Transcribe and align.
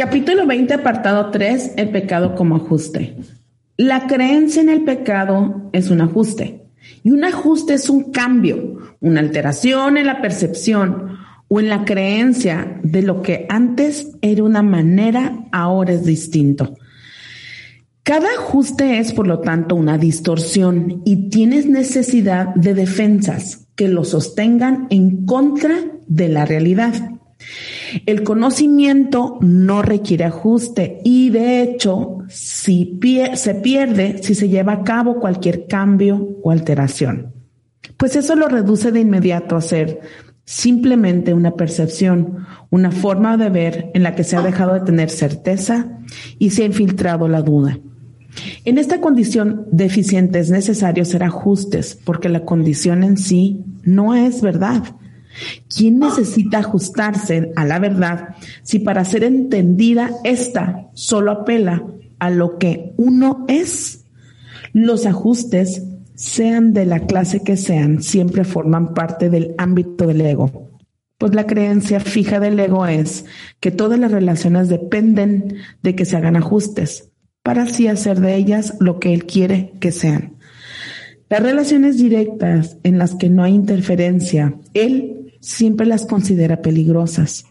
Capítulo 0.00 0.46
20, 0.46 0.74
apartado 0.74 1.32
3, 1.32 1.72
el 1.76 1.90
pecado 1.90 2.36
como 2.36 2.54
ajuste. 2.54 3.16
La 3.76 4.06
creencia 4.06 4.62
en 4.62 4.68
el 4.68 4.84
pecado 4.84 5.70
es 5.72 5.90
un 5.90 6.00
ajuste. 6.00 6.68
Y 7.02 7.10
un 7.10 7.24
ajuste 7.24 7.74
es 7.74 7.90
un 7.90 8.12
cambio, 8.12 8.76
una 9.00 9.18
alteración 9.18 9.96
en 9.96 10.06
la 10.06 10.22
percepción 10.22 11.18
o 11.48 11.58
en 11.58 11.68
la 11.68 11.84
creencia 11.84 12.78
de 12.84 13.02
lo 13.02 13.22
que 13.22 13.46
antes 13.48 14.12
era 14.22 14.44
una 14.44 14.62
manera, 14.62 15.46
ahora 15.50 15.94
es 15.94 16.04
distinto. 16.04 16.76
Cada 18.04 18.28
ajuste 18.38 19.00
es, 19.00 19.12
por 19.12 19.26
lo 19.26 19.40
tanto, 19.40 19.74
una 19.74 19.98
distorsión 19.98 21.02
y 21.04 21.28
tienes 21.28 21.66
necesidad 21.66 22.54
de 22.54 22.74
defensas 22.74 23.66
que 23.74 23.88
lo 23.88 24.04
sostengan 24.04 24.86
en 24.90 25.26
contra 25.26 25.74
de 26.06 26.28
la 26.28 26.44
realidad. 26.44 27.17
El 28.06 28.22
conocimiento 28.22 29.38
no 29.40 29.82
requiere 29.82 30.24
ajuste 30.24 31.00
y 31.04 31.30
de 31.30 31.62
hecho 31.62 32.18
si 32.28 32.98
se 33.34 33.54
pierde 33.54 34.22
si 34.22 34.34
se 34.34 34.48
lleva 34.48 34.72
a 34.72 34.84
cabo 34.84 35.20
cualquier 35.20 35.66
cambio 35.66 36.36
o 36.42 36.50
alteración. 36.50 37.32
Pues 37.96 38.16
eso 38.16 38.34
lo 38.34 38.48
reduce 38.48 38.92
de 38.92 39.00
inmediato 39.00 39.56
a 39.56 39.60
ser 39.60 40.00
simplemente 40.44 41.34
una 41.34 41.52
percepción, 41.52 42.46
una 42.70 42.90
forma 42.90 43.36
de 43.36 43.50
ver 43.50 43.90
en 43.94 44.02
la 44.02 44.14
que 44.14 44.24
se 44.24 44.36
ha 44.36 44.42
dejado 44.42 44.74
de 44.74 44.80
tener 44.80 45.10
certeza 45.10 45.98
y 46.38 46.50
se 46.50 46.62
ha 46.62 46.66
infiltrado 46.66 47.28
la 47.28 47.42
duda. 47.42 47.78
En 48.64 48.78
esta 48.78 49.00
condición 49.00 49.66
deficiente 49.72 50.38
es 50.38 50.50
necesario 50.50 51.02
hacer 51.02 51.22
ajustes 51.22 51.98
porque 52.04 52.28
la 52.28 52.44
condición 52.44 53.02
en 53.02 53.16
sí 53.16 53.64
no 53.82 54.14
es 54.14 54.40
verdad 54.42 54.84
¿Quién 55.74 55.98
necesita 55.98 56.58
ajustarse 56.58 57.52
a 57.56 57.64
la 57.64 57.78
verdad 57.78 58.36
si 58.62 58.78
para 58.78 59.04
ser 59.04 59.24
entendida 59.24 60.10
esta 60.24 60.88
solo 60.94 61.30
apela 61.30 61.84
a 62.18 62.30
lo 62.30 62.58
que 62.58 62.92
uno 62.96 63.44
es? 63.48 64.04
Los 64.72 65.06
ajustes, 65.06 65.82
sean 66.18 66.72
de 66.72 66.84
la 66.84 67.06
clase 67.06 67.44
que 67.44 67.56
sean, 67.56 68.02
siempre 68.02 68.42
forman 68.42 68.92
parte 68.92 69.30
del 69.30 69.54
ámbito 69.56 70.04
del 70.04 70.20
ego. 70.20 70.68
Pues 71.16 71.32
la 71.32 71.46
creencia 71.46 72.00
fija 72.00 72.40
del 72.40 72.58
ego 72.58 72.86
es 72.86 73.24
que 73.60 73.70
todas 73.70 74.00
las 74.00 74.10
relaciones 74.10 74.68
dependen 74.68 75.58
de 75.82 75.94
que 75.94 76.04
se 76.04 76.16
hagan 76.16 76.36
ajustes 76.36 77.10
para 77.44 77.62
así 77.62 77.86
hacer 77.86 78.20
de 78.20 78.34
ellas 78.34 78.74
lo 78.80 78.98
que 78.98 79.14
él 79.14 79.26
quiere 79.26 79.72
que 79.80 79.92
sean. 79.92 80.34
Las 81.30 81.42
relaciones 81.42 81.98
directas 81.98 82.78
en 82.82 82.98
las 82.98 83.14
que 83.14 83.28
no 83.28 83.44
hay 83.44 83.54
interferencia, 83.54 84.54
él 84.74 85.17
siempre 85.40 85.86
las 85.86 86.06
considera 86.06 86.62
peligrosas. 86.62 87.46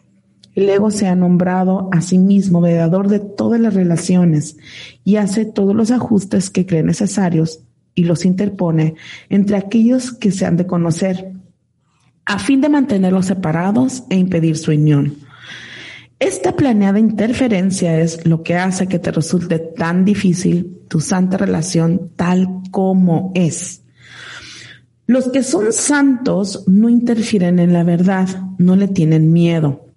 El 0.55 0.69
ego 0.69 0.89
se 0.89 1.07
ha 1.07 1.15
nombrado 1.15 1.89
a 1.91 2.01
sí 2.01 2.17
mismo 2.17 2.61
veedor 2.61 3.09
de 3.09 3.19
todas 3.19 3.59
las 3.59 3.75
relaciones 3.75 4.57
y 5.03 5.17
hace 5.17 5.45
todos 5.45 5.75
los 5.75 5.91
ajustes 5.91 6.49
que 6.49 6.65
cree 6.65 6.81
necesarios 6.83 7.59
y 7.93 8.05
los 8.05 8.25
interpone 8.25 8.95
entre 9.29 9.57
aquellos 9.57 10.13
que 10.13 10.31
se 10.31 10.45
han 10.45 10.57
de 10.57 10.65
conocer, 10.65 11.31
a 12.25 12.39
fin 12.39 12.61
de 12.61 12.69
mantenerlos 12.69 13.27
separados 13.27 14.03
e 14.09 14.15
impedir 14.15 14.57
su 14.57 14.71
unión. 14.71 15.15
Esta 16.19 16.55
planeada 16.55 16.97
interferencia 16.97 17.99
es 17.99 18.25
lo 18.25 18.41
que 18.41 18.55
hace 18.55 18.87
que 18.87 18.97
te 18.97 19.11
resulte 19.11 19.59
tan 19.59 20.03
difícil 20.03 20.81
tu 20.87 20.99
santa 20.99 21.37
relación 21.37 22.09
tal 22.15 22.47
como 22.71 23.31
es. 23.35 23.83
Los 25.07 25.29
que 25.29 25.41
son 25.41 25.71
santos 25.71 26.65
no 26.67 26.89
interfieren 26.89 27.59
en 27.59 27.71
la 27.71 27.83
verdad, 27.85 28.27
no 28.57 28.75
le 28.75 28.89
tienen 28.89 29.31
miedo, 29.31 29.87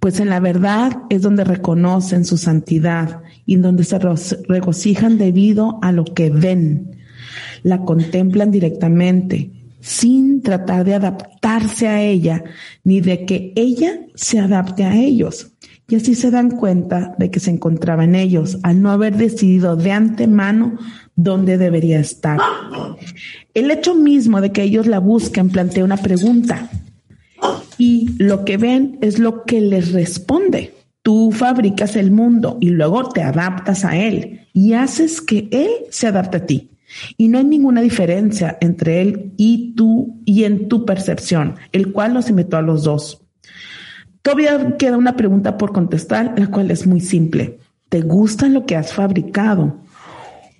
pues 0.00 0.18
en 0.18 0.28
la 0.28 0.40
verdad 0.40 1.02
es 1.08 1.22
donde 1.22 1.44
reconocen 1.44 2.24
su 2.24 2.36
santidad 2.36 3.22
y 3.44 3.56
donde 3.56 3.84
se 3.84 3.96
regocijan 3.98 5.18
debido 5.18 5.78
a 5.82 5.92
lo 5.92 6.04
que 6.04 6.30
ven. 6.30 6.96
La 7.62 7.82
contemplan 7.82 8.50
directamente, 8.50 9.52
sin 9.80 10.42
tratar 10.42 10.84
de 10.84 10.94
adaptarse 10.94 11.86
a 11.86 12.02
ella, 12.02 12.42
ni 12.82 13.00
de 13.00 13.24
que 13.24 13.52
ella 13.54 14.00
se 14.16 14.40
adapte 14.40 14.82
a 14.82 14.96
ellos. 14.96 15.52
Y 15.88 15.94
así 15.94 16.16
se 16.16 16.32
dan 16.32 16.50
cuenta 16.50 17.14
de 17.20 17.30
que 17.30 17.38
se 17.38 17.52
encontraba 17.52 18.02
en 18.02 18.16
ellos, 18.16 18.58
al 18.64 18.82
no 18.82 18.90
haber 18.90 19.16
decidido 19.16 19.76
de 19.76 19.92
antemano 19.92 20.76
dónde 21.14 21.56
debería 21.56 22.00
estar. 22.00 22.40
El 23.56 23.70
hecho 23.70 23.94
mismo 23.94 24.42
de 24.42 24.52
que 24.52 24.62
ellos 24.62 24.86
la 24.86 24.98
busquen 24.98 25.48
plantea 25.48 25.82
una 25.82 25.96
pregunta 25.96 26.68
y 27.78 28.10
lo 28.18 28.44
que 28.44 28.58
ven 28.58 28.98
es 29.00 29.18
lo 29.18 29.44
que 29.44 29.62
les 29.62 29.92
responde. 29.92 30.74
Tú 31.00 31.32
fabricas 31.32 31.96
el 31.96 32.10
mundo 32.10 32.58
y 32.60 32.68
luego 32.68 33.08
te 33.08 33.22
adaptas 33.22 33.86
a 33.86 33.96
él 33.96 34.42
y 34.52 34.74
haces 34.74 35.22
que 35.22 35.48
él 35.52 35.70
se 35.88 36.06
adapte 36.06 36.36
a 36.36 36.44
ti. 36.44 36.68
Y 37.16 37.28
no 37.28 37.38
hay 37.38 37.44
ninguna 37.44 37.80
diferencia 37.80 38.58
entre 38.60 39.00
él 39.00 39.32
y 39.38 39.72
tú 39.74 40.20
y 40.26 40.44
en 40.44 40.68
tu 40.68 40.84
percepción, 40.84 41.54
el 41.72 41.92
cual 41.92 42.12
los 42.12 42.28
invitó 42.28 42.58
a 42.58 42.62
los 42.62 42.84
dos. 42.84 43.22
Todavía 44.20 44.76
queda 44.76 44.98
una 44.98 45.16
pregunta 45.16 45.56
por 45.56 45.72
contestar, 45.72 46.34
la 46.36 46.48
cual 46.48 46.70
es 46.70 46.86
muy 46.86 47.00
simple. 47.00 47.58
¿Te 47.88 48.02
gusta 48.02 48.50
lo 48.50 48.66
que 48.66 48.76
has 48.76 48.92
fabricado? 48.92 49.80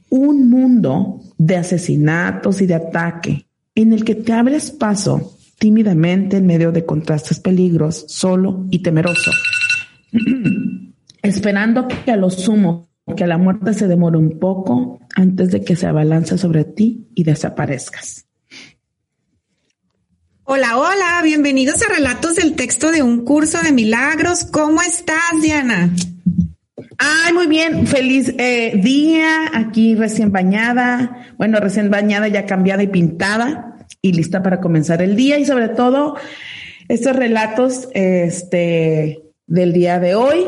un 0.08 0.48
mundo 0.48 1.20
de 1.38 1.56
asesinatos 1.56 2.60
y 2.60 2.66
de 2.66 2.74
ataque 2.74 3.46
en 3.74 3.92
el 3.92 4.04
que 4.04 4.14
te 4.14 4.32
abres 4.32 4.70
paso 4.70 5.36
tímidamente 5.58 6.36
en 6.36 6.46
medio 6.46 6.72
de 6.72 6.84
contrastes 6.84 7.40
peligros, 7.40 8.04
solo 8.08 8.66
y 8.70 8.82
temeroso, 8.82 9.30
esperando 11.22 11.88
que 11.88 12.10
a 12.10 12.16
lo 12.16 12.30
sumo, 12.30 12.88
que 13.16 13.26
la 13.26 13.38
muerte 13.38 13.72
se 13.74 13.88
demore 13.88 14.18
un 14.18 14.38
poco 14.38 15.00
antes 15.14 15.50
de 15.50 15.62
que 15.62 15.76
se 15.76 15.86
abalance 15.86 16.36
sobre 16.36 16.64
ti 16.64 17.08
y 17.14 17.24
desaparezcas. 17.24 18.26
Hola, 20.44 20.78
hola, 20.78 21.20
bienvenidos 21.24 21.82
a 21.82 21.92
Relatos 21.92 22.36
del 22.36 22.54
Texto 22.54 22.92
de 22.92 23.02
un 23.02 23.24
curso 23.24 23.60
de 23.62 23.72
milagros. 23.72 24.44
¿Cómo 24.44 24.80
estás, 24.80 25.42
Diana? 25.42 25.92
Ay, 26.98 27.32
muy 27.34 27.46
bien, 27.46 27.86
feliz 27.86 28.34
eh, 28.38 28.80
día, 28.82 29.50
aquí 29.52 29.94
recién 29.94 30.32
bañada, 30.32 31.34
bueno, 31.36 31.60
recién 31.60 31.90
bañada, 31.90 32.28
ya 32.28 32.46
cambiada 32.46 32.82
y 32.82 32.88
pintada 32.88 33.76
y 34.00 34.12
lista 34.12 34.42
para 34.42 34.60
comenzar 34.60 35.02
el 35.02 35.16
día 35.16 35.38
y 35.38 35.44
sobre 35.44 35.68
todo 35.68 36.16
estos 36.88 37.16
relatos 37.16 37.88
este, 37.92 39.22
del 39.46 39.72
día 39.72 39.98
de 39.98 40.14
hoy. 40.14 40.46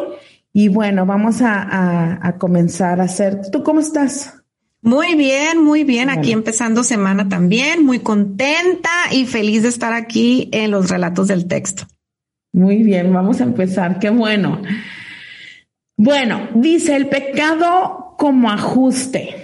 Y 0.53 0.69
bueno, 0.69 1.07
vamos 1.07 1.43
a, 1.43 2.19
a, 2.27 2.39
comenzar 2.39 3.01
a 3.01 3.05
hacer. 3.05 3.51
¿Tú 3.51 3.63
cómo 3.63 3.81
estás? 3.81 4.35
Muy 4.81 5.15
bien, 5.15 5.63
muy 5.63 5.85
bien. 5.85 6.09
Aquí 6.09 6.33
empezando 6.33 6.83
semana 6.83 7.29
también, 7.29 7.85
muy 7.85 7.99
contenta 7.99 8.91
y 9.13 9.27
feliz 9.27 9.63
de 9.63 9.69
estar 9.69 9.93
aquí 9.93 10.49
en 10.53 10.71
los 10.71 10.89
relatos 10.89 11.29
del 11.29 11.47
texto. 11.47 11.85
Muy 12.53 12.83
bien, 12.83 13.13
vamos 13.13 13.41
a 13.41 13.45
empezar. 13.45 13.99
Qué 13.99 14.11
bueno. 14.11 14.63
Bueno, 15.99 16.49
dice 16.55 16.95
el 16.95 17.09
pecado 17.09 18.15
como 18.17 18.51
ajuste. 18.51 19.35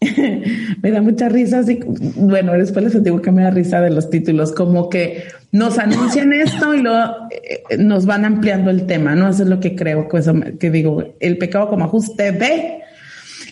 me 0.82 0.90
da 0.90 1.02
mucha 1.02 1.28
risa, 1.28 1.58
así, 1.58 1.78
bueno, 2.16 2.54
después 2.54 2.86
les 2.86 3.04
digo 3.04 3.20
que 3.20 3.30
me 3.30 3.42
da 3.42 3.50
risa 3.50 3.82
de 3.82 3.90
los 3.90 4.08
títulos, 4.08 4.52
como 4.52 4.88
que 4.88 5.24
nos 5.52 5.78
anuncian 5.78 6.32
esto 6.32 6.74
y 6.74 6.80
luego 6.80 7.28
eh, 7.30 7.76
nos 7.76 8.06
van 8.06 8.24
ampliando 8.24 8.70
el 8.70 8.86
tema, 8.86 9.14
¿no? 9.14 9.28
Eso 9.28 9.42
es 9.42 9.50
lo 9.50 9.60
que 9.60 9.76
creo, 9.76 10.08
que, 10.58 10.70
digo, 10.70 11.14
el 11.20 11.36
pecado 11.36 11.68
como 11.68 11.84
ajuste 11.84 12.32
de... 12.32 12.80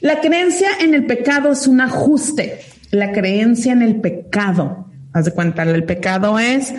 La 0.01 0.21
creencia 0.21 0.69
en 0.81 0.95
el 0.95 1.05
pecado 1.05 1.53
es 1.53 1.67
un 1.67 1.83
ajuste, 1.83 2.61
la 2.91 3.13
creencia 3.13 3.75
en 3.75 3.83
el 3.83 4.01
pecado. 4.01 4.87
Haz 5.13 5.27
de 5.27 5.33
cuenta, 5.33 5.65
el 5.65 5.85
pecado 5.85 6.39
es 6.39 6.73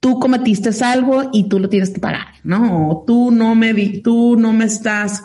tú 0.00 0.18
cometiste 0.18 0.70
algo 0.84 1.30
y 1.32 1.48
tú 1.48 1.58
lo 1.58 1.68
tienes 1.68 1.90
que 1.90 2.00
pagar, 2.00 2.26
¿no? 2.44 2.90
O 2.90 3.04
tú 3.04 3.30
no 3.30 3.54
me, 3.54 3.74
tú 4.00 4.36
no 4.36 4.52
me 4.52 4.66
estás 4.66 5.24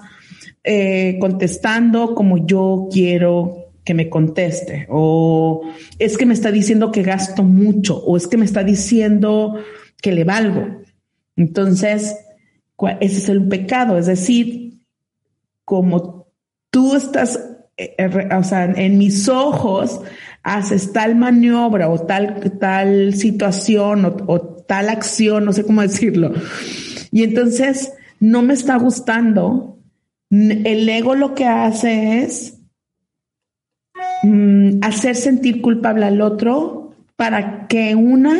eh, 0.63 1.17
contestando 1.19 2.13
como 2.15 2.45
yo 2.45 2.87
quiero 2.91 3.71
que 3.83 3.93
me 3.95 4.09
conteste, 4.09 4.85
o 4.89 5.63
es 5.97 6.17
que 6.17 6.27
me 6.27 6.35
está 6.35 6.51
diciendo 6.51 6.91
que 6.91 7.01
gasto 7.01 7.43
mucho, 7.43 7.97
o 7.97 8.15
es 8.15 8.27
que 8.27 8.37
me 8.37 8.45
está 8.45 8.63
diciendo 8.63 9.55
que 10.01 10.11
le 10.11 10.23
valgo. 10.23 10.81
Entonces, 11.35 12.15
ese 12.99 13.17
es 13.17 13.29
el 13.29 13.47
pecado, 13.47 13.97
es 13.97 14.05
decir, 14.05 14.81
como 15.65 16.27
tú 16.69 16.95
estás, 16.95 17.39
eh, 17.77 17.95
eh, 17.97 18.29
o 18.35 18.43
sea, 18.43 18.65
en 18.65 18.97
mis 18.99 19.27
ojos 19.29 20.01
haces 20.43 20.93
tal 20.93 21.15
maniobra 21.15 21.89
o 21.89 21.99
tal, 21.99 22.39
tal 22.59 23.13
situación 23.15 24.05
o, 24.05 24.15
o 24.27 24.60
tal 24.71 24.87
acción, 24.87 25.43
no 25.43 25.51
sé 25.51 25.65
cómo 25.65 25.81
decirlo. 25.81 26.31
Y 27.11 27.23
entonces 27.23 27.91
no 28.21 28.41
me 28.41 28.53
está 28.53 28.77
gustando. 28.77 29.77
El 30.29 30.87
ego 30.87 31.13
lo 31.13 31.35
que 31.35 31.43
hace 31.43 32.23
es 32.23 32.57
mm, 34.23 34.77
hacer 34.81 35.17
sentir 35.17 35.61
culpable 35.61 36.05
al 36.05 36.21
otro 36.21 36.95
para 37.17 37.67
que 37.67 37.95
una 37.95 38.37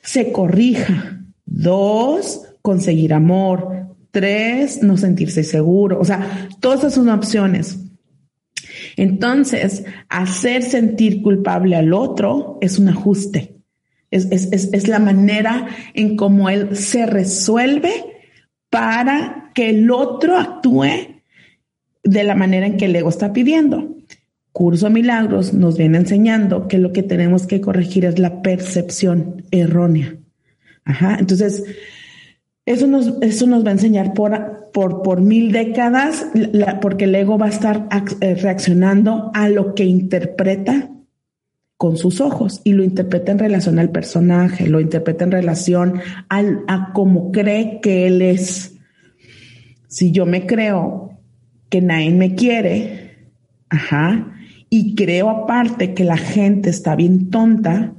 se 0.00 0.32
corrija, 0.32 1.20
dos, 1.44 2.46
conseguir 2.62 3.12
amor, 3.12 3.88
tres, 4.10 4.82
no 4.82 4.96
sentirse 4.96 5.44
seguro. 5.44 6.00
O 6.00 6.04
sea, 6.06 6.48
todas 6.60 6.78
esas 6.78 6.94
son 6.94 7.10
opciones. 7.10 7.78
Entonces, 8.96 9.84
hacer 10.08 10.62
sentir 10.62 11.20
culpable 11.20 11.76
al 11.76 11.92
otro 11.92 12.56
es 12.62 12.78
un 12.78 12.88
ajuste. 12.88 13.57
Es, 14.10 14.26
es, 14.30 14.88
la 14.88 14.98
manera 14.98 15.68
en 15.92 16.16
cómo 16.16 16.48
él 16.48 16.76
se 16.76 17.04
resuelve 17.04 17.92
para 18.70 19.50
que 19.54 19.70
el 19.70 19.90
otro 19.90 20.38
actúe 20.38 21.20
de 22.04 22.24
la 22.24 22.34
manera 22.34 22.66
en 22.66 22.76
que 22.78 22.86
el 22.86 22.96
ego 22.96 23.10
está 23.10 23.32
pidiendo. 23.32 23.96
Curso 24.52 24.88
Milagros 24.88 25.52
nos 25.52 25.76
viene 25.76 25.98
enseñando 25.98 26.68
que 26.68 26.78
lo 26.78 26.92
que 26.92 27.02
tenemos 27.02 27.46
que 27.46 27.60
corregir 27.60 28.06
es 28.06 28.18
la 28.18 28.40
percepción 28.40 29.44
errónea. 29.50 30.16
Ajá. 30.84 31.16
Entonces, 31.20 31.64
eso 32.64 32.86
nos, 32.86 33.14
eso 33.20 33.46
nos 33.46 33.64
va 33.64 33.68
a 33.68 33.72
enseñar 33.72 34.14
por, 34.14 34.70
por, 34.72 35.02
por 35.02 35.20
mil 35.20 35.52
décadas, 35.52 36.26
porque 36.80 37.04
el 37.04 37.14
ego 37.14 37.38
va 37.38 37.46
a 37.46 37.50
estar 37.50 37.88
eh, 38.20 38.34
reaccionando 38.34 39.30
a 39.34 39.48
lo 39.48 39.74
que 39.74 39.84
interpreta 39.84 40.90
con 41.78 41.96
sus 41.96 42.20
ojos 42.20 42.60
y 42.64 42.72
lo 42.72 42.82
interpreta 42.82 43.30
en 43.30 43.38
relación 43.38 43.78
al 43.78 43.90
personaje, 43.90 44.66
lo 44.66 44.80
interpreta 44.80 45.24
en 45.24 45.30
relación 45.30 46.00
al, 46.28 46.64
a 46.66 46.92
cómo 46.92 47.30
cree 47.30 47.78
que 47.80 48.08
él 48.08 48.20
es. 48.20 48.76
Si 49.86 50.10
yo 50.10 50.26
me 50.26 50.44
creo 50.44 51.12
que 51.70 51.80
nadie 51.80 52.10
me 52.10 52.34
quiere, 52.34 53.28
ajá, 53.70 54.34
y 54.68 54.96
creo 54.96 55.30
aparte 55.30 55.94
que 55.94 56.02
la 56.02 56.16
gente 56.16 56.68
está 56.68 56.96
bien 56.96 57.30
tonta, 57.30 57.94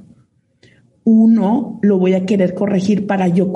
uno 1.04 1.78
lo 1.80 1.98
voy 1.98 2.12
a 2.12 2.26
querer 2.26 2.54
corregir 2.54 3.06
para 3.06 3.28
yo 3.28 3.50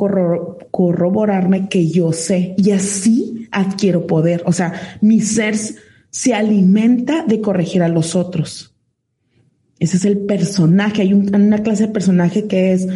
corroborarme 0.71 1.69
que 1.69 1.89
yo 1.91 2.13
sé 2.13 2.55
y 2.57 2.71
así 2.71 3.47
adquiero 3.53 4.07
poder. 4.07 4.43
O 4.47 4.53
sea, 4.53 4.73
mi 5.03 5.21
ser 5.21 5.55
se 6.09 6.33
alimenta 6.33 7.25
de 7.27 7.43
corregir 7.43 7.83
a 7.83 7.89
los 7.89 8.17
otros. 8.17 8.74
Ese 9.85 9.99
es 9.99 10.07
el 10.07 10.19
personaje. 10.19 11.03
Hay 11.03 11.13
una 11.13 11.63
clase 11.63 11.87
de 11.87 11.93
personaje 11.93 12.47
que 12.47 12.73
es 12.73 12.89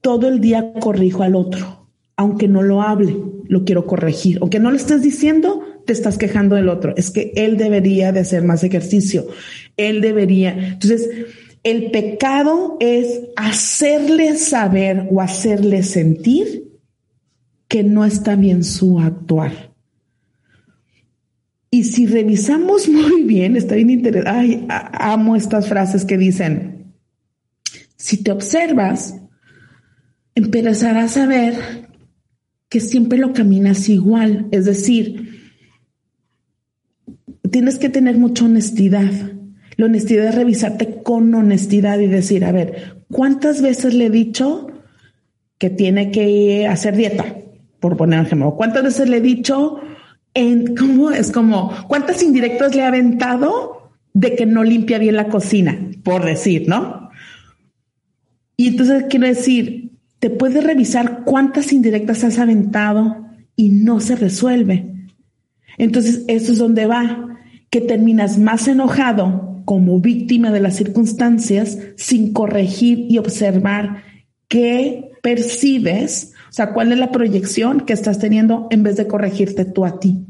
todo 0.00 0.28
el 0.28 0.40
día 0.40 0.72
corrijo 0.80 1.22
al 1.22 1.36
otro, 1.36 1.90
aunque 2.16 2.48
no 2.48 2.62
lo 2.62 2.80
hable, 2.80 3.14
lo 3.48 3.64
quiero 3.64 3.86
corregir. 3.86 4.38
Aunque 4.40 4.58
no 4.58 4.70
lo 4.70 4.78
estés 4.78 5.02
diciendo, 5.02 5.60
te 5.84 5.92
estás 5.92 6.16
quejando 6.16 6.56
del 6.56 6.70
otro. 6.70 6.94
Es 6.96 7.10
que 7.10 7.32
él 7.36 7.58
debería 7.58 8.12
de 8.12 8.20
hacer 8.20 8.42
más 8.42 8.64
ejercicio. 8.64 9.26
Él 9.76 10.00
debería. 10.00 10.56
Entonces, 10.72 11.06
el 11.62 11.90
pecado 11.90 12.78
es 12.80 13.20
hacerle 13.36 14.38
saber 14.38 15.08
o 15.10 15.20
hacerle 15.20 15.82
sentir 15.82 16.78
que 17.68 17.82
no 17.82 18.06
está 18.06 18.36
bien 18.36 18.64
su 18.64 19.00
actuar. 19.00 19.75
Y 21.76 21.84
si 21.84 22.06
revisamos 22.06 22.88
muy 22.88 23.24
bien, 23.24 23.54
está 23.54 23.74
bien 23.74 23.90
interesante. 23.90 24.30
Ay, 24.30 24.66
amo 24.68 25.36
estas 25.36 25.68
frases 25.68 26.06
que 26.06 26.16
dicen, 26.16 26.94
si 27.96 28.22
te 28.22 28.30
observas, 28.30 29.20
empezarás 30.34 31.18
a 31.18 31.26
ver 31.26 31.54
que 32.70 32.80
siempre 32.80 33.18
lo 33.18 33.34
caminas 33.34 33.90
igual. 33.90 34.46
Es 34.52 34.64
decir, 34.64 35.52
tienes 37.50 37.78
que 37.78 37.90
tener 37.90 38.16
mucha 38.16 38.46
honestidad. 38.46 39.12
La 39.76 39.84
honestidad 39.84 40.28
es 40.28 40.34
revisarte 40.34 41.02
con 41.02 41.34
honestidad 41.34 41.98
y 41.98 42.06
decir, 42.06 42.46
a 42.46 42.52
ver, 42.52 43.04
¿cuántas 43.12 43.60
veces 43.60 43.92
le 43.92 44.06
he 44.06 44.10
dicho 44.10 44.68
que 45.58 45.68
tiene 45.68 46.10
que 46.10 46.66
hacer 46.66 46.96
dieta? 46.96 47.36
Por 47.80 47.98
poner 47.98 48.24
ejemplo. 48.24 48.56
¿Cuántas 48.56 48.82
veces 48.82 49.10
le 49.10 49.18
he 49.18 49.20
dicho 49.20 49.82
en 50.36 50.76
cómo 50.76 51.10
es 51.10 51.32
como 51.32 51.72
cuántas 51.88 52.22
indirectas 52.22 52.76
le 52.76 52.82
ha 52.82 52.88
aventado 52.88 53.90
de 54.12 54.36
que 54.36 54.44
no 54.44 54.62
limpia 54.64 54.98
bien 54.98 55.16
la 55.16 55.28
cocina, 55.28 55.90
por 56.04 56.24
decir, 56.26 56.68
¿no? 56.68 57.08
Y 58.54 58.68
entonces 58.68 59.06
quiero 59.08 59.26
decir, 59.26 59.92
te 60.18 60.28
puedes 60.28 60.62
revisar 60.62 61.24
cuántas 61.24 61.72
indirectas 61.72 62.22
has 62.22 62.38
aventado 62.38 63.26
y 63.56 63.70
no 63.70 63.98
se 64.00 64.14
resuelve. 64.14 65.08
Entonces, 65.78 66.24
eso 66.28 66.52
es 66.52 66.58
donde 66.58 66.84
va, 66.84 67.38
que 67.70 67.80
terminas 67.80 68.38
más 68.38 68.68
enojado 68.68 69.62
como 69.64 70.00
víctima 70.00 70.50
de 70.50 70.60
las 70.60 70.76
circunstancias 70.76 71.78
sin 71.96 72.34
corregir 72.34 73.06
y 73.08 73.16
observar 73.16 74.02
qué 74.48 75.12
percibes 75.22 76.34
sea, 76.56 76.72
¿cuál 76.72 76.90
es 76.90 76.98
la 76.98 77.12
proyección 77.12 77.82
que 77.82 77.92
estás 77.92 78.18
teniendo 78.18 78.66
en 78.70 78.82
vez 78.82 78.96
de 78.96 79.06
corregirte 79.06 79.66
tú 79.66 79.84
a 79.84 80.00
ti? 80.00 80.24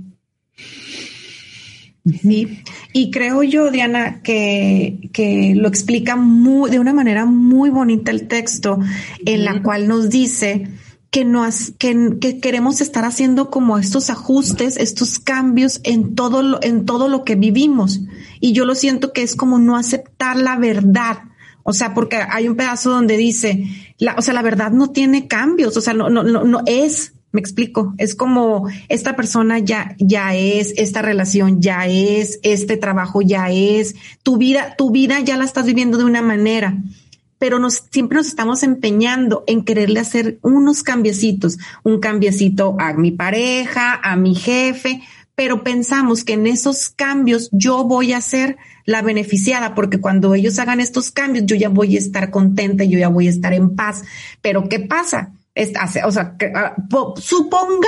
Sí, 2.20 2.62
y 2.92 3.12
creo 3.12 3.44
yo, 3.44 3.70
Diana, 3.70 4.22
que, 4.22 5.08
que 5.12 5.54
lo 5.54 5.68
explica 5.68 6.16
muy, 6.16 6.68
de 6.70 6.80
una 6.80 6.92
manera 6.92 7.26
muy 7.26 7.70
bonita 7.70 8.10
el 8.10 8.26
texto, 8.26 8.80
en 9.24 9.44
la 9.44 9.62
cual 9.62 9.86
nos 9.86 10.10
dice 10.10 10.68
que, 11.10 11.24
nos, 11.24 11.72
que, 11.78 12.16
que, 12.20 12.40
queremos 12.40 12.80
estar 12.80 13.04
haciendo 13.04 13.48
como 13.48 13.78
estos 13.78 14.10
ajustes, 14.10 14.76
estos 14.78 15.20
cambios 15.20 15.80
en 15.84 16.16
todo, 16.16 16.42
lo, 16.42 16.60
en 16.60 16.86
todo 16.86 17.08
lo 17.08 17.22
que 17.22 17.36
vivimos. 17.36 18.00
Y 18.40 18.52
yo 18.52 18.64
lo 18.64 18.74
siento 18.74 19.12
que 19.12 19.22
es 19.22 19.36
como 19.36 19.60
no 19.60 19.76
aceptar 19.76 20.36
la 20.36 20.56
verdad 20.56 21.18
o 21.68 21.72
sea, 21.72 21.94
porque 21.94 22.14
hay 22.16 22.46
un 22.46 22.54
pedazo 22.54 22.90
donde 22.90 23.16
dice, 23.16 23.64
la, 23.98 24.14
o 24.18 24.22
sea, 24.22 24.34
la 24.34 24.42
verdad 24.42 24.70
no 24.70 24.90
tiene 24.90 25.26
cambios, 25.26 25.76
o 25.76 25.80
sea, 25.80 25.94
no, 25.94 26.10
no, 26.10 26.22
no, 26.22 26.44
no 26.44 26.62
es, 26.66 27.14
me 27.32 27.40
explico, 27.40 27.94
es 27.98 28.14
como 28.14 28.68
esta 28.88 29.16
persona 29.16 29.58
ya, 29.58 29.94
ya 29.98 30.34
es, 30.34 30.72
esta 30.76 31.02
relación 31.02 31.60
ya 31.60 31.86
es, 31.86 32.40
este 32.42 32.76
trabajo 32.76 33.22
ya 33.22 33.50
es, 33.50 33.94
tu 34.22 34.36
vida, 34.36 34.74
tu 34.76 34.90
vida 34.90 35.20
ya 35.20 35.36
la 35.36 35.44
estás 35.44 35.66
viviendo 35.66 35.98
de 35.98 36.04
una 36.04 36.22
manera 36.22 36.76
pero 37.38 37.58
nos, 37.58 37.84
siempre 37.90 38.16
nos 38.16 38.28
estamos 38.28 38.62
empeñando 38.62 39.44
en 39.46 39.64
quererle 39.64 40.00
hacer 40.00 40.38
unos 40.42 40.82
cambiecitos, 40.82 41.58
un 41.82 42.00
cambiecito 42.00 42.76
a 42.78 42.94
mi 42.94 43.10
pareja, 43.10 43.94
a 44.02 44.16
mi 44.16 44.34
jefe, 44.34 45.02
pero 45.36 45.62
pensamos 45.62 46.24
que 46.24 46.32
en 46.32 46.46
esos 46.46 46.88
cambios 46.88 47.50
yo 47.52 47.84
voy 47.84 48.14
a 48.14 48.20
ser 48.20 48.56
la 48.86 49.02
beneficiada, 49.02 49.74
porque 49.74 50.00
cuando 50.00 50.34
ellos 50.34 50.58
hagan 50.58 50.80
estos 50.80 51.12
cambios, 51.12 51.46
yo 51.46 51.54
ya 51.54 51.68
voy 51.68 51.94
a 51.94 51.98
estar 51.98 52.30
contenta, 52.30 52.84
yo 52.84 52.98
ya 52.98 53.08
voy 53.08 53.26
a 53.26 53.30
estar 53.30 53.52
en 53.52 53.76
paz. 53.76 54.02
Pero 54.40 54.68
¿qué 54.68 54.80
pasa? 54.80 55.32
o 56.04 56.10
sea, 56.10 56.36
ah, 56.54 56.76
supongamos 57.16 57.86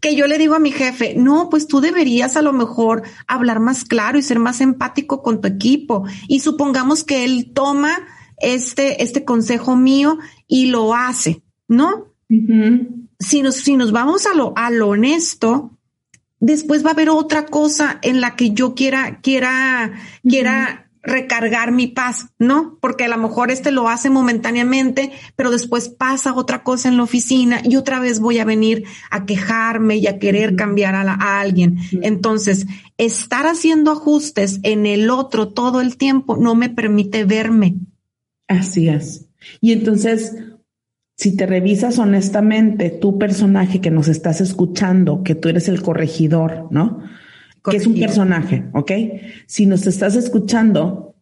que 0.00 0.16
yo 0.16 0.26
le 0.26 0.36
digo 0.36 0.54
a 0.54 0.58
mi 0.58 0.72
jefe, 0.72 1.14
no, 1.16 1.48
pues 1.48 1.68
tú 1.68 1.80
deberías 1.80 2.36
a 2.36 2.42
lo 2.42 2.52
mejor 2.52 3.02
hablar 3.28 3.60
más 3.60 3.84
claro 3.84 4.18
y 4.18 4.22
ser 4.22 4.40
más 4.40 4.60
empático 4.60 5.22
con 5.22 5.40
tu 5.40 5.48
equipo. 5.48 6.04
Y 6.26 6.40
supongamos 6.40 7.04
que 7.04 7.24
él 7.24 7.52
toma 7.54 7.92
este, 8.38 9.02
este 9.02 9.24
consejo 9.24 9.76
mío 9.76 10.18
y 10.48 10.66
lo 10.66 10.94
hace, 10.94 11.42
¿no? 11.68 12.06
si, 13.18 13.42
nos, 13.42 13.56
si 13.56 13.76
nos 13.76 13.92
vamos 13.92 14.26
a 14.26 14.34
lo, 14.34 14.52
a 14.56 14.70
lo 14.70 14.88
honesto, 14.88 15.78
después 16.40 16.84
va 16.84 16.90
a 16.90 16.92
haber 16.92 17.10
otra 17.10 17.46
cosa 17.46 17.98
en 18.02 18.20
la 18.20 18.34
que 18.34 18.50
yo 18.50 18.74
quiera, 18.74 19.20
quiera, 19.22 19.92
quiera 20.22 20.90
recargar 21.02 21.72
mi 21.72 21.86
paz, 21.86 22.28
¿no? 22.38 22.78
Porque 22.80 23.04
a 23.04 23.08
lo 23.08 23.16
mejor 23.16 23.50
este 23.50 23.70
lo 23.70 23.88
hace 23.88 24.10
momentáneamente, 24.10 25.12
pero 25.34 25.50
después 25.50 25.88
pasa 25.88 26.34
otra 26.34 26.62
cosa 26.62 26.88
en 26.88 26.98
la 26.98 27.04
oficina 27.04 27.62
y 27.64 27.76
otra 27.76 28.00
vez 28.00 28.20
voy 28.20 28.38
a 28.38 28.44
venir 28.44 28.84
a 29.10 29.24
quejarme 29.24 29.96
y 29.96 30.06
a 30.06 30.18
querer 30.18 30.56
cambiar 30.56 30.94
a, 30.94 31.02
a 31.12 31.40
alguien. 31.40 31.78
Entonces, 32.02 32.66
estar 32.98 33.46
haciendo 33.46 33.92
ajustes 33.92 34.60
en 34.62 34.84
el 34.84 35.08
otro 35.08 35.48
todo 35.48 35.80
el 35.80 35.96
tiempo 35.96 36.36
no 36.36 36.54
me 36.54 36.68
permite 36.68 37.24
verme. 37.24 37.76
Así 38.46 38.88
es. 38.88 39.26
Y 39.60 39.72
entonces, 39.72 40.34
si 41.20 41.36
te 41.36 41.44
revisas 41.44 41.98
honestamente 41.98 42.88
tu 42.88 43.18
personaje 43.18 43.82
que 43.82 43.90
nos 43.90 44.08
estás 44.08 44.40
escuchando, 44.40 45.22
que 45.22 45.34
tú 45.34 45.50
eres 45.50 45.68
el 45.68 45.82
corregidor, 45.82 46.68
¿no? 46.70 47.02
Que 47.62 47.76
es 47.76 47.86
un 47.86 48.00
personaje, 48.00 48.64
¿ok? 48.72 48.92
Si 49.46 49.66
nos 49.66 49.86
estás 49.86 50.16
escuchando, 50.16 51.14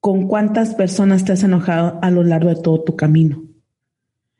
¿con 0.00 0.28
cuántas 0.28 0.74
personas 0.74 1.24
te 1.24 1.32
has 1.32 1.44
enojado 1.44 1.98
a 2.02 2.10
lo 2.10 2.24
largo 2.24 2.50
de 2.50 2.60
todo 2.60 2.82
tu 2.82 2.94
camino? 2.94 3.42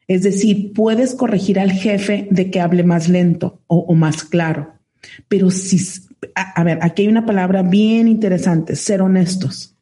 Es 0.08 0.24
decir, 0.24 0.74
puedes 0.74 1.14
corregir 1.14 1.58
al 1.58 1.72
jefe 1.72 2.28
de 2.30 2.50
que 2.50 2.60
hable 2.60 2.82
más 2.82 3.08
lento 3.08 3.62
o, 3.66 3.94
más 3.94 4.24
claro. 4.24 4.74
Pero 5.26 5.50
si, 5.50 5.80
a, 6.34 6.62
ver, 6.64 6.80
aquí 6.82 7.00
hay 7.00 7.08
una 7.08 7.24
palabra 7.24 7.62
bien 7.62 8.08
interesante, 8.08 8.76
ser 8.76 9.00
honestos. 9.00 9.74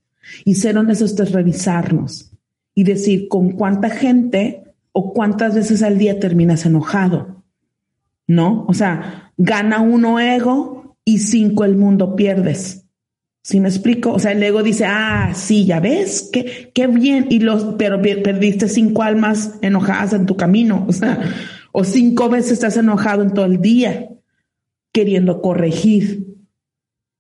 Y 0.45 0.55
ser 0.55 0.79
honestos 0.79 1.19
es 1.19 1.33
revisarnos 1.33 2.31
y 2.77 2.85
decir 2.85 3.27
con 3.27 3.51
cuánta 3.51 3.91
gente 3.91 4.63
o 4.99 5.13
cuántas 5.13 5.55
veces 5.55 5.83
al 5.83 5.99
día 5.99 6.19
terminas 6.19 6.65
enojado. 6.65 7.45
¿No? 8.27 8.65
O 8.67 8.73
sea, 8.73 9.31
gana 9.37 9.83
uno 9.83 10.19
ego 10.19 10.97
y 11.05 11.19
cinco 11.19 11.67
el 11.67 11.77
mundo 11.77 12.17
pierdes. 12.17 12.87
¿Sí 13.43 13.61
me 13.61 13.69
explico? 13.69 14.13
O 14.13 14.19
sea, 14.19 14.33
el 14.33 14.43
ego 14.43 14.63
dice, 14.63 14.87
ah, 14.87 15.33
sí, 15.35 15.67
ya 15.67 15.81
ves, 15.81 16.31
qué, 16.33 16.71
qué 16.75 16.87
bien, 16.87 17.27
y 17.29 17.41
los, 17.41 17.75
pero 17.77 18.01
perdiste 18.01 18.69
cinco 18.69 19.03
almas 19.03 19.59
enojadas 19.61 20.15
en 20.15 20.25
tu 20.25 20.35
camino, 20.35 20.87
o 20.89 20.93
sea, 20.95 21.21
o 21.73 21.85
cinco 21.85 22.31
veces 22.31 22.53
estás 22.53 22.79
enojado 22.79 23.23
en 23.23 23.35
todo 23.35 23.45
el 23.45 23.61
día, 23.61 24.09
queriendo 24.93 25.43
corregir. 25.43 26.39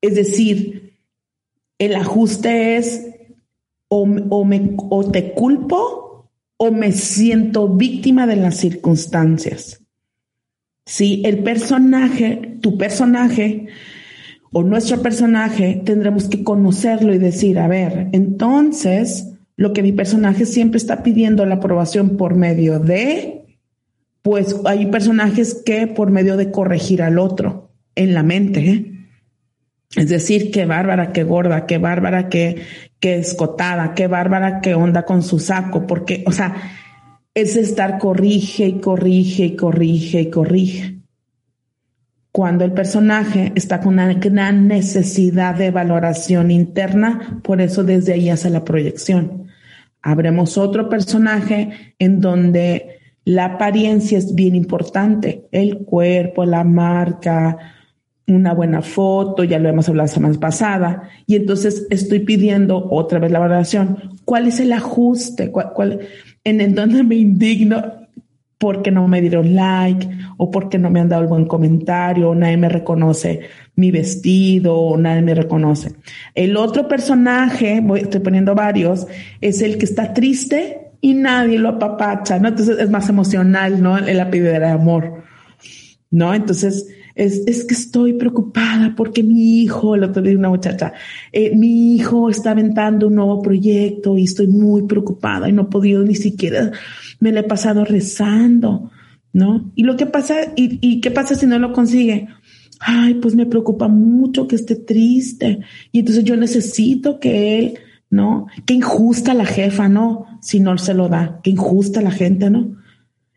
Es 0.00 0.14
decir, 0.14 0.94
el 1.78 1.94
ajuste 1.94 2.78
es 2.78 3.06
o, 3.88 4.08
o, 4.30 4.44
me, 4.46 4.76
o 4.78 5.10
te 5.10 5.34
culpo 5.34 6.05
o 6.56 6.70
me 6.70 6.92
siento 6.92 7.68
víctima 7.68 8.26
de 8.26 8.36
las 8.36 8.56
circunstancias. 8.56 9.82
Sí, 10.84 11.22
el 11.24 11.40
personaje, 11.42 12.58
tu 12.60 12.78
personaje, 12.78 13.66
o 14.52 14.62
nuestro 14.62 15.02
personaje, 15.02 15.82
tendremos 15.84 16.28
que 16.28 16.44
conocerlo 16.44 17.12
y 17.12 17.18
decir, 17.18 17.58
a 17.58 17.68
ver, 17.68 18.08
entonces 18.12 19.32
lo 19.56 19.72
que 19.72 19.82
mi 19.82 19.92
personaje 19.92 20.46
siempre 20.46 20.78
está 20.78 21.02
pidiendo 21.02 21.44
la 21.44 21.56
aprobación 21.56 22.16
por 22.16 22.34
medio 22.34 22.78
de, 22.78 23.44
pues 24.22 24.56
hay 24.64 24.86
personajes 24.86 25.62
que 25.64 25.86
por 25.86 26.10
medio 26.10 26.36
de 26.36 26.50
corregir 26.50 27.02
al 27.02 27.18
otro 27.18 27.70
en 27.94 28.14
la 28.14 28.22
mente. 28.22 28.70
¿eh? 28.70 28.95
Es 29.94 30.08
decir, 30.08 30.50
qué 30.50 30.66
bárbara, 30.66 31.12
qué 31.12 31.24
gorda, 31.24 31.66
qué 31.66 31.78
bárbara, 31.78 32.28
qué, 32.28 32.62
qué 32.98 33.16
escotada, 33.16 33.94
qué 33.94 34.08
bárbara, 34.08 34.60
qué 34.60 34.74
onda 34.74 35.04
con 35.04 35.22
su 35.22 35.38
saco, 35.38 35.86
porque, 35.86 36.24
o 36.26 36.32
sea, 36.32 36.54
es 37.34 37.56
estar 37.56 37.98
corrige 37.98 38.66
y 38.66 38.80
corrige 38.80 39.44
y 39.44 39.56
corrige 39.56 40.20
y 40.22 40.30
corrige 40.30 40.96
cuando 42.36 42.66
el 42.66 42.72
personaje 42.72 43.50
está 43.54 43.80
con 43.80 43.94
una 43.94 44.12
gran 44.12 44.68
necesidad 44.68 45.54
de 45.54 45.70
valoración 45.70 46.50
interna, 46.50 47.40
por 47.42 47.62
eso 47.62 47.82
desde 47.82 48.12
ahí 48.12 48.28
hace 48.28 48.50
la 48.50 48.62
proyección. 48.62 49.46
Habremos 50.02 50.58
otro 50.58 50.90
personaje 50.90 51.94
en 51.98 52.20
donde 52.20 52.98
la 53.24 53.46
apariencia 53.46 54.18
es 54.18 54.34
bien 54.34 54.54
importante, 54.54 55.46
el 55.50 55.78
cuerpo, 55.78 56.44
la 56.44 56.62
marca, 56.62 57.56
una 58.28 58.54
buena 58.54 58.82
foto, 58.82 59.44
ya 59.44 59.58
lo 59.58 59.68
hemos 59.68 59.88
hablado 59.88 60.06
la 60.06 60.14
semana 60.14 60.40
pasada, 60.40 61.08
y 61.26 61.36
entonces 61.36 61.86
estoy 61.90 62.20
pidiendo 62.20 62.88
otra 62.90 63.18
vez 63.18 63.30
la 63.30 63.38
valoración. 63.38 64.16
¿Cuál 64.24 64.48
es 64.48 64.58
el 64.60 64.72
ajuste? 64.72 65.50
¿Cuál, 65.50 66.00
en, 66.44 66.60
en 66.60 66.74
donde 66.74 67.02
me 67.02 67.14
indigno? 67.14 68.06
porque 68.58 68.90
no 68.90 69.06
me 69.06 69.20
dieron 69.20 69.54
like 69.54 70.08
o 70.38 70.50
porque 70.50 70.78
no 70.78 70.90
me 70.90 71.00
han 71.00 71.08
dado 71.08 71.22
el 71.22 71.28
buen 71.28 71.46
comentario, 71.46 72.30
o 72.30 72.34
nadie 72.34 72.56
me 72.56 72.68
reconoce 72.68 73.40
mi 73.74 73.90
vestido, 73.90 74.76
o 74.76 74.96
nadie 74.96 75.22
me 75.22 75.34
reconoce. 75.34 75.92
El 76.34 76.56
otro 76.56 76.88
personaje, 76.88 77.80
voy, 77.82 78.00
estoy 78.00 78.20
poniendo 78.20 78.54
varios, 78.54 79.06
es 79.40 79.60
el 79.60 79.78
que 79.78 79.84
está 79.84 80.14
triste 80.14 80.92
y 81.00 81.14
nadie 81.14 81.58
lo 81.58 81.70
apapacha, 81.70 82.38
¿no? 82.38 82.48
Entonces 82.48 82.78
es 82.78 82.90
más 82.90 83.08
emocional, 83.08 83.82
¿no? 83.82 83.98
El 83.98 84.20
apellido 84.20 84.52
de 84.52 84.66
amor, 84.66 85.22
¿no? 86.10 86.34
Entonces 86.34 86.88
es, 87.16 87.42
es, 87.46 87.64
que 87.64 87.74
estoy 87.74 88.12
preocupada 88.12 88.94
porque 88.96 89.24
mi 89.24 89.62
hijo, 89.62 89.96
lo 89.96 90.06
otro 90.06 90.22
día 90.22 90.38
una 90.38 90.50
muchacha, 90.50 90.92
eh, 91.32 91.56
mi 91.56 91.96
hijo 91.96 92.30
está 92.30 92.52
aventando 92.52 93.08
un 93.08 93.16
nuevo 93.16 93.42
proyecto 93.42 94.16
y 94.16 94.24
estoy 94.24 94.46
muy 94.46 94.82
preocupada 94.86 95.48
y 95.48 95.52
no 95.52 95.62
he 95.62 95.66
podido 95.66 96.04
ni 96.04 96.14
siquiera 96.14 96.70
me 97.20 97.32
la 97.32 97.40
he 97.40 97.44
pasado 97.44 97.84
rezando, 97.84 98.90
¿no? 99.32 99.70
Y 99.74 99.84
lo 99.84 99.96
que 99.96 100.06
pasa, 100.06 100.34
y, 100.56 101.00
qué 101.00 101.10
pasa 101.10 101.34
si 101.34 101.46
no 101.46 101.58
lo 101.58 101.72
consigue? 101.72 102.28
Ay, 102.80 103.14
pues 103.14 103.34
me 103.34 103.46
preocupa 103.46 103.88
mucho 103.88 104.46
que 104.46 104.56
esté 104.56 104.76
triste. 104.76 105.60
Y 105.92 106.00
entonces 106.00 106.24
yo 106.24 106.36
necesito 106.36 107.18
que 107.18 107.58
él, 107.58 107.78
¿no? 108.10 108.46
Qué 108.66 108.74
injusta 108.74 109.34
la 109.34 109.46
jefa, 109.46 109.88
¿no? 109.88 110.26
Si 110.40 110.60
no 110.60 110.76
se 110.78 110.94
lo 110.94 111.08
da, 111.08 111.40
qué 111.42 111.50
injusta 111.50 112.02
la 112.02 112.10
gente, 112.10 112.50
¿no? 112.50 112.76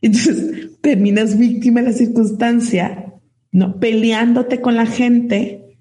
Entonces 0.01 0.79
terminas 0.81 1.37
víctima 1.37 1.81
de 1.81 1.87
la 1.87 1.93
circunstancia, 1.93 3.08
¿no? 3.51 3.79
Peleándote 3.79 4.61
con 4.61 4.75
la 4.75 4.85
gente 4.85 5.77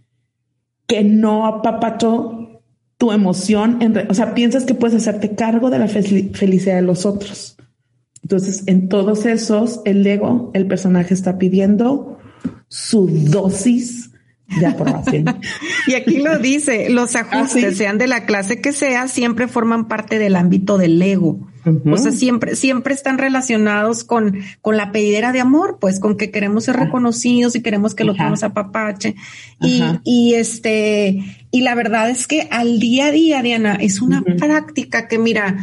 que 0.87 1.05
no 1.05 1.47
apapachó 1.47 2.63
tu 2.97 3.13
emoción. 3.13 3.81
En 3.81 4.11
o 4.11 4.15
sea, 4.15 4.35
piensas 4.35 4.65
que 4.65 4.75
puedes 4.75 4.97
hacerte 4.97 5.35
cargo 5.35 5.71
de 5.71 5.79
la 5.79 5.89
felicidad 5.89 6.77
de 6.77 6.83
los 6.83 7.07
otros. 7.07 7.57
Entonces, 8.23 8.65
en 8.67 8.89
todos 8.89 9.27
esos, 9.27 9.81
el 9.85 10.07
ego, 10.07 10.51
el 10.55 10.67
personaje 10.67 11.15
está 11.15 11.39
pidiendo 11.39 12.19
su 12.69 13.07
dosis 13.07 14.08
y 15.87 15.95
aquí 15.95 16.19
lo 16.19 16.38
dice, 16.38 16.88
los 16.88 17.14
ah, 17.17 17.21
ajustes, 17.21 17.76
sean 17.76 17.99
de 17.99 18.07
la 18.07 18.25
clase 18.25 18.61
que 18.61 18.73
sea, 18.73 19.07
siempre 19.09 19.47
forman 19.47 19.88
parte 19.88 20.19
del 20.19 20.37
ámbito 20.37 20.78
del 20.78 21.00
ego. 21.00 21.49
O 21.90 21.99
sea, 21.99 22.12
siempre, 22.12 22.57
siempre 22.57 22.95
están 22.95 23.19
relacionados 23.19 24.02
con, 24.02 24.38
con 24.62 24.78
la 24.78 24.90
pedidera 24.90 25.33
de 25.33 25.40
amor, 25.40 25.76
pues 25.78 26.00
con 26.00 26.17
que 26.17 26.31
queremos 26.31 26.64
ser 26.64 26.76
reconocidos 26.76 27.57
y 27.57 27.62
queremos 27.62 27.95
que 27.95 28.05
lo 28.05 28.14
tengamos 28.14 28.43
a 28.43 28.55
papache. 28.55 29.17
Y, 29.61 29.83
y 30.02 30.35
este, 30.35 31.47
y 31.50 31.61
la 31.61 31.75
verdad 31.75 32.09
es 32.09 32.26
que 32.26 32.49
al 32.50 32.78
día 32.78 33.07
a 33.07 33.11
día, 33.11 33.43
Diana, 33.43 33.75
es 33.75 34.00
una 34.00 34.23
práctica 34.23 35.09
que 35.09 35.19
mira, 35.19 35.59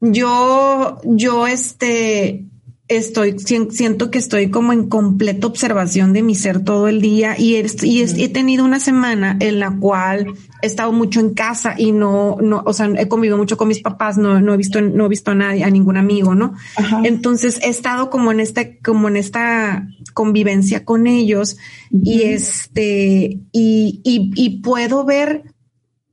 yo, 0.00 1.00
yo 1.04 1.46
este, 1.46 2.44
estoy, 2.88 3.36
siento 3.38 4.10
que 4.10 4.18
estoy 4.18 4.50
como 4.50 4.72
en 4.72 4.88
completa 4.88 5.46
observación 5.46 6.12
de 6.12 6.22
mi 6.22 6.34
ser 6.34 6.62
todo 6.62 6.86
el 6.86 7.00
día 7.00 7.34
y, 7.36 7.56
y 7.82 8.02
he 8.02 8.28
tenido 8.28 8.64
una 8.64 8.78
semana 8.78 9.36
en 9.40 9.58
la 9.58 9.76
cual 9.76 10.34
he 10.62 10.66
estado 10.66 10.92
mucho 10.92 11.18
en 11.20 11.34
casa 11.34 11.74
y 11.76 11.90
no, 11.92 12.36
no, 12.40 12.62
o 12.64 12.72
sea, 12.72 12.88
he 12.96 13.08
convivido 13.08 13.36
mucho 13.36 13.56
con 13.56 13.68
mis 13.68 13.80
papás, 13.80 14.18
no, 14.18 14.40
no 14.40 14.54
he 14.54 14.56
visto, 14.56 14.80
no 14.80 15.06
he 15.06 15.08
visto 15.08 15.32
a 15.32 15.34
nadie, 15.34 15.64
a 15.64 15.70
ningún 15.70 15.96
amigo, 15.96 16.34
¿no? 16.34 16.54
Entonces 17.02 17.60
he 17.62 17.68
estado 17.68 18.08
como 18.08 18.30
en 18.30 18.40
esta, 18.40 18.76
como 18.84 19.08
en 19.08 19.16
esta 19.16 19.88
convivencia 20.14 20.84
con 20.84 21.06
ellos 21.06 21.58
y 21.90 22.22
este, 22.22 23.40
y, 23.52 24.00
y, 24.04 24.30
y 24.34 24.60
puedo 24.60 25.04
ver 25.04 25.55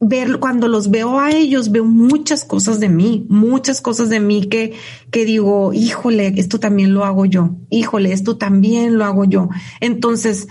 ver, 0.07 0.39
cuando 0.39 0.67
los 0.67 0.89
veo 0.89 1.19
a 1.19 1.31
ellos, 1.31 1.71
veo 1.71 1.85
muchas 1.85 2.45
cosas 2.45 2.79
de 2.79 2.89
mí, 2.89 3.25
muchas 3.29 3.81
cosas 3.81 4.09
de 4.09 4.19
mí 4.19 4.47
que, 4.47 4.73
que 5.11 5.25
digo, 5.25 5.73
híjole, 5.73 6.33
esto 6.37 6.59
también 6.59 6.93
lo 6.93 7.05
hago 7.05 7.25
yo, 7.25 7.55
híjole, 7.69 8.11
esto 8.11 8.37
también 8.37 8.97
lo 8.97 9.05
hago 9.05 9.25
yo. 9.25 9.49
Entonces, 9.79 10.47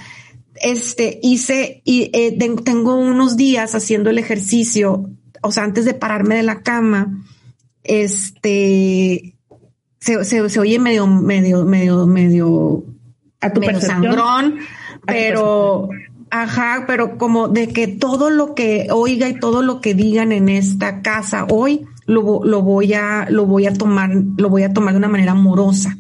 este, 0.57 1.19
hice, 1.23 1.83
y 1.85 2.11
eh, 2.13 2.37
tengo 2.65 2.95
unos 2.95 3.37
días 3.37 3.75
haciendo 3.75 4.11
el 4.11 4.19
ejercicio, 4.19 5.11
o 5.43 5.53
sea, 5.53 5.65
antes 5.65 5.85
de 5.85 5.95
pararme 5.95 6.37
de 6.37 6.43
la 6.43 6.63
cama, 6.63 7.25
este, 7.83 9.35
se, 9.99 10.25
se, 10.25 10.61
oye 10.61 10.79
medio, 10.79 11.07
medio, 11.07 11.65
medio, 11.65 12.07
medio, 12.07 12.85
a 13.41 13.53
tu 13.53 13.61
medio 13.61 13.81
sangrón, 13.81 14.59
pero, 15.07 15.89
Ajá, 16.35 16.85
pero 16.87 17.19
como 17.19 17.49
de 17.49 17.69
que 17.69 17.87
todo 17.87 18.31
lo 18.31 18.55
que 18.55 18.87
oiga 18.91 19.29
y 19.29 19.39
todo 19.39 19.61
lo 19.61 19.83
que 19.83 19.93
digan 19.93 20.33
en 20.33 20.49
esta 20.49 21.03
casa 21.03 21.47
hoy 21.51 21.85
lo, 22.07 22.43
lo 22.43 22.63
voy 22.63 22.95
a 22.95 23.27
lo 23.29 23.45
voy 23.45 23.67
a 23.67 23.75
tomar 23.75 24.11
lo 24.39 24.49
voy 24.49 24.63
a 24.63 24.73
tomar 24.73 24.95
de 24.95 24.99
una 24.99 25.09
manera 25.09 25.33
amorosa, 25.33 25.99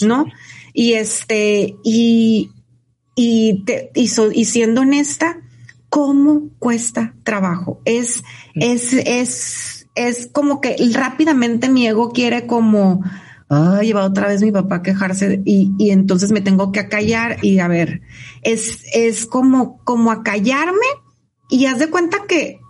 ¿no? 0.00 0.26
Y 0.72 0.92
este 0.92 1.74
y 1.82 2.52
y, 3.16 3.64
te, 3.64 3.90
y, 3.96 4.08
y 4.34 4.44
siendo 4.44 4.82
honesta, 4.82 5.38
cómo 5.88 6.50
cuesta 6.60 7.14
trabajo. 7.24 7.80
Es 7.84 8.22
es 8.54 8.92
es 8.92 9.88
es 9.96 10.28
como 10.28 10.60
que 10.60 10.76
rápidamente 10.94 11.68
mi 11.68 11.88
ego 11.88 12.12
quiere 12.12 12.46
como 12.46 13.02
ay, 13.52 13.92
va 13.92 14.04
otra 14.04 14.28
vez 14.28 14.42
mi 14.42 14.50
papá 14.50 14.76
a 14.76 14.82
quejarse 14.82 15.42
y, 15.44 15.72
y 15.78 15.90
entonces 15.90 16.32
me 16.32 16.40
tengo 16.40 16.72
que 16.72 16.80
acallar 16.80 17.36
y 17.42 17.58
a 17.58 17.68
ver, 17.68 18.00
es, 18.40 18.84
es 18.94 19.26
como, 19.26 19.78
como 19.84 20.10
acallarme 20.10 20.86
y 21.50 21.66
haz 21.66 21.78
de 21.78 21.90
cuenta 21.90 22.18
que 22.26 22.60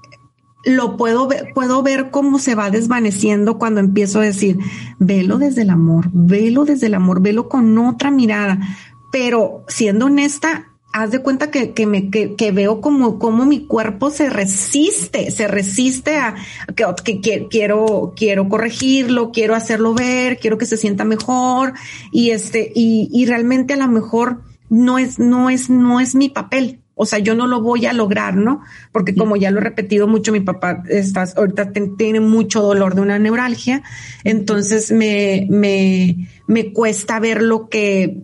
lo 0.64 0.96
puedo 0.96 1.28
ver, 1.28 1.52
puedo 1.54 1.82
ver 1.84 2.10
cómo 2.10 2.40
se 2.40 2.56
va 2.56 2.70
desvaneciendo 2.70 3.58
cuando 3.58 3.78
empiezo 3.78 4.20
a 4.20 4.24
decir, 4.24 4.58
velo 4.98 5.38
desde 5.38 5.62
el 5.62 5.70
amor, 5.70 6.10
velo 6.12 6.64
desde 6.64 6.86
el 6.86 6.94
amor, 6.94 7.22
velo 7.22 7.48
con 7.48 7.78
otra 7.78 8.10
mirada. 8.10 8.58
Pero 9.12 9.64
siendo 9.68 10.06
honesta, 10.06 10.71
haz 10.92 11.10
de 11.10 11.20
cuenta 11.20 11.50
que, 11.50 11.72
que 11.72 11.86
me 11.86 12.10
que, 12.10 12.34
que, 12.34 12.52
veo 12.52 12.80
como, 12.80 13.18
como 13.18 13.46
mi 13.46 13.66
cuerpo 13.66 14.10
se 14.10 14.28
resiste, 14.28 15.30
se 15.30 15.48
resiste 15.48 16.16
a 16.16 16.34
que, 16.76 17.20
que, 17.20 17.48
quiero, 17.48 18.12
quiero 18.14 18.48
corregirlo, 18.48 19.32
quiero 19.32 19.54
hacerlo 19.54 19.94
ver, 19.94 20.38
quiero 20.38 20.58
que 20.58 20.66
se 20.66 20.76
sienta 20.76 21.04
mejor 21.04 21.72
y 22.12 22.30
este, 22.30 22.70
y, 22.74 23.08
y 23.12 23.26
realmente 23.26 23.74
a 23.74 23.78
lo 23.78 23.88
mejor 23.88 24.42
no 24.68 24.98
es, 24.98 25.18
no 25.18 25.50
es, 25.50 25.70
no 25.70 26.00
es 26.00 26.14
mi 26.14 26.28
papel. 26.28 26.78
O 26.94 27.06
sea, 27.06 27.18
yo 27.18 27.34
no 27.34 27.46
lo 27.46 27.62
voy 27.62 27.86
a 27.86 27.94
lograr, 27.94 28.36
¿no? 28.36 28.60
Porque 28.92 29.14
como 29.14 29.36
ya 29.36 29.50
lo 29.50 29.58
he 29.58 29.62
repetido 29.62 30.06
mucho, 30.06 30.30
mi 30.30 30.40
papá 30.40 30.82
está, 30.88 31.24
ahorita 31.36 31.72
tiene 31.96 32.20
mucho 32.20 32.60
dolor 32.60 32.94
de 32.94 33.00
una 33.00 33.18
neuralgia, 33.18 33.82
entonces 34.24 34.92
me, 34.92 35.46
me, 35.48 36.28
me 36.46 36.72
cuesta 36.72 37.18
ver 37.18 37.42
lo 37.42 37.68
que, 37.68 38.22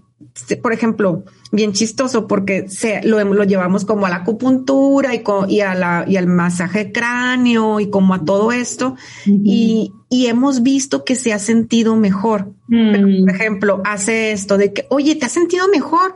por 0.62 0.74
ejemplo, 0.74 1.24
bien 1.50 1.72
chistoso 1.72 2.26
porque 2.26 2.68
se, 2.68 3.02
lo, 3.02 3.22
lo 3.22 3.44
llevamos 3.44 3.84
como 3.84 4.06
a 4.06 4.10
la 4.10 4.16
acupuntura 4.16 5.14
y, 5.14 5.22
y, 5.48 5.60
a 5.60 5.74
la, 5.74 6.04
y 6.06 6.16
al 6.16 6.26
masaje 6.26 6.92
cráneo 6.92 7.80
y 7.80 7.90
como 7.90 8.14
a 8.14 8.24
todo 8.24 8.52
esto 8.52 8.96
y, 9.26 9.92
y, 10.10 10.26
hemos 10.26 10.62
visto 10.62 11.04
que 11.04 11.14
se 11.14 11.32
ha 11.32 11.38
sentido 11.38 11.96
mejor. 11.96 12.52
Mm. 12.68 13.24
por 13.24 13.34
ejemplo, 13.34 13.82
hace 13.84 14.32
esto 14.32 14.58
de 14.58 14.72
que, 14.72 14.86
oye, 14.90 15.16
¿te 15.16 15.26
has 15.26 15.32
sentido 15.32 15.68
mejor? 15.68 16.14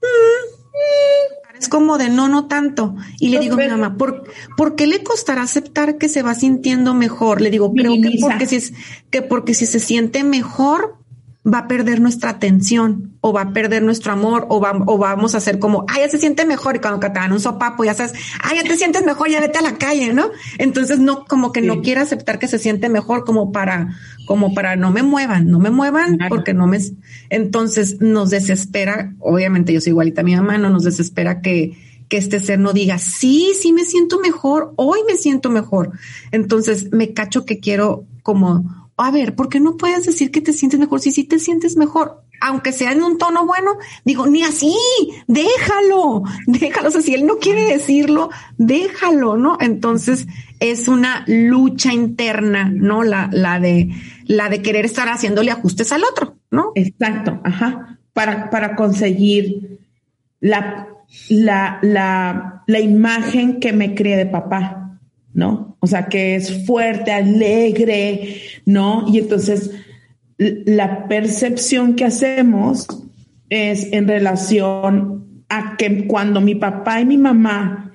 Mm, 0.00 0.58
es 1.58 1.68
como 1.68 1.98
de 1.98 2.08
no, 2.08 2.28
no 2.28 2.46
tanto. 2.46 2.94
Y 3.18 3.28
le 3.30 3.40
digo 3.40 3.54
a 3.54 3.58
mi 3.58 3.68
mamá, 3.68 3.96
¿por, 3.96 4.24
¿por 4.56 4.76
qué 4.76 4.86
le 4.86 5.02
costará 5.02 5.42
aceptar 5.42 5.98
que 5.98 6.08
se 6.08 6.22
va 6.22 6.34
sintiendo 6.34 6.94
mejor? 6.94 7.40
Le 7.40 7.50
digo, 7.50 7.72
creo 7.74 7.94
que 7.94 8.18
porque 8.20 8.46
si, 8.46 8.74
que 9.10 9.22
porque 9.22 9.54
si 9.54 9.66
se 9.66 9.80
siente 9.80 10.22
mejor, 10.24 10.96
va 11.46 11.60
a 11.60 11.68
perder 11.68 12.00
nuestra 12.00 12.30
atención 12.30 13.12
o 13.20 13.32
va 13.32 13.42
a 13.42 13.52
perder 13.52 13.82
nuestro 13.82 14.12
amor 14.12 14.46
o, 14.50 14.60
va, 14.60 14.72
o 14.86 14.98
vamos 14.98 15.34
a 15.34 15.38
hacer 15.38 15.58
como, 15.58 15.84
ay, 15.88 16.02
ya 16.02 16.08
se 16.08 16.18
siente 16.18 16.44
mejor 16.44 16.76
y 16.76 16.78
cuando 16.80 17.00
te 17.00 17.08
dan 17.08 17.32
un 17.32 17.40
sopapo 17.40 17.84
ya 17.84 17.94
sabes, 17.94 18.12
ay, 18.42 18.58
ya 18.58 18.64
te 18.64 18.76
sientes 18.76 19.04
mejor, 19.04 19.30
ya 19.30 19.40
vete 19.40 19.58
a 19.58 19.62
la 19.62 19.78
calle, 19.78 20.12
¿no? 20.12 20.30
Entonces 20.58 20.98
no, 20.98 21.24
como 21.24 21.52
que 21.52 21.62
no 21.62 21.80
quiere 21.80 22.00
aceptar 22.00 22.38
que 22.38 22.48
se 22.48 22.58
siente 22.58 22.88
mejor 22.88 23.24
como 23.24 23.52
para, 23.52 23.96
como 24.26 24.52
para 24.52 24.76
no 24.76 24.90
me 24.90 25.02
muevan, 25.02 25.48
no 25.48 25.58
me 25.58 25.70
muevan 25.70 26.18
porque 26.28 26.54
no 26.54 26.66
me, 26.66 26.78
entonces 27.30 28.00
nos 28.00 28.30
desespera, 28.30 29.14
obviamente 29.18 29.72
yo 29.72 29.80
soy 29.80 29.90
igualita 29.90 30.20
a 30.20 30.24
mi 30.24 30.36
mamá, 30.36 30.58
no 30.58 30.70
nos 30.70 30.84
desespera 30.84 31.40
que, 31.40 31.78
que 32.08 32.16
este 32.16 32.40
ser 32.40 32.58
no 32.58 32.72
diga, 32.72 32.98
sí, 32.98 33.52
sí 33.58 33.72
me 33.72 33.84
siento 33.84 34.20
mejor, 34.20 34.72
hoy 34.76 35.00
me 35.06 35.16
siento 35.16 35.50
mejor. 35.50 35.92
Entonces 36.30 36.92
me 36.92 37.12
cacho 37.12 37.44
que 37.44 37.60
quiero 37.60 38.04
como 38.22 38.77
a 38.98 39.10
ver, 39.10 39.34
¿por 39.34 39.48
qué 39.48 39.60
no 39.60 39.76
puedes 39.76 40.04
decir 40.06 40.30
que 40.30 40.40
te 40.40 40.52
sientes 40.52 40.78
mejor? 40.78 41.00
Si 41.00 41.12
sí 41.12 41.24
te 41.24 41.38
sientes 41.38 41.76
mejor, 41.76 42.22
aunque 42.40 42.72
sea 42.72 42.92
en 42.92 43.02
un 43.02 43.18
tono 43.18 43.46
bueno, 43.46 43.76
digo, 44.04 44.26
ni 44.26 44.42
así, 44.42 44.74
déjalo, 45.26 46.22
déjalo. 46.46 46.88
O 46.88 46.90
sea, 46.90 47.02
si 47.02 47.14
él 47.14 47.26
no 47.26 47.38
quiere 47.38 47.64
decirlo, 47.64 48.30
déjalo, 48.56 49.36
¿no? 49.36 49.56
Entonces 49.60 50.26
es 50.60 50.88
una 50.88 51.24
lucha 51.26 51.92
interna, 51.92 52.70
¿no? 52.72 53.04
La, 53.04 53.28
la 53.32 53.60
de, 53.60 53.90
la 54.26 54.48
de 54.48 54.62
querer 54.62 54.84
estar 54.84 55.08
haciéndole 55.08 55.50
ajustes 55.50 55.92
al 55.92 56.04
otro, 56.04 56.36
¿no? 56.50 56.72
Exacto, 56.74 57.40
ajá. 57.44 57.98
Para, 58.12 58.50
para 58.50 58.74
conseguir 58.74 59.78
la, 60.40 60.88
la, 61.28 61.78
la, 61.82 62.64
la 62.66 62.80
imagen 62.80 63.60
que 63.60 63.72
me 63.72 63.94
cree 63.94 64.16
de 64.16 64.26
papá. 64.26 64.84
¿no? 65.38 65.67
O 65.80 65.86
sea, 65.86 66.06
que 66.06 66.34
es 66.34 66.66
fuerte, 66.66 67.12
alegre, 67.12 68.40
¿no? 68.66 69.06
Y 69.12 69.18
entonces 69.18 69.70
la 70.38 71.08
percepción 71.08 71.94
que 71.94 72.04
hacemos 72.04 72.86
es 73.50 73.92
en 73.92 74.06
relación 74.06 75.44
a 75.48 75.76
que 75.76 76.06
cuando 76.06 76.40
mi 76.40 76.54
papá 76.54 77.00
y 77.00 77.06
mi 77.06 77.16
mamá 77.16 77.92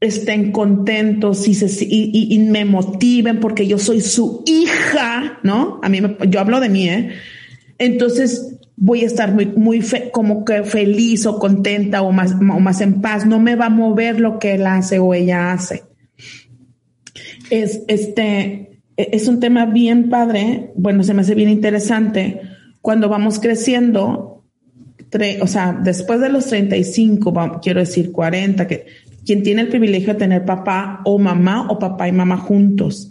estén 0.00 0.50
contentos 0.50 1.46
y, 1.46 2.38
me 2.40 2.64
motiven 2.64 3.38
porque 3.38 3.66
yo 3.66 3.78
soy 3.78 4.00
su 4.00 4.42
hija, 4.46 5.38
¿no? 5.42 5.80
A 5.82 5.88
mí, 5.88 6.00
yo 6.28 6.40
hablo 6.40 6.60
de 6.60 6.68
mí, 6.68 6.88
¿eh? 6.88 7.10
Entonces 7.78 8.58
voy 8.76 9.04
a 9.04 9.06
estar 9.06 9.32
muy, 9.32 9.46
muy 9.46 9.80
como 10.12 10.44
que 10.44 10.64
feliz 10.64 11.24
o 11.26 11.38
contenta 11.38 12.02
o 12.02 12.10
más, 12.10 12.32
o 12.32 12.60
más 12.60 12.80
en 12.80 13.00
paz. 13.00 13.26
No 13.26 13.38
me 13.38 13.54
va 13.54 13.66
a 13.66 13.70
mover 13.70 14.20
lo 14.20 14.40
que 14.40 14.54
él 14.54 14.66
hace 14.66 14.98
o 14.98 15.14
ella 15.14 15.52
hace 15.52 15.84
es 17.50 17.82
este, 17.88 18.80
e, 18.96 19.08
es 19.12 19.28
un 19.28 19.40
tema 19.40 19.66
bien 19.66 20.08
padre, 20.08 20.72
bueno, 20.76 21.02
se 21.02 21.14
me 21.14 21.22
hace 21.22 21.34
bien 21.34 21.48
interesante. 21.48 22.40
Cuando 22.80 23.08
vamos 23.08 23.38
creciendo, 23.38 24.44
o 25.40 25.46
sea, 25.46 25.72
después 25.72 26.20
de 26.20 26.28
los 26.28 26.46
35, 26.46 27.60
quiero 27.62 27.80
decir 27.80 28.12
40, 28.12 28.66
que 28.66 28.86
quien 29.24 29.42
tiene 29.42 29.62
el 29.62 29.68
privilegio 29.68 30.14
de 30.14 30.18
tener 30.18 30.44
papá 30.44 31.00
o 31.04 31.18
mamá 31.18 31.68
o 31.70 31.78
papá 31.78 32.08
y 32.08 32.12
mamá 32.12 32.38
juntos, 32.38 33.10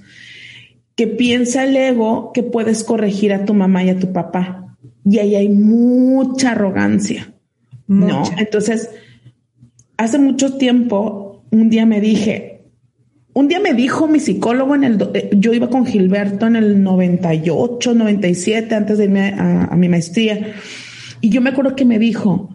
que 0.96 1.08
piensa 1.08 1.64
el 1.64 1.76
ego 1.76 2.32
que 2.34 2.44
puedes 2.44 2.84
corregir 2.84 3.34
a 3.34 3.46
tu 3.46 3.54
mamá 3.54 3.84
y 3.84 3.90
a 3.90 4.00
tu 4.00 4.12
papá. 4.12 4.78
Y 5.06 5.20
ahí 5.20 5.36
hay 5.36 5.50
mucha 5.50 6.52
arrogancia. 6.52 7.34
No, 7.88 8.24
entonces, 8.38 8.90
hace 9.98 10.18
mucho 10.18 10.58
tiempo, 10.58 11.44
un 11.52 11.70
día 11.70 11.86
me 11.86 12.00
dije, 12.00 12.51
un 13.34 13.48
día 13.48 13.60
me 13.60 13.74
dijo 13.74 14.08
mi 14.08 14.20
psicólogo 14.20 14.76
en 14.76 14.84
el, 14.84 15.10
eh, 15.14 15.30
yo 15.34 15.54
iba 15.54 15.70
con 15.70 15.86
Gilberto 15.86 16.48
en 16.48 16.56
el 16.56 16.84
98, 16.84 17.94
97, 17.94 18.76
antes 18.76 18.98
de 18.98 19.06
irme 19.06 19.34
a, 19.38 19.76
mi 19.76 19.88
maestría. 19.88 20.54
Y 21.22 21.30
yo 21.30 21.42
me 21.42 21.52
acuerdo 21.52 21.76
que 21.76 21.86
me 21.86 22.00
dijo, 22.00 22.50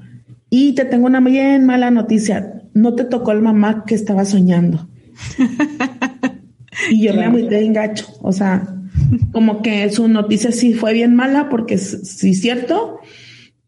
y 0.51 0.75
te 0.75 0.85
tengo 0.85 1.07
una 1.07 1.21
bien 1.21 1.65
mala 1.65 1.91
noticia, 1.91 2.63
no 2.75 2.95
te 2.95 3.05
tocó 3.05 3.33
el 3.33 3.41
mamá 3.41 3.85
que 3.87 3.95
estaba 3.95 4.25
soñando. 4.25 4.89
y 6.91 7.03
yo 7.03 7.15
me 7.15 7.25
agüité 7.25 7.65
en 7.65 7.73
gacho, 7.73 8.07
o 8.21 8.33
sea, 8.33 8.69
como 9.33 9.63
que 9.63 9.89
su 9.91 10.09
noticia 10.09 10.53
sí 10.53 10.75
fue 10.75 10.93
bien 10.93 11.15
mala 11.15 11.49
porque 11.49 11.79
sí 11.79 12.31
es 12.31 12.41
cierto, 12.43 13.01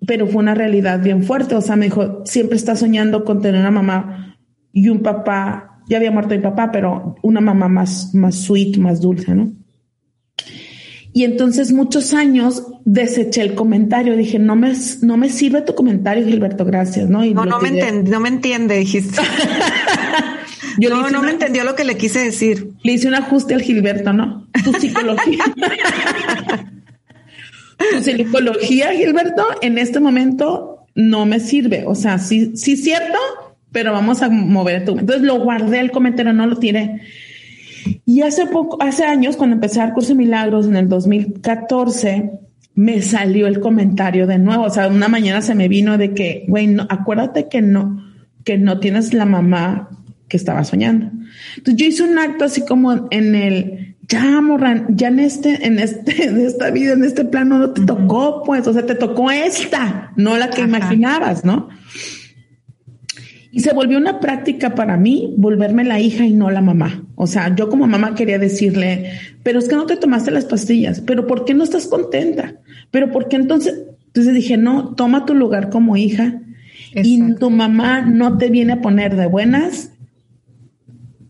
pero 0.07 0.27
fue 0.27 0.43
una 0.43 0.55
realidad 0.55 1.03
bien 1.03 1.23
fuerte, 1.23 1.55
o 1.55 1.63
sea, 1.63 1.77
me 1.77 1.87
dijo, 1.87 2.23
siempre 2.27 2.57
está 2.57 2.77
soñando 2.77 3.25
con 3.25 3.41
tener 3.41 3.61
una 3.61 3.71
mamá 3.71 4.37
y 4.73 4.91
un 4.91 5.01
papá 5.01 5.68
ya 5.89 5.97
había 5.97 6.11
muerto 6.11 6.35
mi 6.35 6.41
papá, 6.41 6.71
pero 6.71 7.17
una 7.23 7.41
mamá 7.41 7.69
más, 7.69 8.15
más 8.15 8.37
sweet, 8.37 8.77
más 8.77 9.01
dulce, 9.01 9.35
¿no? 9.35 9.53
Y 11.13 11.25
entonces 11.25 11.73
muchos 11.73 12.15
años 12.15 12.65
deseché 12.85 13.41
el 13.41 13.55
comentario. 13.55 14.17
Dije, 14.17 14.39
no 14.39 14.55
me, 14.55 14.73
no 15.03 15.17
me 15.17 15.31
sirve 15.31 15.63
tu 15.63 15.75
comentario, 15.75 16.25
Gilberto, 16.25 16.65
gracias, 16.65 17.09
¿no? 17.09 17.25
no, 17.25 17.45
no 17.45 17.59
me, 17.61 17.69
entiende, 17.69 18.11
no 18.11 18.21
me 18.21 18.29
entiende, 18.29 18.77
dijiste. 18.77 19.21
Yo 20.79 20.91
no, 20.91 21.11
no 21.11 21.23
me 21.23 21.33
entendió 21.33 21.65
lo 21.65 21.75
que 21.75 21.83
le 21.85 21.97
quise 21.97 22.21
decir. 22.21 22.71
Le 22.85 22.93
hice 22.93 23.09
un 23.09 23.15
ajuste 23.15 23.55
al 23.55 23.63
Gilberto, 23.63 24.13
¿no? 24.13 24.47
Tu 24.63 24.73
psicología. 24.75 25.45
tu 27.79 28.03
psicología, 28.03 28.93
Gilberto, 28.93 29.45
en 29.61 29.79
este 29.79 29.99
momento 29.99 30.87
no 30.95 31.27
me 31.27 31.41
sirve. 31.41 31.85
O 31.87 31.97
sea, 31.97 32.19
sí, 32.19 32.57
sí 32.57 32.77
cierto, 32.77 33.19
pero 33.73 33.93
vamos 33.93 34.23
a 34.23 34.29
mover 34.29 34.85
tu. 34.85 34.99
Entonces 34.99 35.23
lo 35.23 35.41
guardé 35.41 35.81
el 35.81 35.91
comentario, 35.91 36.33
no 36.33 36.47
lo 36.47 36.57
tiré. 36.57 37.01
Y 38.05 38.23
hace 38.23 38.47
poco, 38.47 38.83
hace 38.83 39.05
años, 39.05 39.37
cuando 39.37 39.55
empecé 39.55 39.81
a 39.81 39.93
curso 39.93 40.11
de 40.11 40.17
milagros 40.17 40.67
en 40.67 40.77
el 40.77 40.89
2014, 40.89 42.33
me 42.75 43.03
salió 43.03 43.47
el 43.47 43.61
comentario 43.61 44.27
de 44.27 44.39
nuevo. 44.39 44.65
O 44.65 44.71
sea, 44.71 44.89
una 44.89 45.09
mañana 45.09 45.43
se 45.43 45.55
me 45.55 45.69
vino 45.69 45.99
de 45.99 46.15
que, 46.15 46.45
güey, 46.49 46.67
no, 46.69 46.87
acuérdate 46.89 47.49
que 47.49 47.61
no, 47.61 48.05
que 48.45 48.59
no 48.59 48.81
tienes 48.81 49.15
la 49.15 49.25
mamá 49.25 49.91
que 50.29 50.37
estaba 50.37 50.65
soñando. 50.65 51.11
Entonces 51.57 51.77
yo 51.77 51.87
hice 51.87 52.03
un 52.03 52.19
acto 52.19 52.45
así 52.45 52.65
como 52.65 53.09
en 53.11 53.35
el, 53.35 53.97
ya, 54.09 54.41
morran, 54.41 54.87
ya 54.91 55.09
en 55.09 55.21
este, 55.21 55.67
en 55.67 55.79
este, 55.79 56.25
en 56.29 56.41
esta 56.41 56.71
vida, 56.71 56.93
en 56.93 57.05
este 57.05 57.25
plano 57.25 57.59
no 57.59 57.71
te 57.71 57.85
tocó, 57.85 58.43
pues, 58.45 58.67
o 58.67 58.73
sea, 58.73 58.87
te 58.87 58.95
tocó 58.95 59.31
esta, 59.31 60.13
no 60.17 60.37
la 60.37 60.51
que 60.51 60.63
imaginabas, 60.63 61.45
¿no? 61.45 61.69
Y 63.51 63.61
se 63.61 63.73
volvió 63.73 63.97
una 63.99 64.21
práctica 64.21 64.75
para 64.75 64.97
mí 64.97 65.35
volverme 65.37 65.85
la 65.85 66.01
hija 66.01 66.27
y 66.27 66.35
no 66.35 66.51
la 66.51 66.61
mamá. 66.61 67.07
O 67.15 67.27
sea, 67.27 67.55
yo 67.55 67.69
como 67.69 67.87
mamá 67.87 68.15
quería 68.15 68.39
decirle, 68.39 69.13
pero 69.43 69.59
es 69.59 69.69
que 69.69 69.77
no 69.77 69.87
te 69.87 69.97
tomaste 69.97 70.31
las 70.31 70.45
pastillas, 70.45 71.01
pero 71.01 71.27
¿por 71.27 71.45
qué 71.45 71.55
no 71.55 71.65
estás 71.65 71.87
contenta? 71.87 72.57
Pero 72.91 73.11
¿por 73.11 73.29
qué 73.29 73.37
entonces? 73.37 73.85
Entonces 74.09 74.35
dije, 74.35 74.57
no, 74.57 74.95
toma 74.95 75.25
tu 75.25 75.35
lugar 75.35 75.71
como 75.71 75.97
hija 75.97 76.43
y 76.95 77.35
tu 77.35 77.51
mamá 77.51 78.03
no 78.03 78.37
te 78.39 78.51
viene 78.51 78.75
a 78.75 78.81
poner 78.81 79.17
de 79.17 79.27
buenas. 79.27 79.93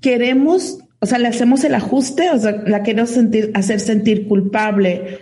Queremos, 0.00 0.78
o 1.00 1.06
sea, 1.06 1.18
le 1.18 1.28
hacemos 1.28 1.64
el 1.64 1.74
ajuste, 1.74 2.30
o 2.30 2.38
sea, 2.38 2.62
la 2.66 2.82
queremos 2.82 3.10
sentir, 3.10 3.50
hacer 3.54 3.80
sentir 3.80 4.26
culpable 4.26 5.18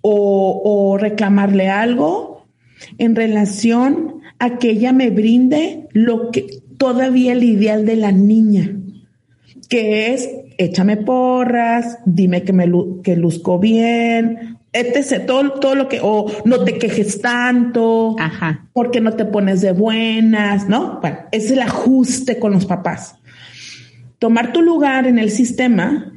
o, 0.00 0.62
o 0.64 0.98
reclamarle 0.98 1.68
algo 1.68 2.46
en 2.98 3.14
relación 3.14 4.13
a 4.44 4.58
que 4.58 4.70
ella 4.70 4.92
me 4.92 5.10
brinde 5.10 5.88
lo 5.92 6.30
que 6.30 6.62
todavía 6.76 7.32
el 7.32 7.44
ideal 7.44 7.86
de 7.86 7.96
la 7.96 8.12
niña, 8.12 8.76
que 9.68 10.12
es 10.12 10.28
échame 10.58 10.96
porras, 10.96 11.98
dime 12.04 12.42
que 12.42 12.52
me 12.52 12.70
que 13.02 13.16
luzco 13.16 13.58
bien, 13.58 14.58
etc. 14.72 15.24
Todo, 15.26 15.52
todo 15.54 15.74
lo 15.74 15.88
que, 15.88 16.00
o 16.02 16.30
no 16.44 16.64
te 16.64 16.78
quejes 16.78 17.20
tanto, 17.20 18.16
Ajá. 18.18 18.68
porque 18.72 19.00
no 19.00 19.14
te 19.14 19.24
pones 19.24 19.60
de 19.60 19.72
buenas, 19.72 20.68
¿no? 20.68 21.00
Bueno, 21.00 21.18
es 21.32 21.50
el 21.50 21.60
ajuste 21.60 22.38
con 22.38 22.52
los 22.52 22.66
papás. 22.66 23.16
Tomar 24.18 24.52
tu 24.52 24.62
lugar 24.62 25.06
en 25.06 25.18
el 25.18 25.30
sistema 25.30 26.13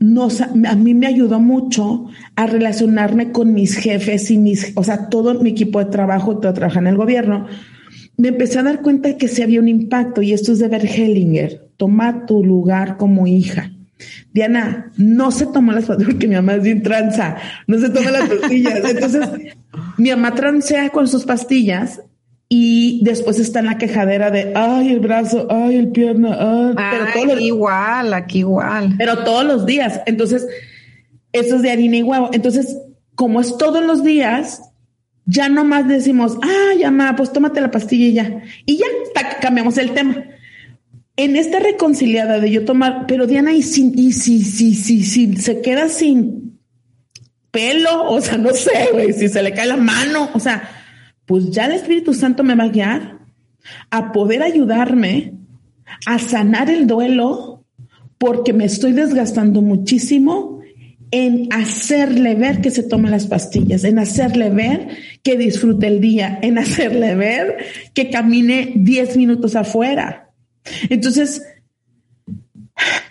nos, 0.00 0.40
a 0.40 0.46
mí 0.76 0.94
me 0.94 1.06
ayudó 1.06 1.40
mucho 1.40 2.06
a 2.36 2.46
relacionarme 2.46 3.32
con 3.32 3.52
mis 3.52 3.76
jefes 3.76 4.30
y 4.30 4.38
mis, 4.38 4.72
o 4.76 4.84
sea, 4.84 5.08
todo 5.08 5.40
mi 5.40 5.50
equipo 5.50 5.78
de 5.78 5.90
trabajo, 5.90 6.38
todo 6.38 6.52
trabaja 6.52 6.78
en 6.78 6.86
el 6.86 6.96
gobierno. 6.96 7.46
Me 8.16 8.28
empecé 8.28 8.58
a 8.58 8.62
dar 8.62 8.82
cuenta 8.82 9.08
de 9.08 9.16
que 9.16 9.28
sí 9.28 9.42
había 9.42 9.60
un 9.60 9.68
impacto 9.68 10.22
y 10.22 10.32
esto 10.32 10.52
es 10.52 10.58
de 10.58 10.68
Bert 10.68 10.84
Hellinger. 10.84 11.68
Toma 11.76 12.26
tu 12.26 12.44
lugar 12.44 12.96
como 12.96 13.26
hija. 13.26 13.72
Diana, 14.32 14.92
no 14.96 15.30
se 15.30 15.46
tomó 15.46 15.72
las 15.72 15.86
pastillas 15.86 16.12
porque 16.12 16.28
mi 16.28 16.36
mamá 16.36 16.54
es 16.54 16.62
bien 16.62 16.82
tranza, 16.82 17.36
no 17.66 17.78
se 17.78 17.90
toma 17.90 18.10
las 18.10 18.28
pastillas. 18.40 18.90
Entonces, 18.90 19.28
mi 19.96 20.10
mamá 20.10 20.34
transea 20.34 20.90
con 20.90 21.08
sus 21.08 21.24
pastillas 21.24 22.00
y 22.48 23.00
después 23.04 23.38
está 23.38 23.58
en 23.58 23.66
la 23.66 23.76
quejadera 23.76 24.30
de, 24.30 24.52
ay, 24.54 24.90
el 24.90 25.00
brazo, 25.00 25.46
ay, 25.50 25.76
el 25.76 25.88
pierna, 25.88 26.36
ay, 26.38 26.74
pero 26.74 27.06
todos 27.12 27.26
los, 27.26 27.40
igual, 27.42 28.14
aquí 28.14 28.38
igual. 28.38 28.94
Pero 28.96 29.18
todos 29.18 29.44
los 29.44 29.66
días. 29.66 30.00
Entonces, 30.06 30.46
eso 31.32 31.56
es 31.56 31.62
de 31.62 31.70
harina 31.70 31.98
y 31.98 32.02
huevo. 32.02 32.30
Entonces, 32.32 32.78
como 33.14 33.42
es 33.42 33.58
todos 33.58 33.84
los 33.84 34.02
días, 34.02 34.62
ya 35.26 35.50
no 35.50 35.62
más 35.64 35.86
decimos, 35.88 36.38
ah, 36.42 36.74
ya, 36.78 36.90
ma, 36.90 37.14
pues 37.16 37.32
tómate 37.34 37.60
la 37.60 37.70
pastilla 37.70 38.06
y 38.06 38.12
ya. 38.14 38.42
Y 38.64 38.78
ya, 38.78 38.86
cambiamos 39.42 39.76
el 39.76 39.92
tema. 39.92 40.24
En 41.16 41.36
esta 41.36 41.58
reconciliada 41.58 42.40
de 42.40 42.50
yo 42.50 42.64
tomar, 42.64 43.04
pero 43.06 43.26
Diana, 43.26 43.52
y 43.52 43.62
si, 43.62 43.92
y 43.94 44.12
si, 44.12 44.42
si, 44.42 44.74
si, 44.74 45.04
si 45.04 45.36
se 45.36 45.60
queda 45.60 45.90
sin 45.90 46.58
pelo, 47.50 48.08
o 48.08 48.22
sea, 48.22 48.38
no 48.38 48.54
sé, 48.54 48.88
güey, 48.92 49.12
si 49.12 49.28
se 49.28 49.42
le 49.42 49.52
cae 49.52 49.66
la 49.66 49.76
mano, 49.76 50.30
o 50.32 50.40
sea, 50.40 50.77
pues 51.28 51.50
ya 51.50 51.66
el 51.66 51.72
Espíritu 51.72 52.14
Santo 52.14 52.42
me 52.42 52.54
va 52.54 52.64
a 52.64 52.68
guiar 52.68 53.18
a 53.90 54.12
poder 54.12 54.42
ayudarme 54.42 55.34
a 56.06 56.18
sanar 56.18 56.70
el 56.70 56.86
duelo 56.86 57.66
porque 58.16 58.54
me 58.54 58.64
estoy 58.64 58.92
desgastando 58.92 59.60
muchísimo 59.60 60.62
en 61.10 61.52
hacerle 61.52 62.34
ver 62.34 62.62
que 62.62 62.70
se 62.70 62.82
tome 62.82 63.10
las 63.10 63.26
pastillas, 63.26 63.84
en 63.84 63.98
hacerle 63.98 64.48
ver 64.48 64.88
que 65.22 65.36
disfrute 65.36 65.86
el 65.86 66.00
día, 66.00 66.38
en 66.40 66.56
hacerle 66.56 67.14
ver 67.14 67.58
que 67.92 68.08
camine 68.08 68.72
10 68.76 69.18
minutos 69.18 69.54
afuera. 69.54 70.30
Entonces, 70.88 71.42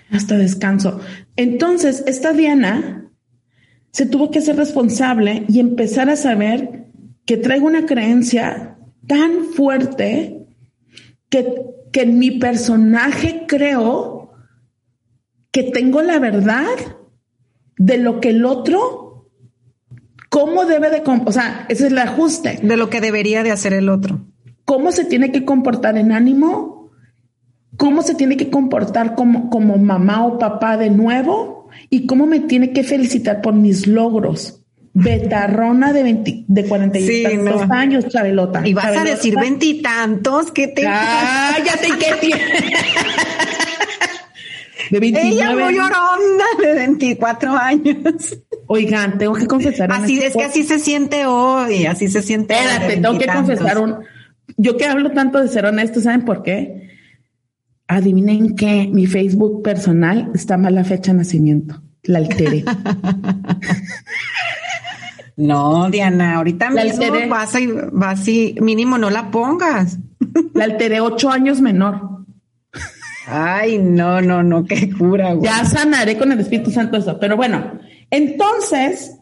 hasta 0.09 0.37
descanso. 0.37 1.01
Entonces, 1.35 2.03
esta 2.07 2.33
Diana 2.33 3.11
se 3.91 4.07
tuvo 4.07 4.31
que 4.31 4.39
hacer 4.39 4.55
responsable 4.55 5.45
y 5.47 5.59
empezar 5.59 6.09
a 6.09 6.15
saber 6.15 6.86
que 7.27 7.37
traigo 7.37 7.67
una 7.67 7.85
creencia 7.85 8.79
tan 9.05 9.43
fuerte 9.53 10.47
que, 11.29 11.45
que 11.91 12.01
en 12.03 12.17
mi 12.17 12.31
personaje 12.31 13.43
creo 13.47 14.31
que 15.51 15.63
tengo 15.63 16.01
la 16.01 16.19
verdad 16.19 16.65
de 17.77 17.97
lo 17.97 18.21
que 18.21 18.29
el 18.29 18.45
otro, 18.45 19.29
cómo 20.29 20.65
debe 20.65 20.89
de, 20.89 21.03
o 21.05 21.31
sea, 21.33 21.65
ese 21.67 21.87
es 21.87 21.91
el 21.91 21.97
ajuste. 21.97 22.59
De 22.63 22.77
lo 22.77 22.89
que 22.89 23.01
debería 23.01 23.43
de 23.43 23.51
hacer 23.51 23.73
el 23.73 23.89
otro. 23.89 24.25
Cómo 24.63 24.93
se 24.93 25.03
tiene 25.03 25.33
que 25.33 25.43
comportar 25.43 25.97
en 25.97 26.13
ánimo, 26.13 26.91
cómo 27.75 28.03
se 28.03 28.15
tiene 28.15 28.37
que 28.37 28.49
comportar 28.49 29.15
como, 29.15 29.49
como 29.49 29.77
mamá 29.77 30.25
o 30.25 30.39
papá 30.39 30.77
de 30.77 30.91
nuevo 30.91 31.67
y 31.89 32.07
cómo 32.07 32.25
me 32.25 32.39
tiene 32.39 32.71
que 32.71 32.85
felicitar 32.85 33.41
por 33.41 33.53
mis 33.53 33.85
logros. 33.85 34.63
Betarrona 34.99 35.93
de 35.93 36.01
20, 36.01 36.45
de 36.47 36.65
40 36.65 36.97
y 36.97 37.07
sí, 37.07 37.23
no. 37.37 37.61
años, 37.71 38.07
Chabelota. 38.07 38.67
Y 38.67 38.73
vas 38.73 38.85
Chabelota. 38.85 39.11
a 39.11 39.15
decir 39.15 39.35
veintitantos, 39.39 40.51
¿qué 40.51 40.69
te 40.69 40.81
Cállate, 40.81 41.87
¿qué 41.99 42.15
tiene? 42.21 42.41
de 44.89 44.99
29. 44.99 45.35
Ella 45.35 45.51
muy 45.51 45.75
llorona 45.75 46.45
de 46.59 46.73
24 46.73 47.55
años. 47.55 48.39
Oigan, 48.65 49.19
tengo 49.19 49.35
que 49.35 49.45
confesar. 49.45 49.91
Así 49.91 50.17
es 50.17 50.35
que 50.35 50.45
así 50.45 50.63
se 50.63 50.79
siente 50.79 51.27
hoy, 51.27 51.85
así 51.85 52.07
se 52.07 52.23
siente. 52.23 52.55
Espérate, 52.55 52.97
tengo 52.97 53.19
que 53.19 53.27
confesar 53.27 53.77
un. 53.77 53.97
Yo 54.57 54.77
que 54.77 54.85
hablo 54.85 55.11
tanto 55.11 55.39
de 55.39 55.47
ser 55.47 55.67
honesto, 55.67 56.01
¿saben 56.01 56.25
por 56.25 56.41
qué? 56.41 56.89
Adivinen 57.87 58.55
que 58.55 58.89
mi 58.91 59.05
Facebook 59.05 59.61
personal 59.61 60.31
está 60.33 60.57
mal 60.57 60.73
la 60.73 60.83
fecha 60.83 61.11
de 61.11 61.19
nacimiento. 61.19 61.83
La 62.01 62.17
alteré. 62.17 62.63
No, 65.37 65.89
Diana, 65.91 66.35
ahorita 66.35 66.71
la 66.71 66.83
mismo 66.83 67.03
alteré. 67.05 67.27
vas 67.27 67.55
y, 67.55 67.67
vas 67.91 68.27
y 68.27 68.55
mínimo 68.59 68.97
no 68.97 69.09
la 69.11 69.29
pongas. 69.29 69.99
La 70.53 70.65
alteré 70.65 70.99
ocho 70.99 71.29
años 71.29 71.61
menor. 71.61 72.25
Ay, 73.27 73.77
no, 73.77 74.19
no, 74.21 74.41
no, 74.41 74.65
qué 74.65 74.91
cura. 74.91 75.33
Güey. 75.33 75.49
Ya 75.49 75.63
sanaré 75.63 76.17
con 76.17 76.31
el 76.31 76.39
Espíritu 76.39 76.71
Santo 76.71 76.97
eso. 76.97 77.19
Pero 77.19 77.37
bueno, 77.37 77.79
entonces 78.09 79.19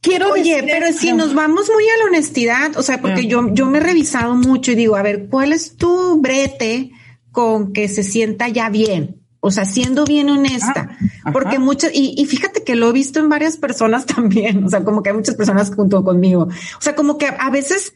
quiero 0.00 0.30
Oye, 0.32 0.62
pero 0.62 0.92
si 0.92 1.12
nos 1.12 1.34
vamos 1.34 1.68
muy 1.74 1.84
a 1.84 1.98
la 1.98 2.04
honestidad, 2.04 2.76
o 2.76 2.82
sea, 2.82 3.00
porque 3.00 3.26
yo, 3.26 3.52
yo 3.52 3.66
me 3.66 3.78
he 3.78 3.80
revisado 3.80 4.36
mucho 4.36 4.70
y 4.70 4.76
digo, 4.76 4.94
a 4.94 5.02
ver, 5.02 5.26
¿cuál 5.28 5.52
es 5.52 5.76
tu 5.76 6.20
brete 6.20 6.92
con 7.32 7.72
que 7.72 7.88
se 7.88 8.04
sienta 8.04 8.48
ya 8.48 8.70
bien? 8.70 9.21
O 9.44 9.50
sea, 9.50 9.64
siendo 9.64 10.04
bien 10.04 10.30
honesta, 10.30 10.96
ah, 11.24 11.32
porque 11.32 11.58
muchas, 11.58 11.90
y, 11.92 12.14
y, 12.16 12.26
fíjate 12.26 12.62
que 12.62 12.76
lo 12.76 12.90
he 12.90 12.92
visto 12.92 13.18
en 13.18 13.28
varias 13.28 13.56
personas 13.56 14.06
también, 14.14 14.62
o 14.62 14.68
sea, 14.68 14.84
como 14.84 15.02
que 15.02 15.10
hay 15.10 15.16
muchas 15.16 15.34
personas 15.34 15.74
junto 15.74 16.04
conmigo. 16.04 16.44
O 16.44 16.80
sea, 16.80 16.94
como 16.94 17.18
que 17.18 17.26
a 17.26 17.50
veces 17.50 17.92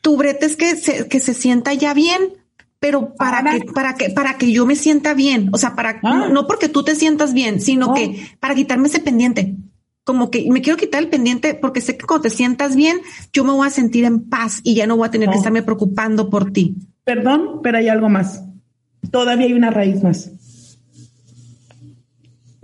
tu 0.00 0.16
brete 0.16 0.44
es 0.44 0.56
que 0.56 0.74
se, 0.74 1.06
que 1.06 1.20
se 1.20 1.34
sienta 1.34 1.72
ya 1.72 1.94
bien, 1.94 2.32
pero 2.80 3.14
para 3.14 3.48
que, 3.48 3.64
para 3.72 3.94
que, 3.94 4.10
para 4.10 4.38
que 4.38 4.50
yo 4.50 4.66
me 4.66 4.74
sienta 4.74 5.14
bien. 5.14 5.50
O 5.52 5.58
sea, 5.58 5.76
para, 5.76 6.00
ah. 6.02 6.10
no, 6.16 6.28
no, 6.30 6.48
porque 6.48 6.68
tú 6.68 6.82
te 6.82 6.96
sientas 6.96 7.32
bien, 7.32 7.60
sino 7.60 7.92
oh. 7.92 7.94
que 7.94 8.26
para 8.40 8.56
quitarme 8.56 8.88
ese 8.88 8.98
pendiente. 8.98 9.54
Como 10.02 10.32
que 10.32 10.50
me 10.50 10.62
quiero 10.62 10.76
quitar 10.76 11.00
el 11.00 11.08
pendiente 11.08 11.54
porque 11.54 11.80
sé 11.80 11.96
que 11.96 12.06
cuando 12.06 12.24
te 12.24 12.30
sientas 12.30 12.74
bien, 12.74 12.98
yo 13.32 13.44
me 13.44 13.52
voy 13.52 13.68
a 13.68 13.70
sentir 13.70 14.04
en 14.04 14.28
paz 14.28 14.62
y 14.64 14.74
ya 14.74 14.88
no 14.88 14.96
voy 14.96 15.06
a 15.06 15.12
tener 15.12 15.28
oh. 15.28 15.30
que 15.30 15.38
estarme 15.38 15.62
preocupando 15.62 16.28
por 16.28 16.50
ti. 16.50 16.74
Perdón, 17.04 17.60
pero 17.62 17.78
hay 17.78 17.88
algo 17.88 18.08
más. 18.08 18.42
Todavía 19.12 19.46
hay 19.46 19.52
una 19.52 19.70
raíz 19.70 20.02
más 20.02 20.32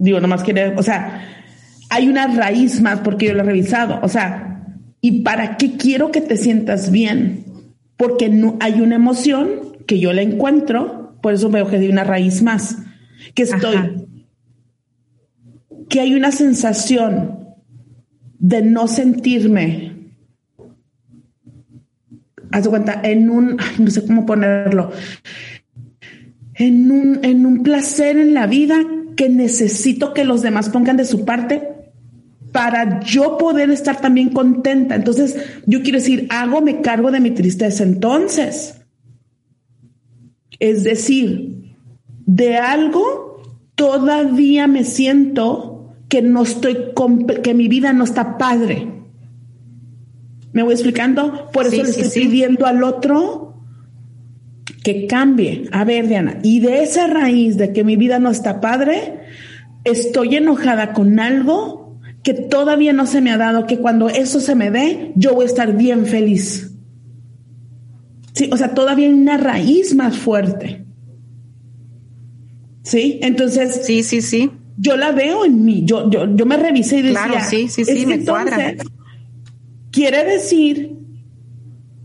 digo, 0.03 0.21
nomás 0.21 0.43
quiere, 0.43 0.75
o 0.77 0.83
sea, 0.83 1.29
hay 1.89 2.09
una 2.09 2.27
raíz 2.27 2.81
más 2.81 3.01
porque 3.01 3.27
yo 3.27 3.35
lo 3.35 3.43
he 3.43 3.45
revisado, 3.45 4.01
o 4.03 4.09
sea, 4.09 4.67
¿y 5.01 5.23
para 5.23 5.57
qué 5.57 5.77
quiero 5.77 6.11
que 6.11 6.21
te 6.21 6.37
sientas 6.37 6.91
bien? 6.91 7.45
Porque 7.97 8.29
no 8.29 8.57
hay 8.59 8.81
una 8.81 8.97
emoción 8.97 9.77
que 9.87 10.01
yo 10.01 10.13
la 10.13 10.23
encuentro, 10.23 11.17
por 11.23 11.35
eso 11.35 11.51
veo 11.51 11.69
que 11.69 11.77
hay 11.77 11.89
una 11.89 12.03
raíz 12.03 12.43
más, 12.43 12.79
que 13.35 13.45
estoy, 13.45 13.77
Ajá. 13.77 13.93
que 15.89 16.01
hay 16.01 16.15
una 16.17 16.33
sensación 16.33 17.39
de 18.41 18.61
no 18.63 18.89
sentirme, 18.89 19.93
haz 22.51 22.65
de 22.65 22.71
cuenta, 22.71 23.01
en 23.05 23.31
un, 23.31 23.57
ay, 23.61 23.77
no 23.79 23.91
sé 23.91 24.05
cómo 24.05 24.27
ponerlo, 24.27 24.91
en 26.55 26.91
un, 26.91 27.21
en 27.23 27.47
un 27.47 27.63
placer 27.63 28.17
en 28.17 28.35
la 28.35 28.49
vida 28.49 28.85
que 29.23 29.29
necesito 29.29 30.13
que 30.15 30.25
los 30.25 30.43
demás 30.43 30.69
pongan 30.69 30.97
de 30.97 31.05
su 31.05 31.25
parte 31.25 31.63
para 32.51 32.99
yo 33.05 33.39
poder 33.39 33.71
estar 33.71 34.01
también 34.01 34.31
contenta. 34.31 34.97
Entonces, 34.97 35.37
yo 35.65 35.81
quiero 35.83 36.01
decir, 36.01 36.27
hago, 36.29 36.61
me 36.61 36.81
cargo 36.81 37.13
de 37.13 37.21
mi 37.21 37.31
tristeza. 37.31 37.85
Entonces, 37.85 38.83
es 40.59 40.83
decir, 40.83 41.77
de 42.27 42.57
algo 42.57 43.45
todavía 43.77 44.67
me 44.67 44.83
siento 44.83 45.95
que 46.09 46.21
no 46.21 46.43
estoy, 46.43 46.77
que 47.45 47.55
mi 47.55 47.69
vida 47.69 47.93
no 47.93 48.03
está 48.03 48.39
padre. 48.39 48.89
¿Me 50.53 50.65
voy 50.65 50.73
explicando? 50.73 51.49
Por 51.53 51.69
eso 51.69 51.77
sí, 51.77 51.83
le 51.85 51.91
estoy 51.91 52.05
sí, 52.07 52.21
pidiendo 52.23 52.67
sí. 52.67 52.71
al 52.73 52.83
otro 52.83 53.42
que 54.83 55.07
cambie. 55.07 55.65
A 55.73 55.85
ver, 55.85 56.09
Diana, 56.09 56.39
y 56.43 56.61
de 56.61 56.83
esa 56.83 57.07
raíz 57.07 57.57
de 57.57 57.73
que 57.73 57.85
mi 57.85 57.97
vida 57.97 58.19
no 58.19 58.31
está 58.31 58.61
padre, 58.61 59.21
estoy 59.85 60.37
enojada 60.37 60.93
con 60.93 61.21
algo 61.21 62.01
que 62.23 62.35
todavía 62.35 62.93
no 62.93 63.07
se 63.07 63.21
me 63.21 63.31
ha 63.31 63.37
dado, 63.37 63.67
que 63.67 63.79
cuando 63.79 64.09
eso 64.09 64.41
se 64.41 64.55
me 64.55 64.71
dé, 64.71 65.13
yo 65.17 65.35
voy 65.35 65.45
a 65.45 65.49
estar 65.49 65.77
bien 65.77 66.07
feliz. 66.07 66.73
Sí, 68.35 68.49
o 68.51 68.57
sea, 68.57 68.75
todavía 68.75 69.09
hay 69.09 69.15
una 69.15 69.37
raíz 69.37 69.95
más 69.95 70.17
fuerte. 70.17 70.85
Sí, 72.83 73.19
entonces. 73.23 73.83
Sí, 73.85 74.03
sí, 74.03 74.23
sí. 74.23 74.51
Yo 74.79 74.97
la 74.97 75.13
veo 75.13 75.45
en 75.45 75.65
mí. 75.65 75.83
Yo, 75.85 76.11
yo, 76.11 76.35
yo 76.35 76.47
me 76.47 76.57
revisé 76.57 76.99
y 76.99 77.03
decía. 77.03 77.25
Claro, 77.25 77.45
sí, 77.49 77.69
sí, 77.69 77.85
sí, 77.85 78.07
me 78.07 78.15
entonces, 78.15 78.27
cuadra. 78.27 78.75
Quiere 79.91 80.25
decir 80.25 80.97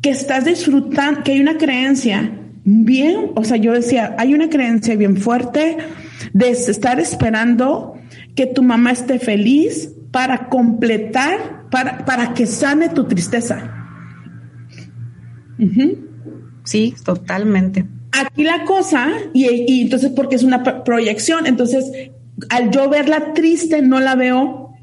que 0.01 0.09
estás 0.09 0.45
disfrutando, 0.45 1.23
que 1.23 1.31
hay 1.31 1.39
una 1.39 1.57
creencia 1.57 2.46
bien, 2.69 3.31
o 3.35 3.45
sea, 3.45 3.55
yo 3.55 3.71
decía, 3.71 4.13
hay 4.17 4.33
una 4.33 4.49
creencia 4.49 4.97
bien 4.97 5.15
fuerte 5.15 5.77
de 6.33 6.49
estar 6.49 6.99
esperando 6.99 7.93
que 8.35 8.45
tu 8.45 8.61
mamá 8.61 8.91
esté 8.91 9.19
feliz 9.19 9.93
para 10.11 10.49
completar, 10.49 11.69
para, 11.71 12.03
para 12.03 12.33
que 12.33 12.45
sane 12.45 12.89
tu 12.89 13.05
tristeza. 13.05 13.73
Sí, 16.65 16.93
totalmente. 17.05 17.85
Aquí 18.11 18.43
la 18.43 18.65
cosa, 18.65 19.07
y, 19.33 19.47
y 19.65 19.81
entonces 19.83 20.11
porque 20.13 20.35
es 20.35 20.43
una 20.43 20.83
proyección, 20.83 21.45
entonces 21.47 22.11
al 22.49 22.69
yo 22.71 22.89
verla 22.89 23.33
triste 23.33 23.81
no 23.81 23.99
la 23.99 24.15
veo 24.15 24.73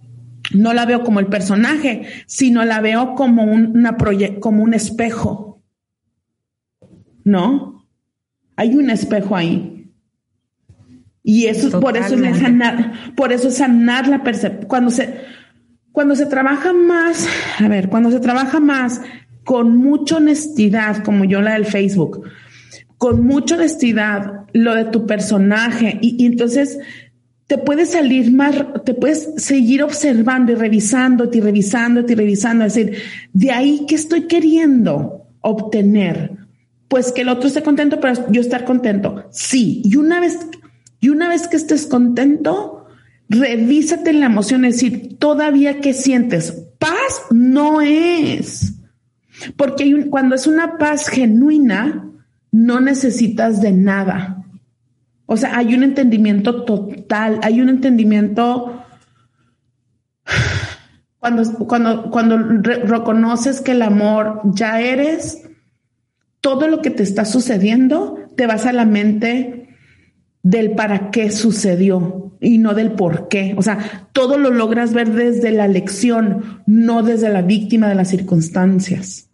no 0.54 0.72
la 0.72 0.86
veo 0.86 1.02
como 1.04 1.20
el 1.20 1.26
personaje, 1.26 2.02
sino 2.26 2.64
la 2.64 2.80
veo 2.80 3.14
como 3.14 3.44
una 3.44 3.96
como 4.40 4.62
un 4.62 4.74
espejo. 4.74 5.43
¿No? 7.24 7.86
Hay 8.56 8.74
un 8.76 8.90
espejo 8.90 9.34
ahí. 9.34 9.74
Y 11.22 11.46
eso 11.46 11.80
por 11.80 11.96
eso 11.96 12.14
es 12.16 12.38
sanar, 12.38 13.14
por 13.16 13.32
eso 13.32 13.50
sanar 13.50 14.06
la 14.08 14.22
percepción. 14.22 14.68
Cuando 14.68 14.90
se, 14.90 15.14
cuando 15.90 16.14
se 16.14 16.26
trabaja 16.26 16.72
más, 16.74 17.26
a 17.58 17.66
ver, 17.66 17.88
cuando 17.88 18.10
se 18.10 18.20
trabaja 18.20 18.60
más 18.60 19.00
con 19.42 19.76
mucha 19.76 20.16
honestidad, 20.16 21.02
como 21.02 21.24
yo 21.24 21.40
la 21.40 21.54
del 21.54 21.64
Facebook, 21.64 22.28
con 22.98 23.24
mucha 23.24 23.54
honestidad 23.54 24.44
lo 24.52 24.74
de 24.74 24.84
tu 24.84 25.06
personaje, 25.06 25.98
y, 26.02 26.26
entonces 26.26 26.78
te 27.46 27.58
puedes 27.58 27.92
salir 27.92 28.32
más, 28.32 28.56
te 28.84 28.92
puedes 28.92 29.34
seguir 29.36 29.82
observando 29.82 30.52
y 30.52 30.56
revisándote 30.56 31.38
y 31.38 31.40
revisándote 31.40 32.12
y 32.12 32.16
revisando, 32.16 32.64
es 32.64 32.74
decir, 32.74 32.98
de 33.32 33.50
ahí 33.50 33.86
que 33.86 33.94
estoy 33.94 34.26
queriendo 34.26 35.28
obtener, 35.40 36.43
pues 36.88 37.12
que 37.12 37.22
el 37.22 37.28
otro 37.28 37.48
esté 37.48 37.62
contento, 37.62 38.00
pero 38.00 38.30
yo 38.30 38.40
estar 38.40 38.64
contento. 38.64 39.26
Sí, 39.30 39.82
y 39.84 39.96
una 39.96 40.20
vez 40.20 40.38
y 41.00 41.10
una 41.10 41.28
vez 41.28 41.48
que 41.48 41.56
estés 41.56 41.86
contento, 41.86 42.86
revísate 43.28 44.12
la 44.12 44.26
emoción, 44.26 44.64
es 44.64 44.76
decir, 44.76 45.18
todavía 45.18 45.80
que 45.80 45.92
sientes 45.92 46.64
paz 46.78 47.26
no 47.30 47.80
es. 47.80 48.74
Porque 49.56 50.08
cuando 50.08 50.34
es 50.34 50.46
una 50.46 50.78
paz 50.78 51.08
genuina, 51.08 52.10
no 52.52 52.80
necesitas 52.80 53.60
de 53.60 53.72
nada. 53.72 54.44
O 55.26 55.36
sea, 55.36 55.56
hay 55.56 55.74
un 55.74 55.82
entendimiento 55.82 56.64
total, 56.64 57.40
hay 57.42 57.60
un 57.60 57.68
entendimiento 57.68 58.82
cuando, 61.18 61.52
cuando, 61.66 62.10
cuando 62.10 62.38
reconoces 62.38 63.60
que 63.60 63.72
el 63.72 63.82
amor 63.82 64.42
ya 64.44 64.80
eres, 64.80 65.43
todo 66.44 66.68
lo 66.68 66.82
que 66.82 66.90
te 66.90 67.02
está 67.02 67.24
sucediendo, 67.24 68.18
te 68.36 68.46
vas 68.46 68.66
a 68.66 68.74
la 68.74 68.84
mente 68.84 69.70
del 70.42 70.72
para 70.72 71.10
qué 71.10 71.30
sucedió 71.30 72.36
y 72.38 72.58
no 72.58 72.74
del 72.74 72.92
por 72.92 73.28
qué. 73.28 73.54
O 73.56 73.62
sea, 73.62 74.08
todo 74.12 74.36
lo 74.36 74.50
logras 74.50 74.92
ver 74.92 75.10
desde 75.10 75.52
la 75.52 75.68
lección, 75.68 76.62
no 76.66 77.02
desde 77.02 77.30
la 77.30 77.40
víctima 77.40 77.88
de 77.88 77.94
las 77.94 78.08
circunstancias. 78.08 79.30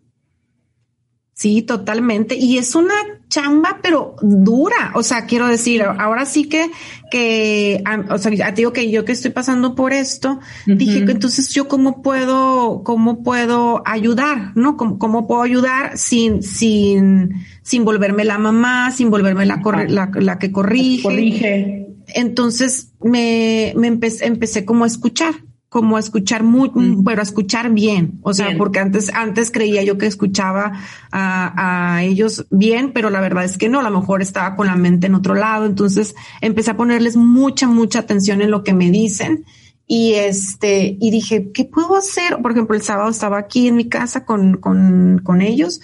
Sí, 1.40 1.62
totalmente. 1.62 2.36
Y 2.36 2.58
es 2.58 2.74
una 2.74 2.92
chamba, 3.30 3.78
pero 3.82 4.14
dura. 4.20 4.92
O 4.94 5.02
sea, 5.02 5.24
quiero 5.24 5.46
decir, 5.46 5.82
ahora 5.82 6.26
sí 6.26 6.50
que, 6.50 6.70
que, 7.10 7.82
o 8.10 8.18
sea, 8.18 8.30
te 8.54 8.56
digo 8.56 8.74
que 8.74 8.90
yo 8.90 9.06
que 9.06 9.12
estoy 9.12 9.30
pasando 9.30 9.74
por 9.74 9.94
esto, 9.94 10.38
dije 10.66 11.06
que 11.06 11.12
entonces 11.12 11.48
yo 11.48 11.66
cómo 11.66 12.02
puedo, 12.02 12.82
cómo 12.84 13.22
puedo 13.22 13.82
ayudar, 13.86 14.52
¿no? 14.54 14.76
¿Cómo, 14.76 14.98
cómo 14.98 15.26
puedo 15.26 15.40
ayudar 15.40 15.96
sin, 15.96 16.42
sin, 16.42 17.30
sin 17.62 17.86
volverme 17.86 18.26
la 18.26 18.36
mamá, 18.36 18.90
sin 18.90 19.08
volverme 19.08 19.46
la, 19.46 19.62
la, 19.88 20.10
la, 20.12 20.38
que 20.38 20.52
corrige. 20.52 21.02
corrige. 21.02 21.86
Entonces 22.08 22.92
me, 23.02 23.72
me 23.76 23.86
empecé, 23.86 24.26
empecé 24.26 24.66
como 24.66 24.84
a 24.84 24.88
escuchar 24.88 25.36
como 25.70 25.96
a 25.96 26.00
escuchar 26.00 26.42
muy, 26.42 26.72
pero 27.04 27.20
a 27.20 27.22
escuchar 27.22 27.70
bien. 27.70 28.18
O 28.22 28.34
sea, 28.34 28.56
porque 28.58 28.80
antes, 28.80 29.08
antes 29.14 29.52
creía 29.52 29.84
yo 29.84 29.98
que 29.98 30.06
escuchaba 30.06 30.72
a, 31.12 31.94
a, 31.94 32.02
ellos 32.02 32.44
bien, 32.50 32.92
pero 32.92 33.08
la 33.08 33.20
verdad 33.20 33.44
es 33.44 33.56
que 33.56 33.68
no, 33.68 33.78
a 33.78 33.88
lo 33.88 34.00
mejor 34.00 34.20
estaba 34.20 34.56
con 34.56 34.66
la 34.66 34.74
mente 34.74 35.06
en 35.06 35.14
otro 35.14 35.36
lado. 35.36 35.66
Entonces 35.66 36.16
empecé 36.40 36.72
a 36.72 36.76
ponerles 36.76 37.16
mucha, 37.16 37.68
mucha 37.68 38.00
atención 38.00 38.42
en 38.42 38.50
lo 38.50 38.64
que 38.64 38.74
me 38.74 38.90
dicen. 38.90 39.44
Y 39.86 40.14
este, 40.14 40.96
y 41.00 41.10
dije, 41.12 41.52
¿qué 41.54 41.64
puedo 41.66 41.96
hacer? 41.96 42.38
Por 42.42 42.50
ejemplo, 42.50 42.74
el 42.74 42.82
sábado 42.82 43.08
estaba 43.08 43.38
aquí 43.38 43.68
en 43.68 43.76
mi 43.76 43.88
casa 43.88 44.24
con, 44.24 44.56
con, 44.56 45.20
con 45.22 45.40
ellos 45.40 45.80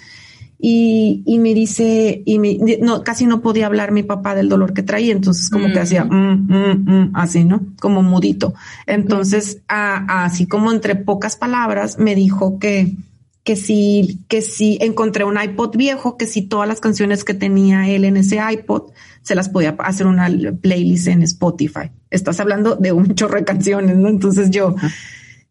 y, 0.59 1.23
y 1.25 1.37
me 1.37 1.53
dice, 1.53 2.23
y 2.25 2.39
me, 2.39 2.57
no, 2.81 3.03
casi 3.03 3.25
no 3.27 3.41
podía 3.41 3.67
hablar 3.67 3.91
mi 3.91 4.03
papá 4.03 4.33
del 4.33 4.49
dolor 4.49 4.73
que 4.73 4.81
traía, 4.81 5.11
entonces 5.11 5.49
como 5.49 5.71
que 5.71 5.79
hacía, 5.79 6.03
mm, 6.03 6.47
mm, 6.47 6.85
mm", 6.85 7.11
así, 7.13 7.43
¿no? 7.43 7.61
Como 7.79 8.01
mudito. 8.01 8.53
Entonces, 8.87 9.61
así 9.67 10.47
como 10.47 10.71
entre 10.71 10.95
pocas 10.95 11.35
palabras, 11.35 11.99
me 11.99 12.15
dijo 12.15 12.57
que, 12.57 12.95
que 13.43 13.55
si, 13.55 14.25
que 14.27 14.41
si 14.41 14.79
encontré 14.81 15.23
un 15.25 15.39
iPod 15.39 15.77
viejo, 15.77 16.17
que 16.17 16.25
si 16.25 16.41
todas 16.41 16.67
las 16.67 16.81
canciones 16.81 17.23
que 17.23 17.35
tenía 17.35 17.87
él 17.87 18.03
en 18.03 18.17
ese 18.17 18.39
iPod, 18.51 18.91
se 19.21 19.35
las 19.35 19.49
podía 19.49 19.75
hacer 19.79 20.07
una 20.07 20.27
playlist 20.59 21.07
en 21.07 21.21
Spotify. 21.21 21.91
Estás 22.09 22.39
hablando 22.39 22.75
de 22.75 22.93
un 22.93 23.13
chorro 23.15 23.37
de 23.37 23.45
canciones, 23.45 23.95
¿no? 23.95 24.09
Entonces 24.09 24.49
yo, 24.49 24.75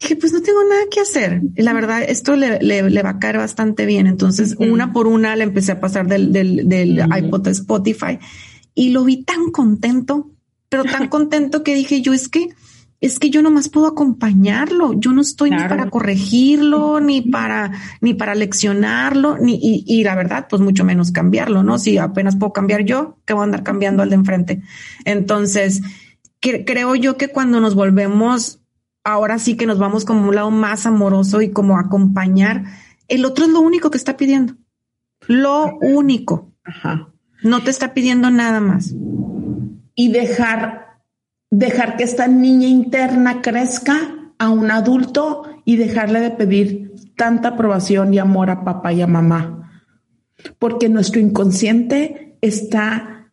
dije, 0.01 0.17
pues 0.17 0.33
no 0.33 0.43
tengo 0.43 0.63
nada 0.65 0.83
que 0.91 1.01
hacer. 1.01 1.43
Y 1.55 1.63
la 1.63 1.73
verdad, 1.73 2.03
esto 2.03 2.37
le, 2.37 2.59
le, 2.61 3.03
va 3.03 3.11
a 3.11 3.19
caer 3.19 3.39
bastante 3.39 3.87
bien. 3.87 4.07
Entonces, 4.07 4.57
una 4.59 4.93
por 4.93 5.07
una 5.07 5.37
le 5.37 5.45
empecé 5.45 5.73
a 5.73 5.81
pasar 5.81 6.07
del, 6.07 6.33
del, 6.33 6.69
del 6.69 7.03
iPod 7.17 7.49
a 7.49 7.51
Spotify 7.51 8.19
y 8.75 8.91
lo 8.91 9.05
vi 9.05 9.25
tan 9.25 9.51
contento, 9.51 10.31
pero 10.69 10.85
tan 10.85 11.09
contento 11.09 11.63
que 11.63 11.75
dije 11.75 12.03
yo, 12.03 12.13
es 12.13 12.29
que, 12.29 12.51
es 13.01 13.19
que 13.19 13.31
yo 13.31 13.41
nomás 13.41 13.71
puedo 13.71 13.87
acompañarlo. 13.87 14.93
Yo 14.93 15.13
no 15.13 15.23
estoy 15.23 15.51
ni 15.51 15.57
para 15.57 15.89
corregirlo, 15.89 17.01
ni 17.01 17.23
para, 17.23 17.73
ni 18.03 18.13
para 18.13 18.35
leccionarlo, 18.35 19.39
ni, 19.39 19.55
y, 19.55 19.85
y, 19.87 20.05
la 20.05 20.15
verdad, 20.15 20.47
pues 20.49 20.61
mucho 20.61 20.85
menos 20.85 21.11
cambiarlo, 21.11 21.63
¿no? 21.63 21.79
Si 21.79 21.97
apenas 21.97 22.37
puedo 22.37 22.53
cambiar 22.53 22.85
yo, 22.85 23.19
que 23.25 23.33
voy 23.33 23.43
a 23.43 23.45
andar 23.45 23.63
cambiando 23.63 24.03
al 24.03 24.11
de 24.11 24.17
enfrente. 24.17 24.63
Entonces, 25.07 25.81
creo 26.41 26.95
yo 26.95 27.17
que 27.17 27.29
cuando 27.29 27.61
nos 27.61 27.75
volvemos 27.75 28.61
ahora 29.07 29.39
sí 29.39 29.57
que 29.57 29.67
nos 29.67 29.79
vamos 29.79 30.05
como 30.05 30.29
un 30.29 30.35
lado 30.35 30.51
más 30.51 30.85
amoroso 30.85 31.41
y 31.41 31.51
como 31.51 31.79
acompañar. 31.79 32.65
El 33.07 33.25
otro 33.25 33.45
es 33.45 33.53
lo 33.53 33.61
único 33.61 33.89
que 33.91 33.99
está 33.99 34.17
pidiendo. 34.17 34.55
Lo 35.29 35.79
único. 35.81 36.53
Ajá. 36.65 37.13
No 37.43 37.63
te 37.63 37.71
está 37.71 37.95
pidiendo 37.95 38.31
nada 38.31 38.61
más. 38.61 38.95
Y 39.95 40.11
dejar, 40.11 40.99
dejar 41.51 41.97
que 41.97 42.03
esta 42.03 42.27
niña 42.27 42.67
interna 42.67 43.43
crezca 43.43 43.97
a 44.39 44.51
un 44.51 44.73
adulto 44.73 45.45
y 45.65 45.77
dejarle 45.77 46.19
de 46.19 46.31
pedir 46.31 46.93
tanta 47.17 47.51
aprobación 47.51 48.13
y 48.13 48.19
amor 48.19 48.51
a 48.51 48.65
papá 48.65 48.93
y 48.93 49.03
a 49.03 49.07
mamá. 49.07 49.71
Porque 50.59 50.89
nuestro 50.89 51.21
inconsciente 51.21 52.39
está, 52.41 53.31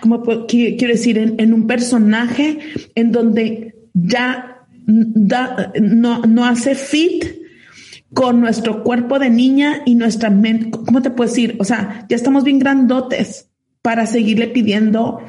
como 0.00 0.24
quiero 0.48 0.88
decir, 0.88 1.18
en, 1.18 1.38
en 1.38 1.54
un 1.54 1.68
personaje 1.68 2.58
en 2.96 3.12
donde 3.12 3.76
ya 3.94 4.57
no, 4.88 6.22
no 6.22 6.46
hace 6.46 6.74
fit 6.74 7.24
con 8.14 8.40
nuestro 8.40 8.82
cuerpo 8.82 9.18
de 9.18 9.30
niña 9.30 9.82
y 9.84 9.94
nuestra 9.94 10.30
mente. 10.30 10.70
¿Cómo 10.70 11.02
te 11.02 11.10
puedo 11.10 11.28
decir? 11.28 11.56
O 11.60 11.64
sea, 11.64 12.06
ya 12.08 12.16
estamos 12.16 12.42
bien 12.42 12.58
grandotes 12.58 13.50
para 13.82 14.06
seguirle 14.06 14.48
pidiendo, 14.48 15.20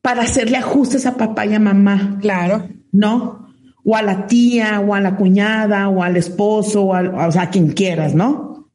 para 0.00 0.22
hacerle 0.22 0.56
ajustes 0.56 1.06
a 1.06 1.16
papá 1.16 1.46
y 1.46 1.54
a 1.54 1.60
mamá. 1.60 2.18
Claro. 2.20 2.68
¿No? 2.92 3.48
O 3.84 3.94
a 3.94 4.02
la 4.02 4.26
tía, 4.26 4.80
o 4.80 4.94
a 4.94 5.00
la 5.00 5.16
cuñada, 5.16 5.88
o 5.88 6.02
al 6.02 6.16
esposo, 6.16 6.86
o, 6.86 7.32
sea, 7.32 7.42
a 7.42 7.50
quien 7.50 7.72
quieras, 7.72 8.14
¿no? 8.14 8.70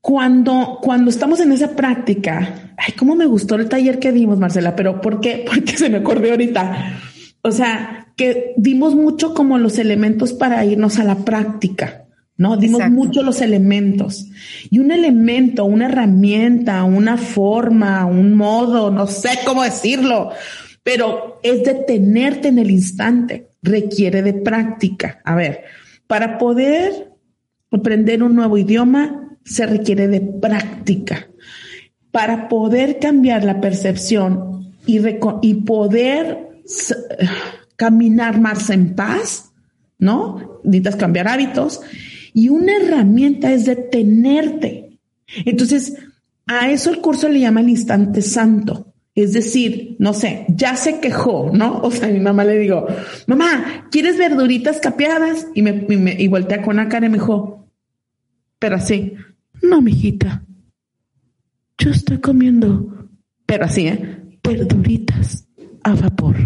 Cuando, 0.00 0.78
cuando 0.80 1.10
estamos 1.10 1.38
en 1.40 1.52
esa 1.52 1.76
práctica, 1.76 2.74
ay, 2.78 2.94
cómo 2.94 3.14
me 3.14 3.26
gustó 3.26 3.56
el 3.56 3.68
taller 3.68 3.98
que 3.98 4.12
dimos, 4.12 4.38
Marcela, 4.38 4.74
pero 4.74 5.02
¿por 5.02 5.20
qué? 5.20 5.44
Porque 5.52 5.76
se 5.76 5.90
me 5.90 5.98
acordó 5.98 6.30
ahorita. 6.30 7.11
O 7.42 7.50
sea, 7.50 8.12
que 8.16 8.54
dimos 8.56 8.94
mucho 8.94 9.34
como 9.34 9.58
los 9.58 9.78
elementos 9.78 10.32
para 10.32 10.64
irnos 10.64 10.98
a 11.00 11.04
la 11.04 11.16
práctica, 11.16 12.04
¿no? 12.36 12.56
Dimos 12.56 12.88
mucho 12.88 13.22
los 13.24 13.40
elementos. 13.40 14.26
Y 14.70 14.78
un 14.78 14.92
elemento, 14.92 15.64
una 15.64 15.86
herramienta, 15.86 16.84
una 16.84 17.16
forma, 17.16 18.06
un 18.06 18.34
modo, 18.34 18.92
no 18.92 19.08
sé 19.08 19.40
cómo 19.44 19.64
decirlo, 19.64 20.30
pero 20.84 21.40
es 21.42 21.64
detenerte 21.64 22.48
en 22.48 22.60
el 22.60 22.70
instante, 22.70 23.48
requiere 23.60 24.22
de 24.22 24.34
práctica. 24.34 25.20
A 25.24 25.34
ver, 25.34 25.64
para 26.06 26.38
poder 26.38 27.12
aprender 27.72 28.22
un 28.22 28.36
nuevo 28.36 28.56
idioma 28.56 29.36
se 29.44 29.66
requiere 29.66 30.06
de 30.06 30.20
práctica. 30.20 31.28
Para 32.12 32.48
poder 32.48 33.00
cambiar 33.00 33.42
la 33.42 33.60
percepción 33.60 34.74
y, 34.86 35.00
y 35.42 35.54
poder 35.54 36.51
caminar 37.76 38.40
más 38.40 38.70
en 38.70 38.94
paz, 38.94 39.52
¿no? 39.98 40.60
Necesitas 40.64 40.96
cambiar 40.96 41.28
hábitos. 41.28 41.80
Y 42.34 42.48
una 42.48 42.76
herramienta 42.76 43.52
es 43.52 43.66
detenerte. 43.66 44.98
Entonces, 45.44 45.94
a 46.46 46.70
eso 46.70 46.90
el 46.90 47.00
curso 47.00 47.28
le 47.28 47.40
llama 47.40 47.60
el 47.60 47.70
instante 47.70 48.22
santo. 48.22 48.92
Es 49.14 49.34
decir, 49.34 49.96
no 49.98 50.14
sé, 50.14 50.46
ya 50.48 50.74
se 50.76 50.98
quejó, 51.00 51.50
¿no? 51.52 51.80
O 51.82 51.90
sea, 51.90 52.08
mi 52.08 52.20
mamá 52.20 52.44
le 52.44 52.58
digo, 52.58 52.86
mamá, 53.26 53.88
¿quieres 53.90 54.16
verduritas 54.16 54.80
capeadas? 54.80 55.48
Y 55.54 55.62
me, 55.62 55.86
y, 55.88 55.96
me, 55.96 56.28
voltea 56.28 56.62
con 56.62 56.76
la 56.76 56.88
cara 56.88 57.06
y 57.06 57.10
me 57.10 57.18
dijo, 57.18 57.68
pero 58.58 58.76
así, 58.76 59.12
no, 59.60 59.82
mijita, 59.82 60.44
yo 61.76 61.90
estoy 61.90 62.18
comiendo, 62.18 63.08
pero 63.44 63.66
así, 63.66 63.88
¿eh? 63.88 64.38
Verduritas 64.42 65.41
a 65.84 65.94
vapor. 65.94 66.36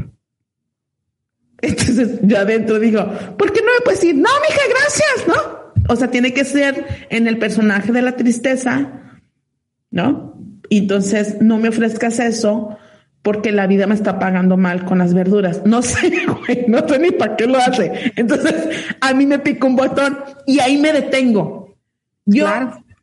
Entonces 1.63 2.21
yo 2.23 2.39
adentro 2.39 2.79
digo, 2.79 3.05
¿por 3.37 3.53
qué 3.53 3.61
no 3.61 3.73
me 3.73 3.81
puedes 3.85 4.01
decir, 4.01 4.15
no, 4.15 4.29
mija, 4.49 4.61
gracias, 4.69 5.29
¿no? 5.29 5.85
O 5.89 5.97
sea, 5.97 6.11
tiene 6.11 6.33
que 6.33 6.45
ser 6.45 7.07
en 7.11 7.27
el 7.27 7.39
personaje 7.39 7.93
de 7.93 8.03
la 8.03 8.17
tristeza, 8.17 9.21
¿no? 9.91 10.37
Y 10.69 10.79
entonces 10.79 11.39
no 11.41 11.59
me 11.59 11.69
ofrezcas 11.69 12.19
eso 12.19 12.77
porque 13.23 13.51
la 13.51 13.67
vida 13.67 13.87
me 13.87 13.95
está 13.95 14.19
pagando 14.19 14.57
mal 14.57 14.85
con 14.85 14.99
las 14.99 15.15
verduras. 15.15 15.63
No 15.65 15.83
sé, 15.83 16.27
güey, 16.47 16.67
no 16.69 16.87
sé 16.87 16.99
ni 16.99 17.11
para 17.11 17.37
qué 17.37 17.47
lo 17.47 17.59
hace. 17.59 18.13
Entonces 18.17 18.55
a 19.01 19.15
mí 19.15 19.27
me 19.27 19.39
pica 19.39 19.67
un 19.67 19.77
botón 19.77 20.19
y 20.47 20.61
ahí 20.61 20.79
me 20.79 20.93
detengo. 20.93 21.77
Yo 22.25 22.47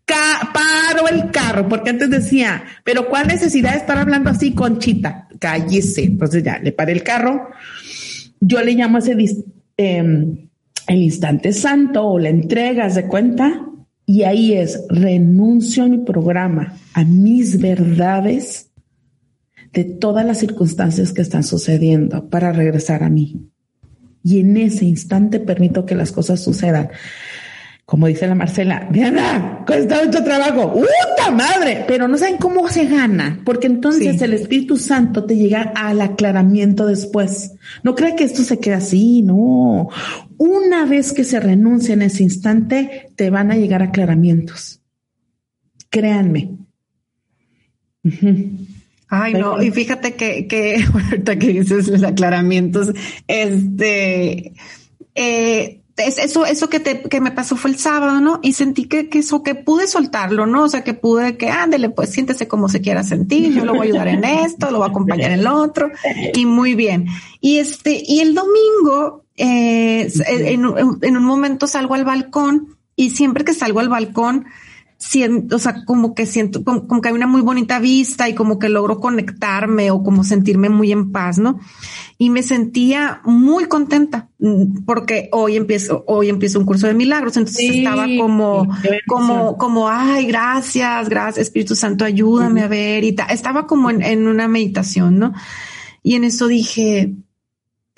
paro 0.05 1.07
el 1.09 1.31
carro 1.31 1.67
porque 1.67 1.89
antes 1.89 2.09
decía, 2.09 2.63
pero 2.83 3.07
¿cuál 3.07 3.27
necesidad 3.27 3.71
de 3.71 3.77
estar 3.77 3.97
hablando 3.97 4.29
así 4.29 4.53
con 4.53 4.79
Chita? 4.79 5.27
Cállese. 5.43 6.05
Entonces 6.05 6.41
ya 6.41 6.57
le 6.59 6.71
paré 6.71 6.93
el 6.93 7.03
carro. 7.03 7.49
Yo 8.39 8.63
le 8.63 8.71
llamo 8.71 8.99
ese 8.99 9.13
eh, 9.75 10.47
el 10.87 11.01
instante 11.01 11.51
santo 11.51 12.05
o 12.05 12.17
la 12.17 12.29
entregas 12.29 12.95
de 12.95 13.07
cuenta 13.07 13.65
y 14.05 14.23
ahí 14.23 14.53
es, 14.53 14.85
renuncio 14.87 15.83
a 15.83 15.89
mi 15.89 15.97
programa, 15.99 16.77
a 16.93 17.03
mis 17.03 17.59
verdades 17.59 18.69
de 19.73 19.83
todas 19.83 20.25
las 20.25 20.39
circunstancias 20.39 21.11
que 21.11 21.21
están 21.21 21.43
sucediendo 21.43 22.29
para 22.29 22.53
regresar 22.53 23.03
a 23.03 23.09
mí. 23.09 23.49
Y 24.23 24.39
en 24.39 24.55
ese 24.55 24.85
instante 24.85 25.41
permito 25.41 25.85
que 25.85 25.95
las 25.95 26.13
cosas 26.13 26.41
sucedan 26.41 26.89
como 27.85 28.07
dice 28.07 28.27
la 28.27 28.35
Marcela, 28.35 28.87
Diana, 28.89 29.63
cuesta 29.67 30.05
mucho 30.05 30.23
trabajo, 30.23 30.73
¡puta 30.73 31.31
madre! 31.31 31.83
Pero 31.85 32.07
no 32.07 32.17
saben 32.17 32.37
cómo 32.37 32.67
se 32.69 32.85
gana, 32.85 33.41
porque 33.43 33.67
entonces 33.67 34.21
el 34.21 34.33
Espíritu 34.33 34.77
Santo 34.77 35.25
te 35.25 35.35
llega 35.35 35.73
al 35.75 35.99
aclaramiento 35.99 36.85
después. 36.85 37.55
No 37.83 37.93
crea 37.93 38.15
que 38.15 38.23
esto 38.23 38.43
se 38.43 38.59
queda 38.59 38.77
así, 38.77 39.21
no. 39.21 39.89
Una 40.37 40.85
vez 40.85 41.11
que 41.11 41.25
se 41.25 41.41
renuncia 41.41 41.93
en 41.93 42.03
ese 42.03 42.23
instante, 42.23 43.11
te 43.17 43.29
van 43.29 43.51
a 43.51 43.57
llegar 43.57 43.83
aclaramientos. 43.83 44.81
Créanme. 45.89 46.51
Ay, 49.09 49.33
no, 49.33 49.61
y 49.61 49.71
fíjate 49.71 50.13
que, 50.13 50.47
que 50.47 50.83
ahorita 50.93 51.37
que 51.37 51.47
dices 51.47 51.89
los 51.89 52.03
aclaramientos, 52.03 52.93
este, 53.27 54.53
eh, 55.15 55.82
eso, 55.97 56.45
eso 56.45 56.69
que, 56.69 56.79
te, 56.79 57.01
que 57.03 57.21
me 57.21 57.31
pasó 57.31 57.55
fue 57.55 57.71
el 57.71 57.77
sábado, 57.77 58.19
¿no? 58.19 58.39
Y 58.41 58.53
sentí 58.53 58.85
que, 58.85 59.09
que 59.09 59.19
eso, 59.19 59.43
que 59.43 59.53
pude 59.53 59.87
soltarlo, 59.87 60.45
¿no? 60.45 60.63
O 60.63 60.69
sea, 60.69 60.83
que 60.83 60.93
pude, 60.93 61.37
que 61.37 61.49
ándele, 61.49 61.89
pues 61.89 62.09
siéntese 62.11 62.47
como 62.47 62.67
se 62.67 62.81
quiera 62.81 63.03
sentir, 63.03 63.53
yo 63.53 63.63
lo 63.63 63.73
voy 63.73 63.87
a 63.87 63.89
ayudar 63.91 64.07
en 64.07 64.23
esto, 64.23 64.71
lo 64.71 64.79
voy 64.79 64.87
a 64.87 64.89
acompañar 64.89 65.31
en 65.31 65.43
lo 65.43 65.55
otro, 65.55 65.91
y 66.33 66.45
muy 66.45 66.73
bien. 66.73 67.07
Y 67.41 67.59
este, 67.59 68.01
y 68.05 68.21
el 68.21 68.33
domingo, 68.33 69.25
eh, 69.37 70.11
en 70.27 71.17
un 71.17 71.23
momento 71.23 71.67
salgo 71.67 71.93
al 71.93 72.05
balcón, 72.05 72.75
y 72.95 73.11
siempre 73.11 73.45
que 73.45 73.53
salgo 73.53 73.79
al 73.79 73.89
balcón, 73.89 74.45
siento, 75.03 75.57
o 75.57 75.59
sea, 75.59 75.83
como 75.85 76.15
que 76.15 76.25
siento, 76.25 76.63
como, 76.63 77.01
que 77.01 77.09
hay 77.09 77.13
una 77.13 77.27
muy 77.27 77.41
bonita 77.41 77.79
vista 77.79 78.29
y 78.29 78.33
como 78.33 78.57
que 78.57 78.69
logro 78.69 78.99
conectarme 78.99 79.91
o 79.91 80.01
como 80.01 80.23
sentirme 80.23 80.69
muy 80.69 80.91
en 80.91 81.11
paz, 81.11 81.37
¿no? 81.39 81.59
Y 82.17 82.29
me 82.29 82.41
sentía 82.41 83.21
muy 83.25 83.65
contenta 83.65 84.29
mm, 84.39 84.85
porque 84.85 85.29
hoy 85.33 85.57
empiezo, 85.57 86.05
hoy 86.07 86.29
empiezo 86.29 86.57
un 86.57 86.65
curso 86.65 86.87
de 86.87 86.93
milagros, 86.93 87.35
entonces 87.35 87.69
estaba 87.75 88.07
como, 88.17 88.67
como, 89.05 89.57
como, 89.57 89.89
ay, 89.89 90.25
gracias, 90.25 91.09
gracias, 91.09 91.47
Espíritu 91.47 91.75
Santo, 91.75 92.05
ayúdame 92.05 92.61
a 92.61 92.67
ver 92.67 93.03
y 93.03 93.15
estaba 93.29 93.67
como 93.67 93.89
en, 93.89 94.01
en 94.01 94.27
una 94.27 94.47
meditación, 94.47 95.19
¿no? 95.19 95.33
Y 96.01 96.15
en 96.15 96.23
eso 96.23 96.47
dije, 96.47 97.13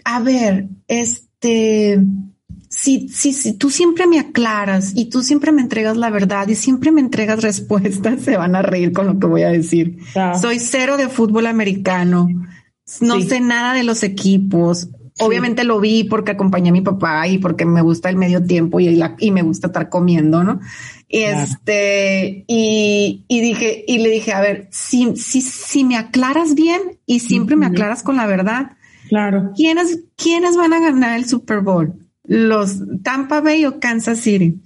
a 0.04 0.20
ver, 0.22 0.70
este, 0.88 2.04
si, 2.70 3.10
si, 3.10 3.34
si 3.34 3.54
tú 3.54 3.70
siempre 3.70 4.08
me 4.08 4.20
aclaras 4.20 4.94
y 4.96 5.06
tú 5.06 5.24
siempre 5.24 5.52
me 5.52 5.62
entregas 5.62 5.98
la 5.98 6.10
verdad 6.10 6.48
y 6.48 6.56
siempre 6.56 6.92
me 6.92 7.02
entregas 7.02 7.42
respuestas, 7.42 8.22
se 8.24 8.38
van 8.38 8.56
a 8.56 8.62
reír 8.62 8.94
con 8.94 9.08
lo 9.08 9.20
que 9.20 9.28
voy 9.28 9.44
a 9.44 9.50
decir. 9.50 10.00
Soy 10.40 10.60
cero 10.60 10.98
de 10.98 11.10
fútbol 11.10 11.48
americano. 11.48 12.28
No 13.02 13.22
sé 13.22 13.40
nada 13.40 13.74
de 13.74 13.84
los 13.84 14.04
equipos. 14.04 14.90
Obviamente 15.20 15.64
lo 15.64 15.80
vi 15.80 16.04
porque 16.04 16.32
acompañé 16.32 16.70
a 16.70 16.74
mi 16.74 16.82
papá 16.82 17.26
y 17.28 17.38
porque 17.38 17.66
me 17.66 17.82
gusta 17.82 18.10
el 18.10 18.18
medio 18.18 18.44
tiempo 18.44 18.82
y, 18.82 19.02
y 19.20 19.32
me 19.32 19.42
gusta 19.44 19.68
estar 19.68 19.88
comiendo, 19.90 20.44
¿no? 20.44 20.60
Este, 21.08 22.44
y, 22.48 23.24
y 23.28 23.40
dije, 23.40 23.86
y 23.88 24.00
le 24.00 24.10
dije, 24.10 24.34
a 24.34 24.42
ver, 24.42 24.68
si, 24.72 25.16
si, 25.16 25.42
si 25.42 25.86
me 25.86 25.96
aclaras 25.96 26.56
bien 26.56 27.00
y 27.06 27.20
siempre 27.22 27.56
me 27.56 27.66
aclaras 27.66 28.04
con 28.04 28.18
la 28.18 28.26
verdad. 28.26 28.72
Claro. 29.08 29.52
¿Quiénes, 29.56 30.02
quiénes 30.18 30.58
van 30.58 30.74
a 30.74 30.80
ganar 30.80 31.18
el 31.18 31.26
Super 31.26 31.62
Bowl? 31.62 32.05
Los 32.28 32.82
Tampa 33.04 33.42
Bay 33.42 33.66
o 33.66 33.80
Kansas 33.80 34.20
City. 34.20 34.62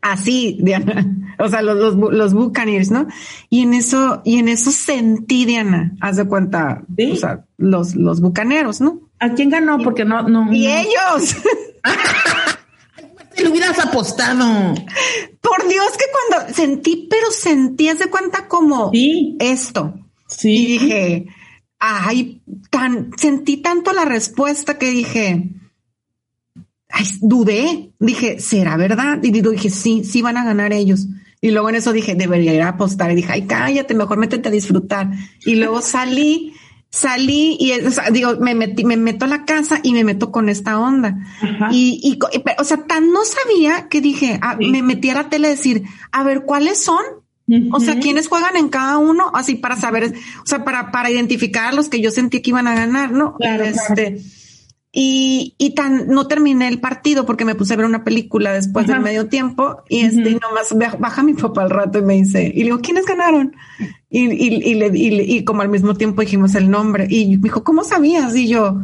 Así, 0.00 0.58
Diana. 0.60 1.12
O 1.38 1.50
sea, 1.50 1.60
los, 1.60 1.76
los, 1.76 2.14
los, 2.14 2.32
Buccaneers, 2.32 2.90
¿no? 2.90 3.08
Y 3.50 3.60
en 3.60 3.74
eso, 3.74 4.22
y 4.24 4.38
en 4.38 4.48
eso 4.48 4.70
sentí, 4.70 5.44
Diana, 5.44 5.94
haz 6.00 6.16
de 6.16 6.24
cuenta, 6.24 6.82
o 7.12 7.16
sea, 7.16 7.44
los, 7.58 7.94
los 7.94 8.22
bucaneros, 8.22 8.80
¿no? 8.80 9.02
¿A 9.18 9.34
quién 9.34 9.50
ganó? 9.50 9.78
Porque 9.78 10.06
no, 10.06 10.22
no. 10.22 10.50
Y 10.50 10.66
ellos. 10.66 11.36
Te 13.36 13.44
lo 13.44 13.50
hubieras 13.50 13.78
apostado. 13.78 14.74
Por 15.42 15.68
Dios 15.68 15.88
que 15.98 16.04
cuando 16.30 16.54
sentí, 16.54 17.06
pero 17.10 17.30
sentí, 17.30 17.90
haz 17.90 17.98
de 17.98 18.06
cuenta 18.08 18.48
como 18.48 18.90
esto. 19.38 19.94
Sí. 20.26 20.56
Y 20.56 20.66
dije, 20.78 21.26
ay, 21.78 22.42
tan, 22.70 23.10
sentí 23.18 23.58
tanto 23.58 23.92
la 23.92 24.06
respuesta 24.06 24.78
que 24.78 24.90
dije, 24.90 25.50
dudé, 27.20 27.92
dije, 27.98 28.38
¿será 28.40 28.76
verdad? 28.76 29.18
Y 29.22 29.30
dije, 29.30 29.70
sí, 29.70 30.04
sí 30.04 30.22
van 30.22 30.36
a 30.36 30.44
ganar 30.44 30.72
ellos. 30.72 31.06
Y 31.40 31.50
luego 31.50 31.68
en 31.68 31.76
eso 31.76 31.92
dije, 31.92 32.14
debería 32.14 32.54
ir 32.54 32.62
a 32.62 32.70
apostar. 32.70 33.10
Y 33.12 33.16
dije, 33.16 33.32
ay, 33.32 33.42
cállate, 33.42 33.94
mejor 33.94 34.18
métete 34.18 34.48
a 34.48 34.52
disfrutar. 34.52 35.10
Y 35.44 35.56
luego 35.56 35.82
salí, 35.82 36.54
salí 36.90 37.56
y 37.60 37.72
digo, 38.12 38.36
me 38.40 38.54
metí, 38.54 38.84
me 38.84 38.96
meto 38.96 39.26
a 39.26 39.28
la 39.28 39.44
casa 39.44 39.80
y 39.82 39.92
me 39.92 40.04
meto 40.04 40.32
con 40.32 40.48
esta 40.48 40.78
onda. 40.80 41.18
Y, 41.70 42.00
y, 42.02 42.18
o 42.58 42.64
sea, 42.64 42.78
tan 42.84 43.12
no 43.12 43.20
sabía 43.24 43.88
que 43.88 44.00
dije, 44.00 44.38
ah, 44.42 44.56
me 44.58 44.82
metí 44.82 45.10
a 45.10 45.14
la 45.14 45.28
tele 45.28 45.48
a 45.48 45.50
decir, 45.50 45.84
a 46.10 46.24
ver, 46.24 46.44
¿cuáles 46.44 46.82
son? 46.82 47.02
O 47.70 47.78
sea, 47.78 48.00
quiénes 48.00 48.26
juegan 48.26 48.56
en 48.56 48.68
cada 48.68 48.98
uno, 48.98 49.30
así 49.32 49.54
para 49.54 49.76
saber, 49.76 50.14
o 50.42 50.46
sea, 50.46 50.64
para, 50.64 50.90
para 50.90 51.10
identificar 51.10 51.68
a 51.68 51.72
los 51.72 51.88
que 51.88 52.00
yo 52.00 52.10
sentí 52.10 52.42
que 52.42 52.50
iban 52.50 52.66
a 52.66 52.74
ganar, 52.74 53.12
¿no? 53.12 53.36
este, 53.40 54.20
y, 54.98 55.54
y 55.58 55.74
tan 55.74 56.08
no 56.08 56.26
terminé 56.26 56.68
el 56.68 56.80
partido 56.80 57.26
porque 57.26 57.44
me 57.44 57.54
puse 57.54 57.74
a 57.74 57.76
ver 57.76 57.84
una 57.84 58.02
película 58.02 58.54
después 58.54 58.86
del 58.86 59.00
medio 59.00 59.28
tiempo 59.28 59.82
y 59.90 60.00
este 60.00 60.30
y 60.30 60.34
nomás 60.36 60.74
baja 60.98 61.22
mi 61.22 61.34
papá 61.34 61.64
al 61.64 61.68
rato 61.68 61.98
y 61.98 62.02
me 62.02 62.14
dice, 62.14 62.44
y 62.46 62.60
le 62.60 62.64
digo, 62.64 62.80
¿quiénes 62.80 63.04
ganaron? 63.04 63.54
Y, 64.08 64.24
y, 64.24 64.70
y, 64.70 64.74
le, 64.74 64.90
y, 64.96 65.44
como 65.44 65.60
al 65.60 65.68
mismo 65.68 65.96
tiempo 65.96 66.22
dijimos 66.22 66.54
el 66.54 66.70
nombre 66.70 67.06
y 67.10 67.36
me 67.36 67.42
dijo, 67.42 67.62
¿cómo 67.62 67.84
sabías? 67.84 68.34
Y 68.36 68.48
yo, 68.48 68.80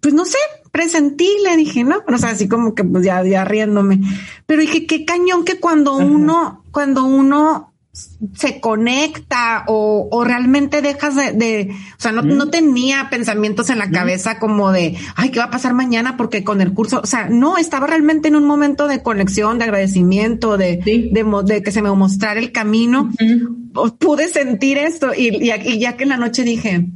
pues 0.00 0.12
no 0.12 0.26
sé, 0.26 0.36
presentí, 0.70 1.30
le 1.42 1.56
dije, 1.56 1.82
¿no? 1.82 2.02
O 2.06 2.18
sea, 2.18 2.28
así 2.28 2.46
como 2.46 2.74
que 2.74 2.84
pues 2.84 3.02
ya, 3.02 3.24
ya 3.24 3.46
riéndome. 3.46 4.00
Pero 4.44 4.60
dije, 4.60 4.84
qué 4.84 5.06
cañón 5.06 5.46
que 5.46 5.58
cuando 5.58 5.96
uno, 5.96 6.62
cuando 6.72 7.04
uno 7.04 7.72
se 8.34 8.60
conecta 8.60 9.64
o, 9.68 10.08
o 10.10 10.24
realmente 10.24 10.82
dejas 10.82 11.14
de, 11.14 11.32
de, 11.32 11.70
o 11.70 12.00
sea, 12.00 12.10
no, 12.10 12.22
no 12.22 12.50
tenía 12.50 13.08
pensamientos 13.10 13.70
en 13.70 13.78
la 13.78 13.90
cabeza 13.90 14.38
como 14.38 14.72
de, 14.72 14.96
ay, 15.14 15.30
¿qué 15.30 15.38
va 15.38 15.46
a 15.46 15.50
pasar 15.50 15.74
mañana? 15.74 16.16
Porque 16.16 16.42
con 16.42 16.60
el 16.60 16.74
curso, 16.74 17.00
o 17.02 17.06
sea, 17.06 17.28
no, 17.28 17.58
estaba 17.58 17.86
realmente 17.86 18.28
en 18.28 18.36
un 18.36 18.44
momento 18.44 18.88
de 18.88 19.02
conexión, 19.02 19.58
de 19.58 19.64
agradecimiento, 19.64 20.56
de, 20.56 20.78
de, 20.78 21.24
de, 21.44 21.62
que 21.62 21.70
se 21.70 21.82
me 21.82 21.92
mostrara 21.92 22.40
el 22.40 22.50
camino. 22.50 23.10
Pude 23.98 24.28
sentir 24.28 24.78
esto 24.78 25.12
y, 25.16 25.28
y, 25.28 25.78
ya 25.78 25.96
que 25.96 26.02
en 26.02 26.08
la 26.08 26.16
noche 26.16 26.42
dije, 26.42 26.88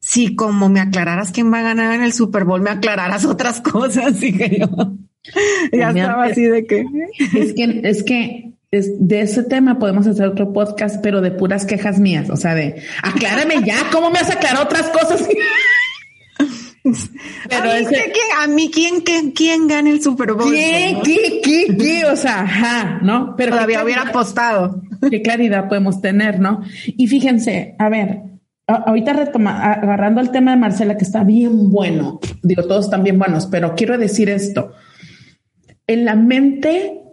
si 0.00 0.34
como 0.34 0.68
me 0.68 0.80
aclararas 0.80 1.30
quién 1.30 1.52
va 1.52 1.60
a 1.60 1.62
ganar 1.62 1.94
en 1.94 2.02
el 2.02 2.12
Super 2.12 2.44
Bowl, 2.44 2.60
me 2.60 2.70
aclararás 2.70 3.24
otras 3.24 3.60
cosas, 3.60 4.20
dije 4.20 4.58
yo. 4.60 4.68
ya 5.72 5.90
estaba 5.90 6.24
así 6.24 6.42
de 6.42 6.66
que. 6.66 6.84
Es 7.34 7.54
que, 7.54 7.80
es 7.84 8.02
que 8.02 8.53
de 8.82 9.20
ese 9.20 9.42
tema 9.42 9.78
podemos 9.78 10.06
hacer 10.06 10.26
otro 10.26 10.52
podcast, 10.52 11.00
pero 11.02 11.20
de 11.20 11.30
puras 11.30 11.66
quejas 11.66 11.98
mías, 11.98 12.30
o 12.30 12.36
sea, 12.36 12.54
de 12.54 12.82
aclárame 13.02 13.62
ya, 13.64 13.76
¿cómo 13.92 14.10
me 14.10 14.18
has 14.18 14.30
aclarado 14.30 14.64
otras 14.64 14.88
cosas? 14.90 15.28
pero 17.48 17.70
a 17.70 17.76
mí, 17.76 17.96
a 18.42 18.46
mí 18.46 18.70
¿quién, 18.70 19.00
quién, 19.00 19.30
quién 19.30 19.66
gana 19.66 19.90
el 19.90 20.02
Super 20.02 20.32
Bowl? 20.32 20.52
¿Qué, 20.52 20.98
qué, 21.04 21.40
qué, 21.42 21.76
qué? 21.76 22.04
O 22.06 22.16
sea, 22.16 22.42
ajá, 22.42 23.00
¿no? 23.02 23.34
Pero 23.36 23.52
todavía 23.52 23.82
hubiera 23.82 24.02
apostado. 24.02 24.82
Qué 25.10 25.22
claridad 25.22 25.68
podemos 25.68 26.00
tener, 26.00 26.40
¿no? 26.40 26.62
Y 26.86 27.06
fíjense, 27.06 27.74
a 27.78 27.88
ver, 27.88 28.22
ahorita 28.66 29.12
retoma, 29.12 29.72
agarrando 29.72 30.20
el 30.20 30.30
tema 30.30 30.52
de 30.52 30.58
Marcela, 30.58 30.96
que 30.96 31.04
está 31.04 31.24
bien 31.24 31.70
bueno, 31.70 32.20
digo, 32.42 32.64
todos 32.64 32.86
están 32.86 33.02
bien 33.02 33.18
buenos, 33.18 33.46
pero 33.46 33.74
quiero 33.74 33.96
decir 33.98 34.28
esto. 34.28 34.72
En 35.86 36.04
la 36.04 36.16
mente 36.16 37.03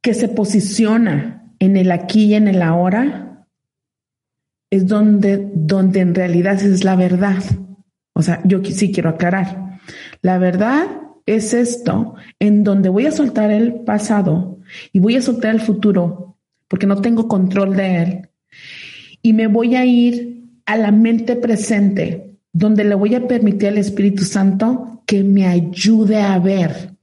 que 0.00 0.14
se 0.14 0.28
posiciona 0.28 1.52
en 1.58 1.76
el 1.76 1.90
aquí 1.90 2.26
y 2.26 2.34
en 2.34 2.48
el 2.48 2.62
ahora, 2.62 3.46
es 4.70 4.86
donde, 4.86 5.50
donde 5.54 6.00
en 6.00 6.14
realidad 6.14 6.62
es 6.62 6.84
la 6.84 6.96
verdad. 6.96 7.42
O 8.12 8.22
sea, 8.22 8.40
yo 8.44 8.62
sí 8.64 8.92
quiero 8.92 9.10
aclarar. 9.10 9.78
La 10.22 10.38
verdad 10.38 10.86
es 11.26 11.54
esto, 11.54 12.14
en 12.38 12.64
donde 12.64 12.88
voy 12.88 13.06
a 13.06 13.12
soltar 13.12 13.50
el 13.50 13.80
pasado 13.80 14.58
y 14.92 14.98
voy 14.98 15.16
a 15.16 15.22
soltar 15.22 15.54
el 15.54 15.60
futuro, 15.60 16.36
porque 16.68 16.86
no 16.86 17.00
tengo 17.00 17.28
control 17.28 17.76
de 17.76 18.02
él. 18.02 18.28
Y 19.22 19.32
me 19.32 19.46
voy 19.46 19.74
a 19.74 19.84
ir 19.84 20.44
a 20.66 20.76
la 20.76 20.90
mente 20.90 21.36
presente, 21.36 22.38
donde 22.52 22.84
le 22.84 22.94
voy 22.94 23.14
a 23.14 23.26
permitir 23.26 23.68
al 23.68 23.78
Espíritu 23.78 24.24
Santo 24.24 25.02
que 25.06 25.24
me 25.24 25.46
ayude 25.46 26.20
a 26.20 26.38
ver. 26.38 26.97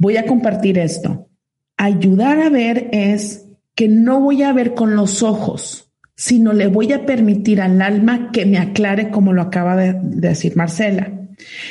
Voy 0.00 0.16
a 0.16 0.24
compartir 0.24 0.78
esto. 0.78 1.28
Ayudar 1.76 2.40
a 2.40 2.48
ver 2.48 2.88
es 2.90 3.46
que 3.74 3.86
no 3.86 4.18
voy 4.18 4.42
a 4.42 4.54
ver 4.54 4.72
con 4.72 4.96
los 4.96 5.22
ojos, 5.22 5.92
sino 6.16 6.54
le 6.54 6.68
voy 6.68 6.94
a 6.94 7.04
permitir 7.04 7.60
al 7.60 7.82
alma 7.82 8.30
que 8.32 8.46
me 8.46 8.56
aclare 8.56 9.10
como 9.10 9.34
lo 9.34 9.42
acaba 9.42 9.76
de, 9.76 9.94
decir 10.02 10.56
Marcela. 10.56 11.12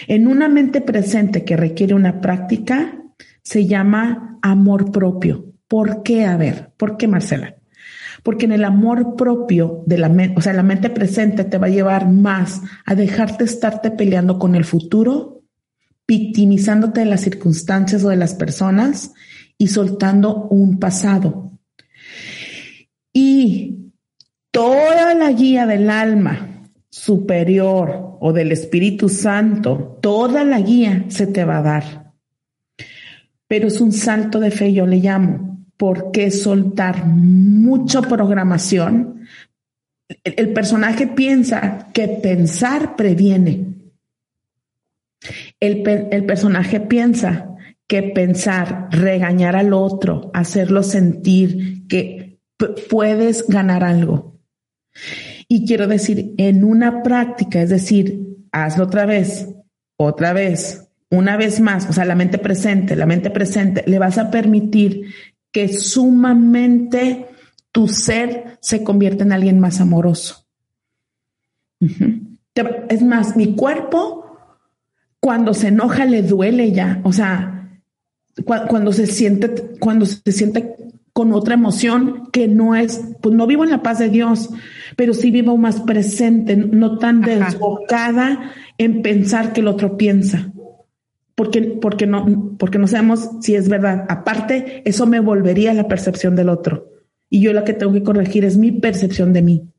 En 0.08 0.28
una 0.28 0.48
mente 0.48 0.80
presente 0.80 1.44
que 1.44 1.58
requiere 1.58 1.96
una 1.96 2.22
práctica, 2.22 3.02
se 3.42 3.66
llama 3.66 4.38
amor 4.44 4.92
propio. 4.92 5.46
¿Por 5.68 6.04
qué? 6.04 6.26
A 6.26 6.38
ver, 6.38 6.72
¿por 6.78 6.98
qué 6.98 7.08
Marcela? 7.08 7.56
Porque 8.22 8.46
en 8.46 8.52
el 8.52 8.64
amor 8.64 9.16
propio 9.16 9.82
de 9.88 9.98
la 9.98 10.10
mente, 10.10 10.36
o 10.38 10.42
sea, 10.42 10.54
la 10.54 10.62
mente 10.62 10.92
presente 10.92 11.46
te 11.46 11.58
va 11.58 11.66
a 11.66 11.72
llevar 11.72 12.08
más 12.08 12.62
a 12.86 12.94
dejarte 12.94 13.44
estarte 13.44 13.90
peleando 13.90 14.38
con 14.38 14.54
el 14.54 14.66
futuro, 14.66 15.39
victimizándote 16.10 17.02
de 17.02 17.06
las 17.06 17.22
circunstancias 17.22 18.04
o 18.04 18.10
de 18.10 18.16
las 18.16 18.34
personas 18.34 19.14
y 19.60 19.68
soltando 19.68 20.48
un 20.48 20.80
pasado. 20.80 21.52
Y 23.14 23.92
toda 24.50 25.14
la 25.14 25.32
guía 25.32 25.68
del 25.68 25.88
alma 25.92 26.64
superior 26.90 28.18
o 28.20 28.34
del 28.34 28.52
Espíritu 28.52 29.08
Santo, 29.08 30.00
toda 30.02 30.44
la 30.44 30.60
guía 30.60 31.06
se 31.10 31.28
te 31.28 31.46
va 31.46 31.60
a 31.60 31.62
dar. 31.62 32.14
Pero 33.48 33.68
es 33.68 33.80
un 33.80 33.92
salto 33.92 34.40
de 34.40 34.50
fe, 34.50 34.74
yo 34.74 34.88
le 34.88 34.98
llamo, 34.98 35.64
por 35.78 36.10
qué 36.10 36.32
soltar 36.32 37.06
mucha 37.06 38.02
programación. 38.02 39.28
El, 40.24 40.54
personaje 40.54 41.06
piensa 41.06 41.90
que 41.94 42.08
pensar 42.08 42.96
previene. 42.96 43.70
El, 45.60 45.88
el 46.12 46.26
personaje 46.26 46.80
piensa 46.80 47.56
que 47.88 48.04
pensar, 48.04 48.88
regañar 48.92 49.56
al 49.56 49.74
otro, 49.74 50.30
hacerlo 50.34 50.84
sentir 50.84 51.88
que 51.88 52.40
puedes 52.90 53.48
ganar 53.48 53.84
algo. 53.84 54.40
Y 55.48 55.66
quiero 55.66 55.88
decir, 55.88 56.36
en 56.38 56.64
una 56.64 57.02
práctica, 57.02 57.62
es 57.62 57.70
decir, 57.70 58.46
hazlo 58.52 58.84
otra 58.84 59.06
vez, 59.06 59.50
otra 59.98 60.34
vez, 60.34 60.90
una 61.10 61.38
vez 61.38 61.60
más, 61.60 61.90
o 61.90 61.94
sea, 61.94 62.06
la 62.06 62.16
mente 62.16 62.38
presente, 62.38 62.96
la 62.96 63.08
mente 63.08 63.32
presente, 63.32 63.84
le 63.88 63.98
vas 63.98 64.20
a 64.20 64.30
permitir 64.30 65.14
que 65.52 65.70
sumamente 65.70 67.26
tu 67.72 67.88
ser 67.88 68.58
se 68.62 68.84
convierte 68.84 69.24
en 69.24 69.32
alguien 69.32 69.60
más 69.60 69.82
amoroso. 69.82 70.46
Es 72.90 73.02
más, 73.02 73.36
mi 73.36 73.56
cuerpo 73.56 74.19
cuando 75.20 75.54
se 75.54 75.70
enoja 75.70 76.06
le 76.06 76.22
duele 76.22 76.72
ya, 76.72 77.02
o 77.04 77.14
sea, 77.14 77.70
cuando 78.46 78.94
se 78.94 79.06
siente, 79.06 79.54
cuando 79.80 80.06
se 80.06 80.32
siente 80.32 80.76
con 81.14 81.34
otra 81.34 81.56
emoción 81.56 82.30
que 82.32 82.48
no 82.48 82.76
es, 82.76 83.02
pues 83.22 83.36
no 83.36 83.46
vivo 83.48 83.64
en 83.64 83.72
la 83.72 83.84
paz 83.84 84.00
de 84.00 84.10
Dios, 84.10 84.50
pero 84.96 85.14
sí 85.14 85.32
vivo 85.32 85.58
más 85.58 85.82
presente, 85.82 86.56
no 86.56 86.98
tan 86.98 87.22
desbocada 87.22 88.52
en 88.78 89.02
pensar 89.02 89.52
que 89.52 89.60
el 89.62 89.68
otro 89.68 89.98
piensa 89.98 90.52
porque, 91.40 91.62
porque, 91.62 92.06
no, 92.06 92.58
porque 92.60 92.80
no 92.80 92.86
sabemos 92.86 93.30
si 93.40 93.56
es 93.56 93.70
verdad. 93.70 94.04
Aparte, 94.10 94.82
eso 94.84 95.08
me 95.08 95.22
volvería 95.22 95.72
a 95.72 95.74
la 95.74 95.88
percepción 95.88 96.36
del 96.36 96.50
otro. 96.50 96.90
Y 97.30 97.40
yo 97.40 97.54
lo 97.54 97.64
que 97.64 97.72
tengo 97.72 97.94
que 97.94 98.04
corregir 98.04 98.44
es 98.44 98.58
mi 98.58 98.74
percepción 98.74 99.32
de 99.32 99.42
mí. 99.42 99.70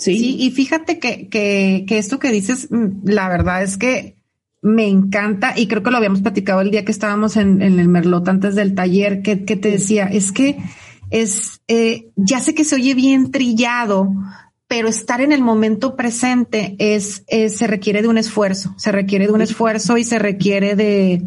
Sí, 0.00 0.36
y 0.38 0.50
fíjate 0.50 0.98
que, 0.98 1.28
que, 1.28 1.84
que 1.86 1.98
esto 1.98 2.18
que 2.18 2.32
dices, 2.32 2.68
mm, 2.70 3.04
la 3.08 3.28
verdad 3.28 3.62
es 3.62 3.76
que 3.76 4.16
me 4.62 4.88
encanta 4.88 5.54
y 5.56 5.66
creo 5.68 5.82
que 5.82 5.90
lo 5.90 5.96
habíamos 5.96 6.20
platicado 6.20 6.60
el 6.60 6.70
día 6.70 6.84
que 6.84 6.92
estábamos 6.92 7.36
en, 7.36 7.62
en 7.62 7.78
el 7.78 7.88
Merlot 7.88 8.28
antes 8.28 8.54
del 8.54 8.74
taller, 8.74 9.22
que, 9.22 9.44
que 9.44 9.56
te 9.56 9.70
decía, 9.70 10.06
es 10.06 10.32
que 10.32 10.58
es, 11.10 11.60
eh, 11.68 12.10
ya 12.16 12.40
sé 12.40 12.54
que 12.54 12.64
se 12.64 12.76
oye 12.76 12.94
bien 12.94 13.30
trillado, 13.30 14.10
pero 14.68 14.88
estar 14.88 15.20
en 15.20 15.32
el 15.32 15.42
momento 15.42 15.96
presente 15.96 16.76
es, 16.78 17.24
se 17.28 17.66
requiere 17.66 18.02
de 18.02 18.08
un 18.08 18.18
esfuerzo, 18.18 18.74
se 18.78 18.92
requiere 18.92 19.26
de 19.26 19.32
un 19.32 19.42
esfuerzo 19.42 19.98
y 19.98 20.04
se 20.04 20.20
requiere 20.20 20.76
de, 20.76 21.22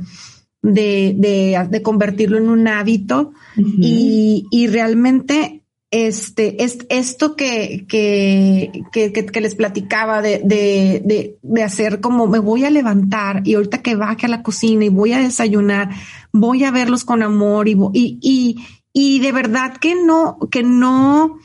de, 0.61 1.67
de, 1.69 1.81
convertirlo 1.81 2.37
en 2.37 2.49
un 2.49 2.67
hábito. 2.69 3.33
Y, 3.57 4.47
y, 4.49 4.67
realmente 4.67 5.52
este, 5.93 6.63
es, 6.63 6.79
esto 6.89 7.35
que, 7.35 7.85
que, 7.87 8.83
que, 8.91 9.11
que, 9.11 9.41
les 9.41 9.53
platicaba 9.53 10.23
de, 10.23 10.41
de, 10.43 11.37
de, 11.43 11.63
hacer 11.63 12.01
como 12.01 12.25
me 12.25 12.39
voy 12.39 12.65
a 12.65 12.71
levantar 12.71 13.43
y 13.45 13.53
ahorita 13.53 13.83
que 13.83 13.95
baje 13.95 14.25
a 14.25 14.29
la 14.29 14.41
cocina 14.41 14.85
y 14.85 14.89
voy 14.89 15.13
a 15.13 15.19
desayunar, 15.19 15.91
voy 16.31 16.63
a 16.63 16.71
verlos 16.71 17.05
con 17.05 17.21
amor 17.21 17.67
y, 17.67 17.77
y, 17.93 18.17
y, 18.23 18.65
y 18.91 19.19
de 19.19 19.31
verdad 19.31 19.77
que 19.77 19.93
no, 19.93 20.39
que 20.49 20.63
no, 20.63 21.37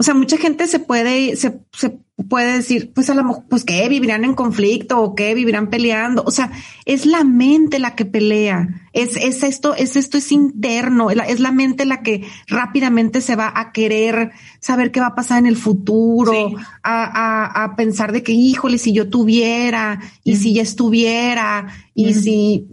o 0.00 0.04
sea, 0.04 0.14
mucha 0.14 0.36
gente 0.36 0.68
se 0.68 0.78
puede, 0.78 1.34
se, 1.34 1.60
se 1.72 1.98
puede 2.28 2.52
decir, 2.58 2.92
pues 2.94 3.10
a 3.10 3.14
lo 3.14 3.24
mejor, 3.24 3.44
pues 3.50 3.64
que 3.64 3.88
vivirán 3.88 4.24
en 4.24 4.34
conflicto 4.34 5.00
o 5.00 5.16
que 5.16 5.34
vivirán 5.34 5.70
peleando. 5.70 6.22
O 6.24 6.30
sea, 6.30 6.52
es 6.84 7.04
la 7.04 7.24
mente 7.24 7.80
la 7.80 7.96
que 7.96 8.04
pelea. 8.04 8.68
Es, 8.92 9.16
es 9.16 9.42
esto, 9.42 9.74
es 9.74 9.96
esto, 9.96 10.16
es 10.16 10.30
interno. 10.30 11.10
Es 11.10 11.40
la, 11.40 11.50
mente 11.50 11.84
la 11.84 12.02
que 12.02 12.24
rápidamente 12.46 13.20
se 13.20 13.34
va 13.34 13.52
a 13.52 13.72
querer 13.72 14.30
saber 14.60 14.92
qué 14.92 15.00
va 15.00 15.08
a 15.08 15.14
pasar 15.16 15.40
en 15.40 15.46
el 15.46 15.56
futuro, 15.56 16.52
a, 16.84 17.04
a, 17.04 17.64
a, 17.64 17.74
pensar 17.74 18.12
de 18.12 18.22
que, 18.22 18.30
híjole, 18.30 18.78
si 18.78 18.92
yo 18.92 19.10
tuviera, 19.10 19.98
y 20.22 20.36
si 20.36 20.54
ya 20.54 20.62
estuviera, 20.62 21.66
y 21.92 22.14
si, 22.14 22.68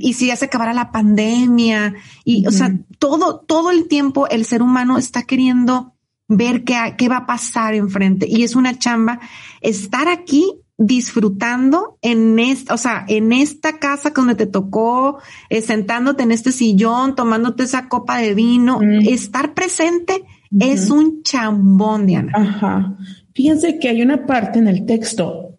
y 0.00 0.12
si 0.12 0.26
ya 0.26 0.34
se 0.34 0.46
acabara 0.46 0.72
la 0.72 0.90
pandemia. 0.90 1.94
Y, 2.24 2.48
o 2.48 2.50
sea, 2.50 2.76
todo, 2.98 3.38
todo 3.46 3.70
el 3.70 3.86
tiempo 3.86 4.26
el 4.26 4.44
ser 4.44 4.60
humano 4.60 4.98
está 4.98 5.22
queriendo 5.22 5.94
ver 6.28 6.64
qué, 6.64 6.76
qué 6.96 7.08
va 7.08 7.18
a 7.18 7.26
pasar 7.26 7.74
enfrente. 7.74 8.26
Y 8.28 8.44
es 8.44 8.54
una 8.54 8.78
chamba 8.78 9.20
estar 9.60 10.08
aquí 10.08 10.52
disfrutando 10.76 11.98
en 12.02 12.38
esta, 12.38 12.72
o 12.72 12.78
sea, 12.78 13.04
en 13.08 13.32
esta 13.32 13.78
casa 13.78 14.10
donde 14.14 14.36
te 14.36 14.46
tocó, 14.46 15.18
eh, 15.50 15.60
sentándote 15.60 16.22
en 16.22 16.30
este 16.30 16.52
sillón, 16.52 17.16
tomándote 17.16 17.64
esa 17.64 17.88
copa 17.88 18.18
de 18.18 18.34
vino, 18.34 18.80
estar 19.04 19.54
presente 19.54 20.24
es 20.56 20.88
un 20.90 21.22
chambón, 21.22 22.06
Diana. 22.06 22.32
Ajá. 22.34 22.96
Fíjense 23.34 23.78
que 23.78 23.88
hay 23.88 24.02
una 24.02 24.24
parte 24.24 24.60
en 24.60 24.68
el 24.68 24.86
texto 24.86 25.58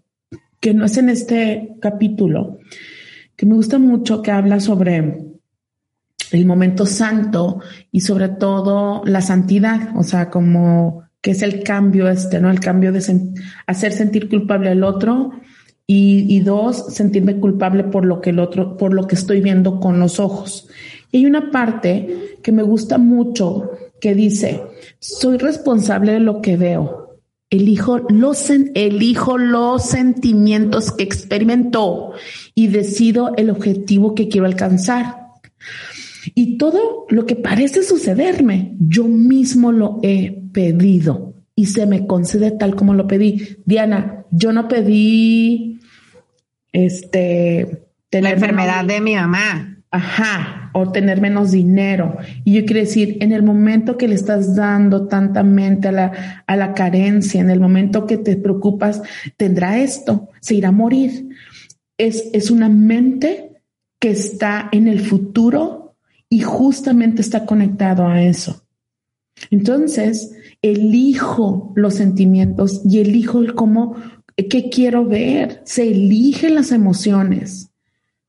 que 0.60 0.74
no 0.74 0.86
es 0.86 0.98
en 0.98 1.10
este 1.10 1.76
capítulo, 1.82 2.60
que 3.36 3.46
me 3.46 3.56
gusta 3.56 3.78
mucho, 3.78 4.22
que 4.22 4.32
habla 4.32 4.60
sobre 4.60 5.29
el 6.32 6.46
momento 6.46 6.86
santo 6.86 7.60
y 7.92 8.02
sobre 8.02 8.30
todo 8.30 9.02
la 9.06 9.22
santidad, 9.22 9.90
o 9.96 10.04
sea, 10.04 10.30
como 10.30 11.04
que 11.22 11.32
es 11.32 11.42
el 11.42 11.64
cambio 11.64 12.08
este, 12.10 12.40
¿no? 12.40 12.50
El 12.50 12.60
cambio 12.60 12.92
de 12.92 13.02
hacer 13.68 13.92
sentir 13.92 14.30
culpable 14.30 14.70
al 14.70 14.84
otro 14.84 15.32
y, 15.86 16.26
y, 16.34 16.40
dos, 16.42 16.94
sentirme 16.94 17.38
culpable 17.38 17.84
por 17.84 18.06
lo 18.06 18.22
que 18.22 18.30
el 18.30 18.40
otro, 18.40 18.78
por 18.78 18.94
lo 18.94 19.08
que 19.08 19.16
estoy 19.16 19.42
viendo 19.42 19.80
con 19.80 20.00
los 20.00 20.20
ojos. 20.20 20.70
Y 21.12 21.18
hay 21.18 21.26
una 21.26 21.52
parte 21.52 22.38
que 22.44 22.52
me 22.52 22.64
gusta 22.64 22.98
mucho 22.98 23.72
que 24.00 24.16
dice, 24.16 24.62
soy 25.00 25.38
responsable 25.38 26.14
de 26.14 26.20
lo 26.20 26.42
que 26.42 26.58
veo. 26.58 27.18
Elijo 27.50 28.00
los, 28.10 28.50
elijo 28.76 29.38
los 29.40 29.84
sentimientos 29.84 30.92
que 30.92 31.04
experimento 31.04 32.12
y 32.54 32.68
decido 32.68 33.34
el 33.38 33.50
objetivo 33.50 34.14
que 34.14 34.30
quiero 34.30 34.46
alcanzar. 34.46 35.29
Y 36.36 36.58
todo 36.58 37.06
lo 37.10 37.26
que 37.26 37.36
parece 37.36 37.84
sucederme, 37.84 38.76
yo 38.80 39.06
mismo 39.06 39.72
lo 39.72 40.00
he 40.04 40.42
pedido 40.52 41.34
y 41.56 41.66
se 41.66 41.86
me 41.86 42.08
concede 42.08 42.52
tal 42.52 42.76
como 42.76 42.94
lo 42.94 43.08
pedí. 43.08 43.58
Diana, 43.66 44.26
yo 44.32 44.54
no 44.54 44.68
pedí 44.68 45.80
este 46.72 47.86
la 48.12 48.32
enfermedad 48.32 48.86
de 48.86 49.02
mi 49.02 49.16
mamá. 49.16 49.76
Ajá. 49.92 50.70
o 50.72 50.92
tener 50.92 51.20
menos 51.20 51.52
dinero. 51.52 52.18
Y 52.44 52.54
yo 52.54 52.66
quiero 52.66 52.82
decir, 52.82 53.18
en 53.22 53.32
el 53.32 53.42
momento 53.42 53.98
que 53.98 54.08
le 54.08 54.14
estás 54.14 54.56
dando 54.56 55.08
tanta 55.08 55.42
mente 55.42 55.88
a 55.88 55.92
la, 55.92 56.44
a 56.46 56.56
la 56.56 56.76
carencia, 56.76 57.42
en 57.42 57.50
el 57.50 57.60
momento 57.60 58.06
que 58.06 58.18
te 58.18 58.36
preocupas, 58.36 59.02
tendrá 59.36 59.80
esto, 59.80 60.30
se 60.42 60.54
irá 60.54 60.70
a 60.70 60.72
morir. 60.72 61.30
Es, 61.98 62.30
es 62.34 62.52
una 62.52 62.70
mente 62.70 63.64
que 64.00 64.12
está 64.12 64.70
en 64.72 64.88
el 64.88 65.00
futuro 65.00 65.79
y 66.30 66.42
justamente 66.42 67.22
está 67.22 67.46
conectado 67.46 68.08
a 68.08 68.22
eso. 68.22 68.64
Entonces, 69.52 70.36
elijo 70.62 71.74
los 71.76 71.96
sentimientos 71.96 72.82
y 72.86 73.00
elijo 73.00 73.40
el 73.40 73.56
cómo, 73.56 73.96
qué 74.36 74.70
quiero 74.70 75.06
ver. 75.06 75.62
Se 75.66 75.88
eligen 75.90 76.56
las 76.56 76.72
emociones. 76.72 77.70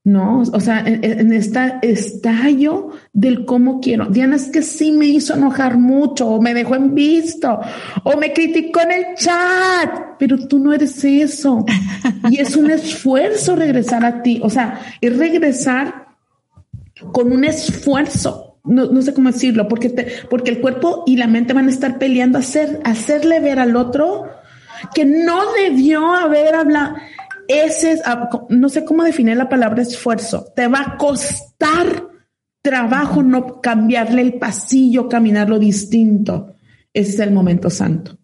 ¿no? 0.02 0.40
O 0.40 0.60
sea, 0.60 0.82
en, 0.86 1.32
esta 1.32 1.78
estallo 1.82 2.90
del 3.12 3.44
cómo 3.44 3.80
quiero. 3.80 4.06
Diana 4.06 4.36
es 4.36 4.48
que 4.48 4.62
sí 4.62 4.92
me 4.92 5.06
hizo 5.06 5.34
enojar 5.34 5.76
mucho, 5.76 6.26
o 6.26 6.40
me 6.40 6.54
dejó 6.54 6.74
en 6.74 6.94
visto, 6.94 7.60
o 8.04 8.16
me 8.16 8.32
criticó 8.32 8.80
en 8.80 8.92
el 8.92 9.04
chat, 9.14 10.16
pero 10.18 10.38
tú 10.48 10.58
no 10.58 10.72
eres 10.72 11.04
eso. 11.04 11.66
Y 12.30 12.40
es 12.40 12.56
un 12.56 12.70
esfuerzo 12.70 13.56
regresar 13.56 14.04
a 14.04 14.22
ti, 14.22 14.40
o 14.42 14.48
sea, 14.48 14.80
es 15.00 15.16
regresar 15.16 16.09
con 17.12 17.32
un 17.32 17.44
esfuerzo. 17.44 18.58
No, 18.64 19.00
sé 19.00 19.14
cómo 19.14 19.32
decirlo, 19.32 19.68
porque, 19.68 19.88
te, 19.88 20.06
porque 20.28 20.50
el 20.50 20.60
cuerpo 20.60 21.04
y 21.06 21.16
la 21.16 21.26
mente 21.26 21.54
van 21.54 21.68
a 21.68 21.70
estar 21.70 21.98
peleando, 21.98 22.38
hacer, 22.38 22.80
hacerle 22.84 23.40
ver 23.40 23.58
al 23.58 23.74
otro 23.74 24.28
que 24.94 25.04
no 25.04 25.52
debió 25.54 26.12
haber 26.12 26.54
hablado 26.54 26.96
ese 27.50 27.92
es, 27.92 28.02
ah, 28.04 28.30
no 28.48 28.68
sé 28.68 28.84
cómo 28.84 29.02
definir 29.02 29.36
la 29.36 29.48
palabra 29.48 29.82
esfuerzo. 29.82 30.46
Te 30.54 30.68
va 30.68 30.82
a 30.82 30.96
costar 30.96 32.06
trabajo 32.62 33.24
no 33.24 33.60
cambiarle 33.60 34.22
el 34.22 34.34
pasillo, 34.34 35.08
caminarlo 35.08 35.58
distinto. 35.58 36.54
Ese 36.94 37.10
es 37.10 37.18
el 37.18 37.32
momento 37.32 37.68
santo. 37.68 38.18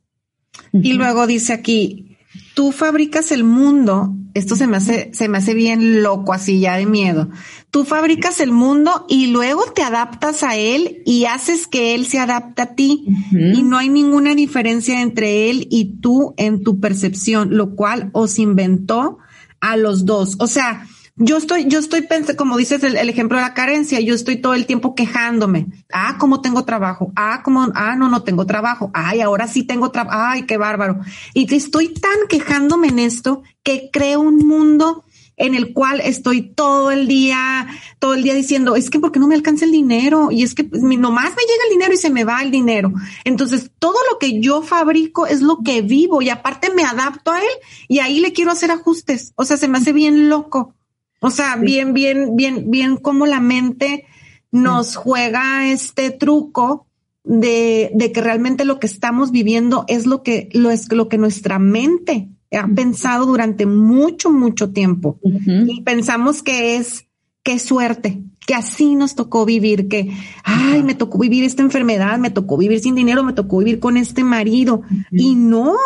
Y 0.73 0.93
luego 0.93 1.27
dice 1.27 1.53
aquí, 1.53 2.06
tú 2.55 2.73
fabricas 2.73 3.33
el 3.33 3.45
mundo. 3.45 4.15
Esto 4.35 4.55
se 4.57 4.67
me 4.67 4.77
hace, 4.77 5.11
se 5.15 5.29
me 5.29 5.39
hace 5.39 5.55
bien 5.55 6.03
loco, 6.03 6.33
así 6.33 6.61
ya 6.61 6.77
de 6.77 6.85
miedo. 6.85 7.31
Tú 7.71 7.85
fabricas 7.85 8.41
el 8.41 8.53
mundo 8.53 9.07
y 9.09 9.29
luego 9.29 9.65
te 9.75 9.83
adaptas 9.83 10.43
a 10.43 10.57
él 10.57 11.03
y 11.07 11.25
haces 11.25 11.67
que 11.67 11.95
él 11.95 12.07
se 12.07 12.19
adapte 12.19 12.63
a 12.63 12.75
ti. 12.75 13.07
Y 13.33 13.63
no 13.63 13.79
hay 13.79 13.89
ninguna 13.89 14.35
diferencia 14.35 15.01
entre 15.01 15.51
él 15.51 15.67
y 15.71 16.01
tú 16.01 16.35
en 16.37 16.63
tu 16.63 16.81
percepción, 16.81 17.57
lo 17.57 17.75
cual 17.75 18.11
os 18.13 18.39
inventó 18.39 19.19
a 19.61 19.77
los 19.77 20.05
dos. 20.05 20.37
O 20.39 20.47
sea, 20.47 20.87
yo 21.19 21.39
estoy, 21.39 21.67
yo 21.67 21.79
estoy 21.79 22.03
pensando, 22.03 22.37
como 22.37 22.59
dices 22.59 22.83
el, 22.83 22.97
ejemplo 22.97 23.39
de 23.39 23.43
la 23.43 23.55
carencia, 23.55 24.01
yo 24.01 24.15
estoy 24.15 24.37
todo 24.37 24.53
el 24.53 24.67
tiempo 24.67 24.95
quejándome. 24.95 25.67
Ah, 25.93 26.17
cómo 26.19 26.43
tengo 26.43 26.65
trabajo. 26.65 27.11
Ah, 27.17 27.41
cómo, 27.43 27.69
ah, 27.75 27.97
no, 27.97 28.09
no 28.09 28.23
tengo 28.23 28.45
trabajo. 28.45 28.91
Ay, 28.93 29.23
ahora 29.23 29.49
sí 29.49 29.63
tengo 29.63 29.91
trabajo. 29.91 30.19
Ay, 30.21 30.43
qué 30.43 30.59
bárbaro. 30.59 31.01
Y 31.33 31.53
estoy 31.55 31.89
tan 31.89 32.29
quejándome 32.29 32.89
en 32.89 32.99
esto 32.99 33.43
que 33.63 33.89
creo 33.91 34.21
un 34.21 34.47
mundo 34.47 35.05
en 35.39 35.55
el 35.55 35.73
cual 35.73 36.01
estoy 36.01 36.43
todo 36.43 36.91
el 36.91 37.09
día, 37.09 37.67
todo 37.99 38.15
el 38.15 38.23
día 38.23 38.35
diciendo, 38.35 38.75
es 38.77 38.91
que 38.91 39.01
porque 39.01 39.19
no 39.19 39.29
me 39.29 39.35
alcanza 39.35 39.65
el 39.65 39.73
dinero 39.73 40.31
y 40.31 40.43
es 40.43 40.55
que 40.55 40.65
pues, 40.65 40.83
nomás 40.83 41.31
me 41.31 41.43
llega 41.43 41.65
el 41.65 41.71
dinero 41.71 41.95
y 41.95 41.99
se 41.99 42.11
me 42.11 42.25
va 42.25 42.43
el 42.43 42.51
dinero. 42.51 42.93
Entonces, 43.25 43.71
todo 43.79 43.97
lo 44.11 44.19
que 44.19 44.41
yo 44.41 44.63
fabrico 44.63 45.27
es 45.27 45.41
lo 45.41 45.59
que 45.63 45.83
vivo 45.83 46.21
y 46.21 46.29
aparte 46.29 46.73
me 46.75 46.85
adapto 46.85 47.33
a 47.33 47.41
él 47.41 47.49
y 47.89 48.01
ahí 48.01 48.21
le 48.21 48.33
quiero 48.33 48.51
hacer 48.51 48.71
ajustes. 48.71 49.33
O 49.37 49.45
sea, 49.45 49.57
se 49.57 49.69
me 49.69 49.79
hace 49.79 49.93
bien 49.93 50.29
loco. 50.29 50.75
O 51.21 51.31
sea, 51.31 51.57
bien, 51.57 51.95
bien, 51.95 52.37
bien, 52.37 52.71
bien 52.71 52.97
como 52.97 53.27
la 53.27 53.41
mente 53.41 54.05
nos 54.53 54.97
juega 54.97 55.71
este 55.71 56.11
truco 56.11 56.87
de, 57.25 57.91
de, 57.95 58.13
que 58.13 58.21
realmente 58.21 58.65
lo 58.65 58.79
que 58.79 58.87
estamos 58.87 59.33
viviendo 59.33 59.85
es 59.89 60.07
lo 60.07 60.23
que, 60.23 60.49
lo 60.53 60.71
es 60.71 60.91
lo 60.93 61.09
que 61.09 61.19
nuestra 61.19 61.59
mente 61.59 62.29
ha 62.53 62.69
pensado 62.69 63.27
durante 63.27 63.67
mucho, 63.67 64.31
mucho 64.31 64.71
tiempo. 64.71 65.19
Y 65.23 65.83
pensamos 65.83 66.43
que 66.43 66.77
es, 66.77 67.07
qué 67.43 67.59
suerte, 67.59 68.23
que 68.47 68.55
así 68.55 68.95
nos 68.95 69.15
tocó 69.15 69.45
vivir, 69.45 69.89
que, 69.89 70.13
ay, 70.45 70.83
me 70.83 70.95
tocó 70.95 71.19
vivir 71.19 71.45
esta 71.45 71.63
enfermedad, 71.63 72.19
me 72.19 72.31
tocó 72.31 72.57
vivir 72.57 72.81
sin 72.81 72.95
dinero, 72.95 73.25
me 73.25 73.33
tocó 73.33 73.59
vivir 73.59 73.81
con 73.81 73.97
este 73.97 74.23
marido. 74.23 74.83
Y 75.11 75.35
no, 75.35 75.77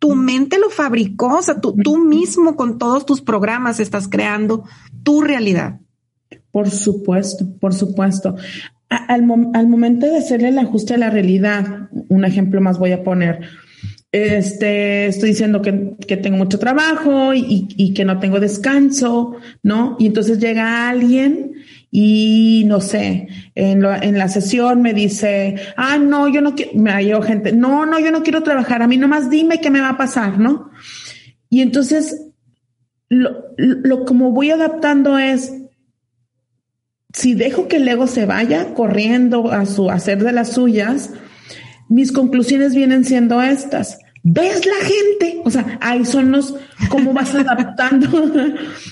tu 0.00 0.16
mente 0.16 0.58
lo 0.58 0.70
fabricó, 0.70 1.38
o 1.38 1.42
sea, 1.42 1.60
tú, 1.60 1.76
tú 1.84 1.98
mismo 1.98 2.56
con 2.56 2.78
todos 2.78 3.06
tus 3.06 3.20
programas 3.20 3.78
estás 3.78 4.08
creando 4.08 4.64
tu 5.04 5.22
realidad. 5.22 5.78
Por 6.50 6.70
supuesto, 6.70 7.46
por 7.60 7.74
supuesto. 7.74 8.34
Al, 8.88 9.24
al 9.54 9.68
momento 9.68 10.06
de 10.06 10.18
hacerle 10.18 10.48
el 10.48 10.58
ajuste 10.58 10.94
a 10.94 10.98
la 10.98 11.10
realidad, 11.10 11.88
un 12.08 12.24
ejemplo 12.24 12.60
más 12.60 12.78
voy 12.78 12.90
a 12.90 13.04
poner 13.04 13.40
este, 14.12 15.06
estoy 15.06 15.30
diciendo 15.30 15.62
que, 15.62 15.94
que 16.06 16.16
tengo 16.16 16.36
mucho 16.36 16.58
trabajo 16.58 17.32
y, 17.32 17.68
y, 17.76 17.94
que 17.94 18.04
no 18.04 18.18
tengo 18.18 18.40
descanso, 18.40 19.36
¿no? 19.62 19.96
Y 20.00 20.06
entonces 20.06 20.40
llega 20.40 20.88
alguien 20.88 21.52
y 21.90 22.64
no 22.66 22.80
sé, 22.80 23.28
en, 23.54 23.82
lo, 23.82 23.92
en 23.92 24.16
la 24.16 24.28
sesión 24.28 24.80
me 24.80 24.94
dice, 24.94 25.56
ah, 25.76 25.98
no, 25.98 26.28
yo 26.28 26.40
no 26.40 26.54
quiero, 26.54 26.72
me 26.74 26.90
ha 26.92 27.22
gente, 27.22 27.52
no, 27.52 27.84
no, 27.84 27.98
yo 27.98 28.12
no 28.12 28.22
quiero 28.22 28.42
trabajar, 28.42 28.82
a 28.82 28.86
mí 28.86 28.96
nomás 28.96 29.28
dime 29.28 29.60
qué 29.60 29.70
me 29.70 29.80
va 29.80 29.90
a 29.90 29.98
pasar, 29.98 30.38
¿no? 30.38 30.70
Y 31.48 31.62
entonces, 31.62 32.28
lo, 33.08 33.44
lo 33.56 34.04
como 34.04 34.30
voy 34.30 34.52
adaptando 34.52 35.18
es, 35.18 35.52
si 37.12 37.34
dejo 37.34 37.66
que 37.66 37.76
el 37.76 37.88
ego 37.88 38.06
se 38.06 38.24
vaya 38.24 38.72
corriendo 38.74 39.50
a 39.50 39.66
su 39.66 39.90
hacer 39.90 40.22
de 40.22 40.32
las 40.32 40.52
suyas, 40.52 41.10
mis 41.88 42.12
conclusiones 42.12 42.74
vienen 42.74 43.04
siendo 43.04 43.42
estas. 43.42 43.98
¿Ves 44.22 44.66
la 44.66 44.74
gente? 44.84 45.40
O 45.44 45.50
sea, 45.50 45.78
ahí 45.80 46.04
son 46.04 46.30
los, 46.30 46.54
cómo 46.88 47.12
vas 47.12 47.34
adaptando, 47.34 48.08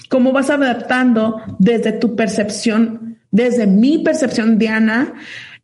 cómo 0.09 0.33
vas 0.33 0.51
adaptando 0.51 1.41
desde 1.59 1.93
tu 1.93 2.17
percepción, 2.17 3.19
desde 3.31 3.67
mi 3.67 3.99
percepción, 3.99 4.59
Diana, 4.59 5.15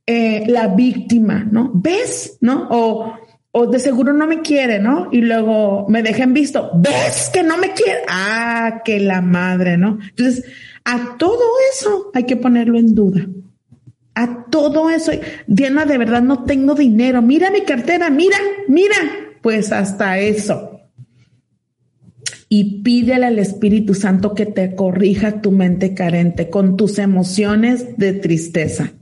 eh, 0.07 0.45
la 0.47 0.69
víctima, 0.69 1.47
¿no? 1.51 1.71
¿Ves? 1.75 2.37
¿No? 2.41 2.69
O, 2.71 3.15
o 3.53 3.67
de 3.67 3.79
seguro 3.79 4.13
no 4.13 4.27
me 4.27 4.43
quiere, 4.43 4.79
¿no? 4.79 5.09
Y 5.11 5.23
luego 5.23 5.87
me 5.89 6.03
dejen 6.03 6.35
visto. 6.35 6.71
¿Ves 6.75 7.31
que 7.33 7.43
no 7.43 7.57
me 7.57 7.73
quiere? 7.73 8.01
Ah, 8.09 8.83
que 8.85 9.01
la 9.01 9.23
madre, 9.23 9.79
¿no? 9.79 9.99
Entonces, 10.11 10.45
a 10.85 11.17
todo 11.17 11.43
eso 11.73 12.11
hay 12.13 12.25
que 12.25 12.37
ponerlo 12.37 12.79
en 12.79 12.95
duda 12.95 13.27
a 14.15 14.45
todo 14.45 14.91
eso. 14.91 15.13
Diana, 15.47 15.85
de 15.85 15.99
verdad 15.99 16.23
no 16.23 16.45
tengo 16.45 16.75
dinero. 16.75 17.21
Mira 17.21 17.51
mi 17.51 17.63
cartera, 17.63 18.11
mira, 18.11 18.37
mira. 18.69 18.97
Pues 19.45 19.73
hasta 19.73 20.19
eso. 20.19 20.81
Y 22.49 22.83
pídele 22.83 23.27
al 23.27 23.39
Espíritu 23.39 23.95
Santo 23.95 24.35
que 24.35 24.47
te 24.47 24.75
corrija 24.75 25.43
tu 25.43 25.51
mente 25.51 25.93
carente 25.93 26.49
con 26.49 26.79
tus 26.79 26.99
emociones 26.99 27.99
de 27.99 28.15
tristeza. 28.15 28.93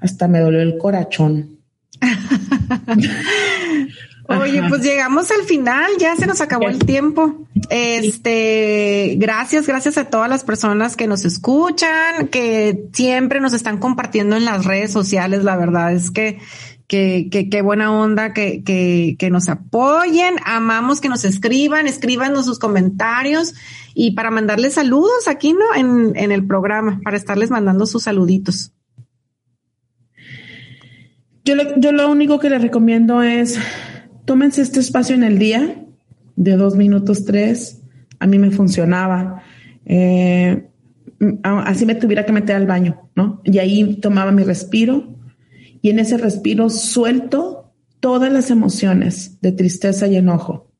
Hasta 0.00 0.28
me 0.28 0.38
dolió 0.38 0.60
el 0.60 0.78
corazón. 0.78 1.58
Oye, 4.28 4.62
pues 4.68 4.82
llegamos 4.82 5.28
al 5.32 5.44
final, 5.44 5.90
ya 5.98 6.14
se 6.14 6.26
nos 6.26 6.40
acabó 6.40 6.68
el 6.68 6.78
tiempo. 6.78 7.48
Este, 7.68 9.16
gracias, 9.18 9.66
gracias 9.66 9.98
a 9.98 10.04
todas 10.04 10.28
las 10.28 10.44
personas 10.44 10.96
que 10.96 11.08
nos 11.08 11.24
escuchan, 11.24 12.28
que 12.28 12.84
siempre 12.92 13.40
nos 13.40 13.54
están 13.54 13.78
compartiendo 13.78 14.36
en 14.36 14.44
las 14.44 14.64
redes 14.64 14.92
sociales. 14.92 15.42
La 15.42 15.56
verdad 15.56 15.92
es 15.92 16.12
que 16.12 16.38
que, 16.92 17.48
que, 17.50 17.62
buena 17.62 17.90
onda 17.90 18.34
que, 18.34 18.62
que, 18.62 19.16
que, 19.18 19.30
nos 19.30 19.48
apoyen. 19.48 20.34
Amamos 20.44 21.00
que 21.00 21.08
nos 21.08 21.24
escriban, 21.24 21.86
escríbanos 21.86 22.44
sus 22.44 22.58
comentarios 22.58 23.54
y 23.94 24.10
para 24.10 24.30
mandarles 24.30 24.74
saludos 24.74 25.26
aquí, 25.26 25.54
¿no? 25.54 25.64
En, 25.74 26.14
en 26.16 26.32
el 26.32 26.46
programa, 26.46 27.00
para 27.02 27.16
estarles 27.16 27.50
mandando 27.50 27.86
sus 27.86 28.02
saluditos. 28.02 28.74
Yo 31.46 31.54
yo 31.78 31.92
lo 31.92 32.10
único 32.10 32.38
que 32.38 32.50
les 32.50 32.60
recomiendo 32.60 33.22
es 33.22 33.58
tómense 34.26 34.60
este 34.60 34.80
espacio 34.80 35.14
en 35.14 35.24
el 35.24 35.38
día 35.38 35.86
de 36.36 36.56
dos 36.56 36.76
minutos, 36.76 37.24
tres. 37.24 37.80
A 38.18 38.26
mí 38.26 38.38
me 38.38 38.50
funcionaba. 38.50 39.42
Eh, 39.86 40.68
así 41.42 41.86
me 41.86 41.94
tuviera 41.94 42.26
que 42.26 42.32
meter 42.32 42.54
al 42.54 42.66
baño, 42.66 43.08
¿no? 43.16 43.40
Y 43.44 43.60
ahí 43.60 43.98
tomaba 43.98 44.30
mi 44.30 44.42
respiro 44.42 45.21
y 45.82 45.90
en 45.90 45.98
ese 45.98 46.16
respiro 46.16 46.70
suelto 46.70 47.72
todas 48.00 48.32
las 48.32 48.50
emociones 48.50 49.38
de 49.42 49.52
tristeza 49.52 50.06
y 50.06 50.16
enojo. 50.16 50.70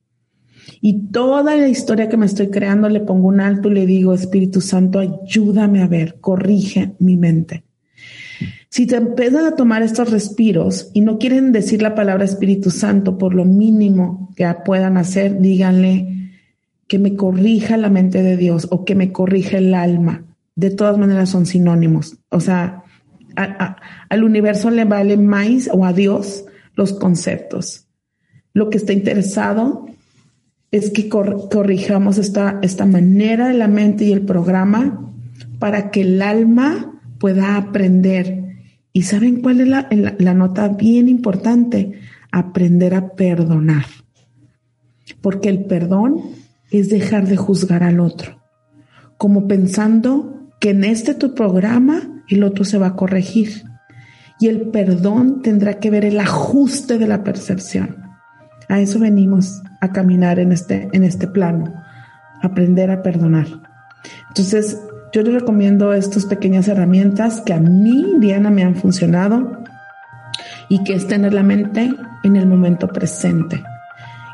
Y 0.80 1.09
toda 1.09 1.57
la 1.57 1.68
historia 1.68 2.09
que 2.09 2.16
me 2.16 2.26
estoy 2.26 2.48
creando 2.48 2.88
le 2.88 3.00
pongo 3.00 3.28
un 3.28 3.40
alto 3.40 3.68
y 3.68 3.74
le 3.74 3.86
digo, 3.86 4.14
Espíritu 4.14 4.61
Santo, 4.61 4.98
ayúdame 4.98 5.82
a 5.82 5.88
ver, 5.88 6.18
corrige 6.20 6.94
mi 6.98 7.16
mente. 7.16 7.64
Si 8.70 8.86
te 8.86 8.96
empiezan 8.96 9.44
a 9.44 9.55
tomar 9.55 9.82
estos 9.82 10.11
respiros 10.11 10.90
y 10.94 11.03
no 11.03 11.18
quieren 11.18 11.53
decir 11.53 11.82
la 11.82 11.94
palabra 11.94 12.24
Espíritu 12.24 12.70
Santo 12.70 13.18
por 13.18 13.34
lo 13.34 13.44
mínimo 13.44 14.32
que 14.34 14.50
puedan 14.64 14.96
hacer, 14.96 15.40
díganle 15.40 16.30
que 16.88 16.98
me 16.98 17.14
corrija 17.16 17.76
la 17.76 17.90
mente 17.90 18.22
de 18.22 18.36
Dios 18.36 18.68
o 18.70 18.84
que 18.84 18.94
me 18.94 19.12
corrija 19.12 19.59
el 19.59 19.74
alma 19.74 20.24
de 20.55 20.70
todas 20.70 20.98
maneras 20.98 21.30
son 21.30 21.46
sinónimos. 21.46 22.18
O 22.28 22.40
sea, 22.40 22.81
al 23.36 24.24
universo 24.24 24.70
le 24.70 24.84
vale 24.84 25.16
más 25.16 25.68
o 25.72 25.84
a 25.84 25.92
Dios 25.92 26.44
los 26.74 26.92
conceptos. 26.92 27.86
Lo 28.52 28.70
que 28.70 28.78
está 28.78 28.92
interesado 28.92 29.86
es 30.70 30.90
que 30.90 31.08
corrijamos 31.08 32.18
esta, 32.18 32.58
esta 32.62 32.86
manera 32.86 33.48
de 33.48 33.54
la 33.54 33.68
mente 33.68 34.04
y 34.04 34.12
el 34.12 34.22
programa 34.22 35.12
para 35.58 35.90
que 35.90 36.02
el 36.02 36.22
alma 36.22 37.00
pueda 37.18 37.56
aprender. 37.56 38.56
¿Y 38.92 39.02
saben 39.02 39.42
cuál 39.42 39.60
es 39.60 39.68
la, 39.68 39.88
la 40.18 40.34
nota 40.34 40.68
bien 40.68 41.08
importante? 41.08 42.00
Aprender 42.30 42.94
a 42.94 43.10
perdonar. 43.10 43.84
Porque 45.20 45.50
el 45.50 45.64
perdón 45.64 46.22
es 46.70 46.88
dejar 46.88 47.28
de 47.28 47.36
juzgar 47.36 47.82
al 47.82 48.00
otro, 48.00 48.40
como 49.18 49.46
pensando 49.46 50.48
que 50.58 50.70
en 50.70 50.84
este 50.84 51.14
tu 51.14 51.34
programa 51.34 52.11
el 52.28 52.44
otro 52.44 52.64
se 52.64 52.78
va 52.78 52.88
a 52.88 52.96
corregir. 52.96 53.64
Y 54.38 54.48
el 54.48 54.70
perdón 54.70 55.42
tendrá 55.42 55.74
que 55.74 55.90
ver 55.90 56.04
el 56.04 56.18
ajuste 56.18 56.98
de 56.98 57.06
la 57.06 57.22
percepción. 57.22 57.96
A 58.68 58.80
eso 58.80 58.98
venimos 58.98 59.62
a 59.80 59.92
caminar 59.92 60.38
en 60.38 60.52
este, 60.52 60.88
en 60.92 61.04
este 61.04 61.26
plano, 61.26 61.72
aprender 62.42 62.90
a 62.90 63.02
perdonar. 63.02 63.46
Entonces, 64.28 64.80
yo 65.12 65.22
les 65.22 65.34
recomiendo 65.34 65.92
estas 65.92 66.24
pequeñas 66.24 66.68
herramientas 66.68 67.42
que 67.42 67.52
a 67.52 67.60
mí, 67.60 68.14
Diana, 68.18 68.50
me 68.50 68.64
han 68.64 68.74
funcionado 68.74 69.62
y 70.68 70.82
que 70.84 70.94
es 70.94 71.06
tener 71.06 71.34
la 71.34 71.42
mente 71.42 71.94
en 72.24 72.36
el 72.36 72.46
momento 72.46 72.88
presente 72.88 73.62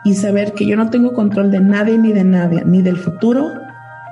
y 0.05 0.15
saber 0.15 0.53
que 0.53 0.67
yo 0.67 0.77
no 0.77 0.91
tengo 0.91 1.13
control 1.13 1.51
de 1.51 1.61
nadie 1.61 1.99
ni 1.99 2.13
de 2.13 2.25
nadie, 2.25 2.63
ni 2.65 2.83
del 2.83 2.97
futuro, 2.97 3.51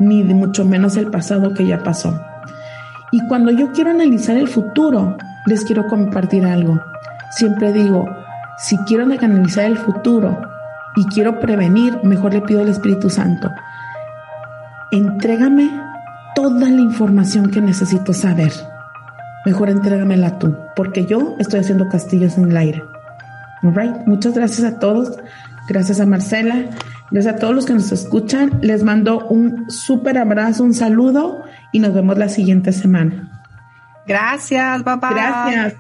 ni 0.01 0.23
de 0.23 0.35
mucho 0.35 0.65
menos 0.65 0.97
el 0.97 1.11
pasado 1.11 1.55
que 1.55 1.67
ya 1.67 1.83
pasó. 1.83 2.21
Y 3.17 3.27
cuando 3.29 3.51
yo 3.51 3.73
quiero 3.73 3.93
analizar 3.93 4.37
el 4.37 4.47
futuro, 4.47 5.17
les 5.47 5.65
quiero 5.65 5.87
compartir 5.87 6.45
algo. 6.45 6.79
Siempre 7.31 7.73
digo, 7.73 8.05
si 8.59 8.77
quiero 8.85 9.05
analizar 9.05 9.65
el 9.65 9.79
futuro 9.79 10.39
y 10.97 11.07
quiero 11.07 11.41
prevenir, 11.41 11.99
mejor 12.03 12.35
le 12.35 12.43
pido 12.43 12.61
al 12.61 12.69
Espíritu 12.69 13.09
Santo, 13.09 13.51
entrégame 14.91 15.71
toda 16.35 16.69
la 16.69 16.83
información 16.83 17.51
que 17.51 17.63
necesito 17.63 18.13
saber. 18.13 18.53
Mejor 19.47 19.71
entrégamela 19.71 20.39
tú, 20.39 20.55
porque 20.77 21.07
yo 21.07 21.37
estoy 21.39 21.61
haciendo 21.61 21.89
castillos 21.89 22.37
en 22.37 22.51
el 22.51 22.57
aire. 22.59 22.85
All 23.63 23.75
right. 23.75 23.97
Muchas 24.05 24.35
gracias 24.35 24.71
a 24.71 24.79
todos. 24.79 25.17
Gracias 25.71 26.01
a 26.01 26.05
Marcela. 26.05 26.67
Gracias 27.11 27.35
a 27.35 27.39
todos 27.39 27.55
los 27.55 27.67
que 27.67 27.75
nos 27.75 27.93
escuchan. 27.93 28.59
Les 28.63 28.83
mando 28.83 29.27
un 29.29 29.71
súper 29.71 30.19
abrazo, 30.19 30.65
un 30.65 30.75
saludo 30.75 31.45
y 31.73 31.79
nos 31.79 31.95
vemos 31.95 32.19
la 32.19 32.29
siguiente 32.29 32.73
semana. 32.73 33.43
Gracias, 34.07 34.83
papá. 34.83 35.11
Gracias. 35.11 35.75